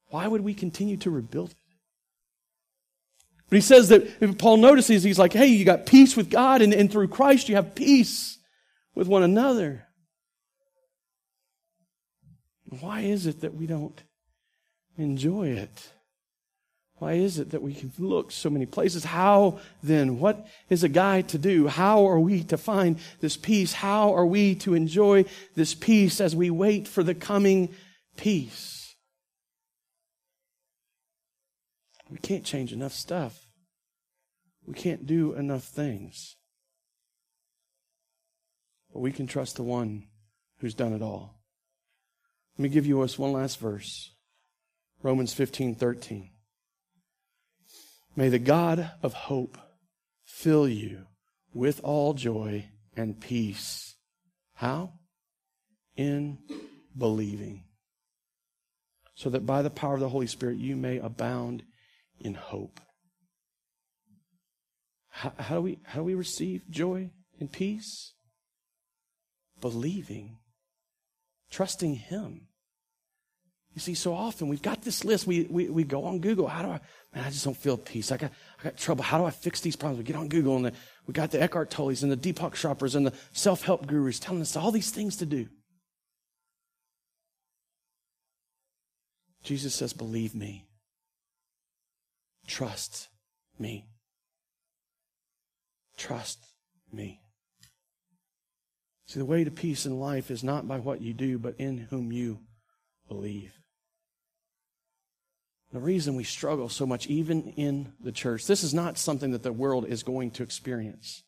Why 0.09 0.27
would 0.27 0.43
we 0.43 0.55
continue 0.55 0.97
to 0.99 1.11
rebuild 1.11 1.51
it? 1.51 1.57
But 3.49 3.57
he 3.57 3.61
says 3.61 3.89
that 3.91 4.39
Paul 4.39 4.57
notices, 4.57 5.03
he's 5.03 5.18
like, 5.18 5.33
hey, 5.33 5.47
you 5.47 5.64
got 5.64 5.87
peace 5.87 6.16
with 6.16 6.31
God, 6.31 6.62
and, 6.62 6.72
and 6.72 6.91
through 6.91 7.09
Christ 7.09 7.49
you 7.49 7.57
have 7.57 7.75
peace 7.75 8.39
with 8.95 9.07
one 9.07 9.22
another. 9.22 9.87
Why 12.81 13.01
is 13.01 13.27
it 13.27 13.43
that 13.43 13.55
we 13.55 13.66
don't 13.66 14.03
enjoy 14.97 15.49
it? 15.49 15.93
Why 17.05 17.12
is 17.12 17.38
it 17.38 17.50
that 17.50 17.61
we 17.61 17.74
can 17.74 17.92
look 17.98 18.32
so 18.32 18.48
many 18.48 18.64
places? 18.64 19.05
How 19.05 19.59
then? 19.82 20.20
What 20.20 20.46
is 20.70 20.84
a 20.84 20.88
guy 20.88 21.20
to 21.20 21.36
do? 21.36 21.66
How 21.66 22.09
are 22.09 22.18
we 22.18 22.42
to 22.44 22.57
find 22.57 22.98
this 23.20 23.36
peace? 23.36 23.74
How 23.74 24.14
are 24.14 24.24
we 24.24 24.55
to 24.55 24.72
enjoy 24.72 25.26
this 25.55 25.74
peace 25.74 26.18
as 26.18 26.34
we 26.34 26.48
wait 26.48 26.88
for 26.88 27.02
the 27.02 27.14
coming 27.14 27.68
peace? 28.16 28.96
We 32.09 32.16
can't 32.16 32.42
change 32.42 32.72
enough 32.72 32.94
stuff. 32.94 33.38
We 34.66 34.72
can't 34.72 35.07
do 35.07 35.34
enough 35.34 35.64
things. 35.64 36.36
But 38.94 39.00
we 39.00 39.12
can 39.12 39.26
trust 39.26 39.57
the 39.57 39.62
one 39.62 40.05
who's 40.61 40.72
done 40.72 40.94
it 40.94 41.02
all. 41.02 41.38
Let 42.57 42.62
me 42.62 42.68
give 42.70 42.86
you 42.86 43.02
us 43.02 43.18
one 43.18 43.34
last 43.34 43.61
verse. 43.61 44.11
Romans 45.02 45.34
15, 45.34 45.74
13. 45.74 46.30
May 48.16 48.28
the 48.28 48.38
God 48.38 48.92
of 49.02 49.12
hope 49.12 49.58
fill 50.24 50.68
you 50.68 51.06
with 51.52 51.80
all 51.82 52.14
joy 52.14 52.66
and 52.96 53.20
peace. 53.20 53.96
How? 54.54 54.92
In 55.96 56.38
believing. 56.96 57.64
So 59.16 59.30
that 59.30 59.46
by 59.46 59.62
the 59.62 59.70
power 59.70 59.94
of 59.94 60.00
the 60.00 60.08
Holy 60.08 60.26
Spirit 60.26 60.58
you 60.58 60.76
may 60.76 60.98
abound 60.98 61.64
in 62.20 62.34
hope. 62.34 62.80
How, 65.08 65.32
how, 65.38 65.54
do 65.56 65.62
we, 65.62 65.78
how 65.84 66.00
do 66.00 66.04
we 66.04 66.14
receive 66.14 66.68
joy 66.68 67.10
and 67.38 67.50
peace? 67.50 68.14
Believing, 69.60 70.38
trusting 71.50 71.94
Him. 71.94 72.48
You 73.75 73.81
see, 73.81 73.95
so 73.95 74.14
often 74.14 74.47
we've 74.47 74.62
got 74.62 74.83
this 74.83 75.05
list. 75.05 75.27
We, 75.27 75.49
we, 75.51 75.68
we 75.68 75.83
go 75.83 76.05
on 76.05 76.20
Google. 76.20 76.47
How 76.47 76.62
do 76.62 76.68
I, 76.68 76.81
man, 77.12 77.25
I 77.25 77.31
just 77.31 77.45
don't 77.45 77.57
feel 77.57 77.77
peace. 77.77 78.12
I 78.12 78.16
got, 78.16 78.31
I 78.61 78.64
got 78.64 78.77
trouble. 78.77 79.03
How 79.03 79.18
do 79.18 79.25
I 79.25 79.31
fix 79.31 79.61
these 79.61 79.75
problems? 79.75 79.99
We 79.99 80.05
get 80.05 80.14
on 80.14 80.29
Google 80.29 80.55
and 80.57 80.66
the, 80.66 80.72
we 81.09 81.12
got 81.12 81.33
the 81.33 81.43
Eckhart 81.43 81.70
Tolles 81.70 82.05
and 82.05 82.12
the 82.12 82.16
Deepak 82.16 82.53
Chopras 82.53 82.95
and 82.95 83.05
the 83.05 83.12
self-help 83.33 83.87
gurus 83.87 84.20
telling 84.20 84.43
us 84.43 84.57
all 84.57 84.70
these 84.70 84.93
things 84.93 85.16
to 85.16 85.27
do. 85.27 85.49
Jesus 89.43 89.75
says, 89.75 89.93
believe 89.93 90.37
me. 90.37 90.66
Trust 92.47 93.09
me. 93.59 93.87
Trust 95.97 96.39
me. 96.93 97.20
See, 99.07 99.18
the 99.18 99.25
way 99.25 99.43
to 99.43 99.51
peace 99.51 99.85
in 99.85 99.99
life 99.99 100.31
is 100.31 100.45
not 100.45 100.68
by 100.68 100.79
what 100.79 101.01
you 101.01 101.12
do, 101.12 101.39
but 101.39 101.57
in 101.59 101.89
whom 101.91 102.12
you 102.12 102.39
believe. 103.09 103.53
The 105.75 105.81
reason 105.81 106.14
we 106.14 106.22
struggle 106.22 106.68
so 106.68 106.87
much, 106.87 107.09
even 107.09 107.49
in 107.57 107.95
the 107.99 108.12
church, 108.12 108.47
this 108.47 108.62
is 108.62 108.72
not 108.72 108.97
something 108.97 109.33
that 109.33 109.43
the 109.43 109.53
world 109.53 109.85
is 109.89 110.05
going 110.05 110.31
to 110.31 110.45
experience, 110.45 111.25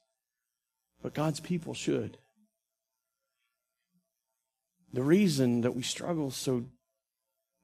but 1.02 1.14
God's 1.14 1.40
people 1.40 1.74
should. 1.74 2.18
The 4.92 5.02
reason 5.02 5.62
that 5.62 5.74
we 5.74 5.82
struggle 5.82 6.30
so 6.30 6.66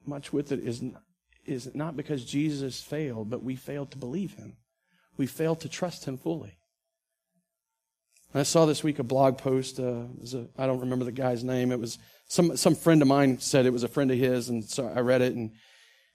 much 0.04 0.32
with 0.32 0.50
it 0.50 0.58
is, 0.58 0.82
is 1.46 1.72
not 1.72 1.96
because 1.96 2.24
Jesus 2.24 2.82
failed, 2.82 3.30
but 3.30 3.44
we 3.44 3.54
failed 3.54 3.92
to 3.92 3.98
believe 3.98 4.34
him. 4.34 4.56
We 5.16 5.28
failed 5.28 5.60
to 5.60 5.68
trust 5.68 6.06
him 6.06 6.18
fully. 6.18 6.58
I 8.34 8.42
saw 8.42 8.66
this 8.66 8.82
week 8.82 8.98
a 8.98 9.04
blog 9.04 9.38
post. 9.38 9.78
Uh, 9.78 10.06
I 10.58 10.66
don't 10.66 10.80
remember 10.80 11.04
the 11.04 11.12
guy's 11.12 11.44
name. 11.44 11.70
It 11.70 11.78
was 11.78 11.98
some 12.26 12.56
some 12.56 12.74
friend 12.74 13.02
of 13.02 13.08
mine 13.08 13.38
said 13.38 13.66
it 13.66 13.72
was 13.72 13.84
a 13.84 13.88
friend 13.88 14.10
of 14.10 14.18
his, 14.18 14.48
and 14.48 14.64
so 14.64 14.88
I 14.92 15.00
read 15.00 15.22
it, 15.22 15.36
and 15.36 15.52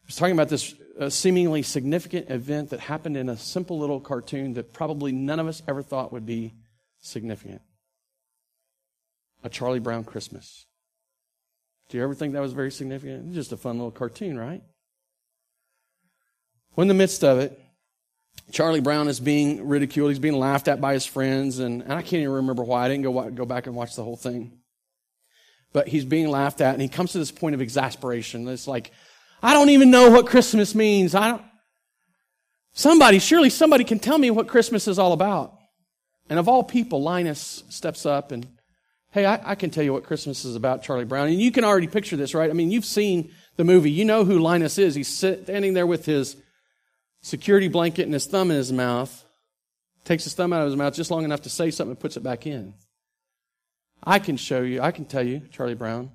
was 0.07 0.15
talking 0.15 0.33
about 0.33 0.49
this 0.49 0.73
uh, 0.99 1.09
seemingly 1.09 1.61
significant 1.61 2.31
event 2.31 2.71
that 2.71 2.79
happened 2.79 3.17
in 3.17 3.29
a 3.29 3.37
simple 3.37 3.77
little 3.77 3.99
cartoon 3.99 4.53
that 4.53 4.73
probably 4.73 5.11
none 5.11 5.39
of 5.39 5.47
us 5.47 5.61
ever 5.67 5.83
thought 5.83 6.11
would 6.11 6.25
be 6.25 6.53
significant. 6.99 7.61
A 9.43 9.49
Charlie 9.49 9.79
Brown 9.79 10.03
Christmas. 10.03 10.65
Do 11.89 11.97
you 11.97 12.03
ever 12.03 12.15
think 12.15 12.33
that 12.33 12.41
was 12.41 12.53
very 12.53 12.71
significant? 12.71 13.33
Just 13.33 13.51
a 13.51 13.57
fun 13.57 13.77
little 13.77 13.91
cartoon, 13.91 14.37
right? 14.37 14.61
Well, 16.75 16.83
in 16.83 16.87
the 16.87 16.93
midst 16.93 17.23
of 17.23 17.39
it, 17.39 17.59
Charlie 18.51 18.81
Brown 18.81 19.07
is 19.07 19.19
being 19.19 19.67
ridiculed. 19.67 20.11
He's 20.11 20.19
being 20.19 20.37
laughed 20.37 20.67
at 20.67 20.79
by 20.79 20.93
his 20.93 21.05
friends, 21.05 21.59
and, 21.59 21.81
and 21.81 21.93
I 21.93 22.01
can't 22.01 22.21
even 22.21 22.31
remember 22.31 22.63
why. 22.63 22.85
I 22.85 22.89
didn't 22.89 23.03
go, 23.03 23.29
go 23.29 23.45
back 23.45 23.67
and 23.67 23.75
watch 23.75 23.95
the 23.95 24.03
whole 24.03 24.15
thing. 24.15 24.59
But 25.73 25.87
he's 25.87 26.05
being 26.05 26.29
laughed 26.29 26.61
at, 26.61 26.73
and 26.73 26.81
he 26.81 26.87
comes 26.87 27.11
to 27.11 27.19
this 27.19 27.31
point 27.31 27.55
of 27.55 27.61
exasperation. 27.61 28.47
It's 28.47 28.67
like, 28.67 28.91
I 29.41 29.53
don't 29.53 29.69
even 29.69 29.91
know 29.91 30.09
what 30.09 30.27
Christmas 30.27 30.73
means. 30.73 31.13
I 31.13 31.29
don't. 31.29 31.41
Somebody, 32.73 33.19
surely 33.19 33.49
somebody 33.49 33.83
can 33.83 33.99
tell 33.99 34.17
me 34.17 34.29
what 34.29 34.47
Christmas 34.47 34.88
is 34.88 34.99
all 34.99 35.13
about. 35.13 35.57
And 36.29 36.38
of 36.38 36.47
all 36.47 36.63
people, 36.63 37.01
Linus 37.01 37.63
steps 37.69 38.05
up 38.05 38.31
and, 38.31 38.47
hey, 39.11 39.25
I, 39.25 39.51
I, 39.51 39.55
can 39.55 39.69
tell 39.69 39.83
you 39.83 39.93
what 39.93 40.03
Christmas 40.03 40.45
is 40.45 40.55
about, 40.55 40.83
Charlie 40.83 41.05
Brown. 41.05 41.27
And 41.27 41.41
you 41.41 41.51
can 41.51 41.63
already 41.63 41.88
picture 41.88 42.17
this, 42.17 42.35
right? 42.35 42.49
I 42.49 42.53
mean, 42.53 42.69
you've 42.69 42.85
seen 42.85 43.31
the 43.55 43.63
movie. 43.63 43.89
You 43.89 44.05
know 44.05 44.25
who 44.25 44.39
Linus 44.39 44.77
is. 44.77 44.93
He's 44.93 45.07
standing 45.07 45.73
there 45.73 45.88
with 45.88 46.05
his 46.05 46.35
security 47.21 47.67
blanket 47.67 48.03
and 48.03 48.13
his 48.13 48.25
thumb 48.25 48.51
in 48.51 48.57
his 48.57 48.71
mouth, 48.71 49.25
takes 50.05 50.25
his 50.25 50.33
thumb 50.33 50.53
out 50.53 50.61
of 50.61 50.67
his 50.67 50.75
mouth 50.75 50.93
just 50.93 51.11
long 51.11 51.23
enough 51.23 51.41
to 51.43 51.49
say 51.49 51.71
something 51.71 51.91
and 51.91 51.99
puts 51.99 52.17
it 52.17 52.23
back 52.23 52.45
in. 52.45 52.73
I 54.03 54.19
can 54.19 54.38
show 54.38 54.61
you, 54.61 54.81
I 54.81 54.91
can 54.91 55.05
tell 55.05 55.25
you, 55.25 55.41
Charlie 55.51 55.73
Brown. 55.73 56.11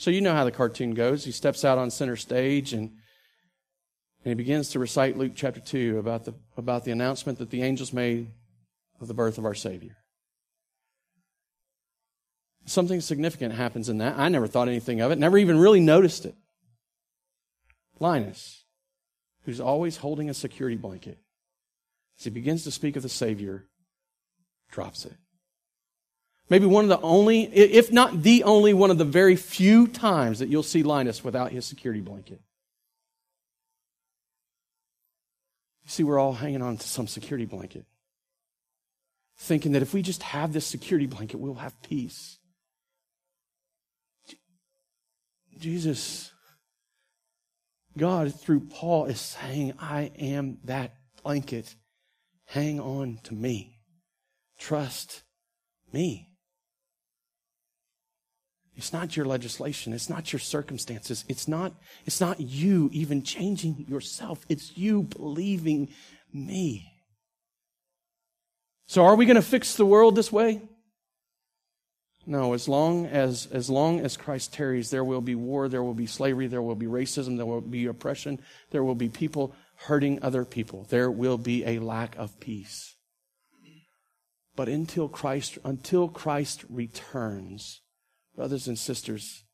So 0.00 0.10
you 0.10 0.22
know 0.22 0.32
how 0.32 0.44
the 0.44 0.50
cartoon 0.50 0.94
goes. 0.94 1.26
He 1.26 1.30
steps 1.30 1.62
out 1.62 1.76
on 1.76 1.90
center 1.90 2.16
stage 2.16 2.72
and, 2.72 2.84
and 2.88 4.30
he 4.30 4.32
begins 4.32 4.70
to 4.70 4.78
recite 4.78 5.18
Luke 5.18 5.32
chapter 5.34 5.60
2 5.60 5.98
about 5.98 6.24
the, 6.24 6.32
about 6.56 6.84
the 6.84 6.90
announcement 6.90 7.38
that 7.38 7.50
the 7.50 7.62
angels 7.62 7.92
made 7.92 8.30
of 8.98 9.08
the 9.08 9.14
birth 9.14 9.36
of 9.36 9.44
our 9.44 9.54
Savior. 9.54 9.98
Something 12.64 13.02
significant 13.02 13.52
happens 13.52 13.90
in 13.90 13.98
that. 13.98 14.18
I 14.18 14.30
never 14.30 14.46
thought 14.46 14.68
anything 14.68 15.02
of 15.02 15.10
it, 15.10 15.18
never 15.18 15.36
even 15.36 15.58
really 15.58 15.80
noticed 15.80 16.24
it. 16.24 16.34
Linus, 17.98 18.64
who's 19.44 19.60
always 19.60 19.98
holding 19.98 20.30
a 20.30 20.34
security 20.34 20.78
blanket, 20.78 21.18
as 22.18 22.24
he 22.24 22.30
begins 22.30 22.64
to 22.64 22.70
speak 22.70 22.96
of 22.96 23.02
the 23.02 23.10
Savior, 23.10 23.66
drops 24.70 25.04
it. 25.04 25.16
Maybe 26.50 26.66
one 26.66 26.82
of 26.82 26.88
the 26.88 27.00
only, 27.00 27.44
if 27.44 27.92
not 27.92 28.24
the 28.24 28.42
only 28.42 28.74
one 28.74 28.90
of 28.90 28.98
the 28.98 29.04
very 29.04 29.36
few 29.36 29.86
times 29.86 30.40
that 30.40 30.48
you'll 30.48 30.64
see 30.64 30.82
Linus 30.82 31.22
without 31.22 31.52
his 31.52 31.64
security 31.64 32.00
blanket. 32.00 32.40
You 35.84 35.90
see, 35.90 36.02
we're 36.02 36.18
all 36.18 36.32
hanging 36.32 36.60
on 36.60 36.76
to 36.76 36.88
some 36.88 37.06
security 37.06 37.46
blanket, 37.46 37.84
thinking 39.38 39.72
that 39.72 39.82
if 39.82 39.94
we 39.94 40.02
just 40.02 40.24
have 40.24 40.52
this 40.52 40.66
security 40.66 41.06
blanket, 41.06 41.38
we'll 41.38 41.54
have 41.54 41.80
peace. 41.82 42.38
Jesus, 45.56 46.32
God, 47.96 48.34
through 48.34 48.66
Paul, 48.70 49.04
is 49.04 49.20
saying, 49.20 49.74
I 49.78 50.10
am 50.18 50.58
that 50.64 50.94
blanket. 51.22 51.76
Hang 52.46 52.80
on 52.80 53.20
to 53.24 53.34
me. 53.34 53.78
Trust 54.58 55.22
me. 55.92 56.29
It's 58.80 58.94
not 58.94 59.14
your 59.14 59.26
legislation. 59.26 59.92
It's 59.92 60.08
not 60.08 60.32
your 60.32 60.40
circumstances. 60.40 61.26
It's 61.28 61.46
not, 61.46 61.74
it's 62.06 62.18
not 62.18 62.40
you 62.40 62.88
even 62.94 63.22
changing 63.22 63.84
yourself. 63.86 64.46
It's 64.48 64.74
you 64.74 65.02
believing 65.02 65.90
me. 66.32 66.90
So 68.86 69.04
are 69.04 69.16
we 69.16 69.26
going 69.26 69.36
to 69.36 69.42
fix 69.42 69.74
the 69.74 69.84
world 69.84 70.16
this 70.16 70.32
way? 70.32 70.62
No, 72.24 72.54
as 72.54 72.68
long 72.68 73.04
as, 73.04 73.48
as 73.52 73.68
long 73.68 74.00
as 74.00 74.16
Christ 74.16 74.54
tarries, 74.54 74.88
there 74.88 75.04
will 75.04 75.20
be 75.20 75.34
war, 75.34 75.68
there 75.68 75.82
will 75.82 75.92
be 75.92 76.06
slavery, 76.06 76.46
there 76.46 76.62
will 76.62 76.74
be 76.74 76.86
racism, 76.86 77.36
there 77.36 77.44
will 77.44 77.60
be 77.60 77.84
oppression, 77.84 78.40
there 78.70 78.82
will 78.82 78.94
be 78.94 79.10
people 79.10 79.54
hurting 79.76 80.22
other 80.22 80.46
people. 80.46 80.86
There 80.88 81.10
will 81.10 81.36
be 81.36 81.66
a 81.66 81.80
lack 81.80 82.16
of 82.16 82.40
peace. 82.40 82.96
But 84.56 84.70
until 84.70 85.06
Christ, 85.06 85.58
until 85.66 86.08
Christ 86.08 86.64
returns, 86.70 87.82
Brothers 88.36 88.68
and 88.68 88.78
sisters, 88.78 89.44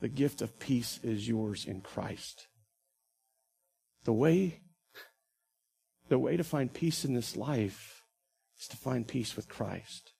the 0.00 0.08
gift 0.08 0.42
of 0.42 0.58
peace 0.58 0.98
is 1.02 1.28
yours 1.28 1.64
in 1.64 1.80
Christ. 1.80 2.48
The 4.04 4.12
way, 4.12 4.60
the 6.08 6.18
way 6.18 6.36
to 6.36 6.44
find 6.44 6.72
peace 6.72 7.04
in 7.04 7.14
this 7.14 7.36
life 7.36 8.02
is 8.58 8.68
to 8.68 8.76
find 8.76 9.06
peace 9.06 9.36
with 9.36 9.48
Christ. 9.48 10.12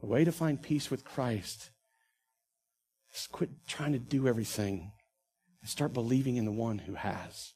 The 0.00 0.06
way 0.06 0.24
to 0.24 0.32
find 0.32 0.60
peace 0.60 0.90
with 0.90 1.04
Christ 1.04 1.70
is 3.14 3.26
quit 3.26 3.50
trying 3.68 3.92
to 3.92 3.98
do 3.98 4.26
everything 4.26 4.92
and 5.60 5.70
start 5.70 5.92
believing 5.92 6.36
in 6.36 6.44
the 6.44 6.52
one 6.52 6.78
who 6.78 6.94
has. 6.94 7.52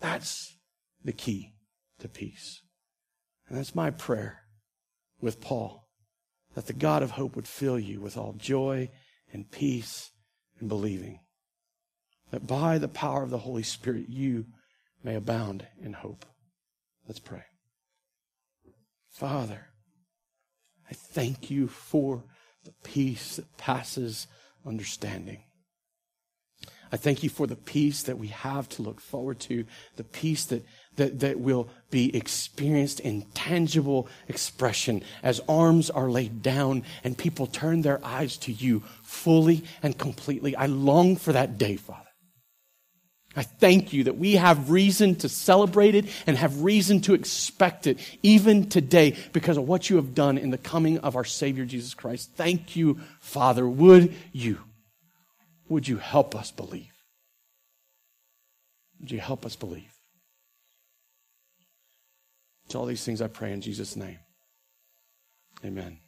That's 0.00 0.56
the 1.02 1.12
key 1.12 1.54
to 2.00 2.08
peace. 2.08 2.62
And 3.48 3.56
that's 3.56 3.74
my 3.74 3.90
prayer 3.90 4.42
with 5.20 5.40
Paul 5.40 5.85
that 6.56 6.66
the 6.66 6.72
God 6.72 7.02
of 7.02 7.12
hope 7.12 7.36
would 7.36 7.46
fill 7.46 7.78
you 7.78 8.00
with 8.00 8.16
all 8.16 8.32
joy 8.32 8.88
and 9.30 9.50
peace 9.50 10.10
and 10.58 10.70
believing. 10.70 11.20
That 12.30 12.46
by 12.46 12.78
the 12.78 12.88
power 12.88 13.22
of 13.22 13.28
the 13.28 13.38
Holy 13.38 13.62
Spirit, 13.62 14.08
you 14.08 14.46
may 15.04 15.14
abound 15.14 15.66
in 15.80 15.92
hope. 15.92 16.24
Let's 17.06 17.20
pray. 17.20 17.44
Father, 19.10 19.66
I 20.90 20.94
thank 20.94 21.50
you 21.50 21.68
for 21.68 22.24
the 22.64 22.72
peace 22.82 23.36
that 23.36 23.58
passes 23.58 24.26
understanding. 24.64 25.42
I 26.90 26.96
thank 26.96 27.22
you 27.22 27.28
for 27.28 27.46
the 27.46 27.56
peace 27.56 28.02
that 28.04 28.18
we 28.18 28.28
have 28.28 28.66
to 28.70 28.82
look 28.82 29.00
forward 29.02 29.40
to, 29.40 29.66
the 29.96 30.04
peace 30.04 30.46
that, 30.46 30.64
that, 30.96 31.20
that 31.20 31.38
will 31.38 31.68
be 31.90 32.14
experienced 32.16 33.00
in 33.00 33.22
tangible 33.34 34.08
expression 34.28 35.02
as 35.22 35.40
arms 35.48 35.90
are 35.90 36.10
laid 36.10 36.42
down 36.42 36.82
and 37.04 37.16
people 37.16 37.46
turn 37.46 37.82
their 37.82 38.04
eyes 38.04 38.36
to 38.38 38.52
you 38.52 38.82
fully 39.02 39.64
and 39.82 39.96
completely. 39.96 40.56
I 40.56 40.66
long 40.66 41.16
for 41.16 41.32
that 41.32 41.58
day, 41.58 41.76
Father. 41.76 42.06
I 43.36 43.42
thank 43.42 43.92
you 43.92 44.04
that 44.04 44.16
we 44.16 44.36
have 44.36 44.70
reason 44.70 45.14
to 45.16 45.28
celebrate 45.28 45.94
it 45.94 46.06
and 46.26 46.38
have 46.38 46.62
reason 46.62 47.02
to 47.02 47.12
expect 47.12 47.86
it 47.86 47.98
even 48.22 48.70
today 48.70 49.14
because 49.34 49.58
of 49.58 49.68
what 49.68 49.90
you 49.90 49.96
have 49.96 50.14
done 50.14 50.38
in 50.38 50.50
the 50.50 50.58
coming 50.58 50.98
of 51.00 51.16
our 51.16 51.24
Savior 51.24 51.66
Jesus 51.66 51.92
Christ. 51.92 52.30
Thank 52.34 52.76
you, 52.76 52.98
Father. 53.20 53.68
Would 53.68 54.14
you, 54.32 54.58
would 55.68 55.86
you 55.86 55.98
help 55.98 56.34
us 56.34 56.50
believe? 56.50 56.92
Would 59.00 59.10
you 59.10 59.20
help 59.20 59.44
us 59.44 59.54
believe? 59.54 59.95
To 62.68 62.78
all 62.78 62.86
these 62.86 63.04
things 63.04 63.22
I 63.22 63.28
pray 63.28 63.52
in 63.52 63.60
Jesus' 63.60 63.96
name. 63.96 64.18
Amen. 65.64 65.98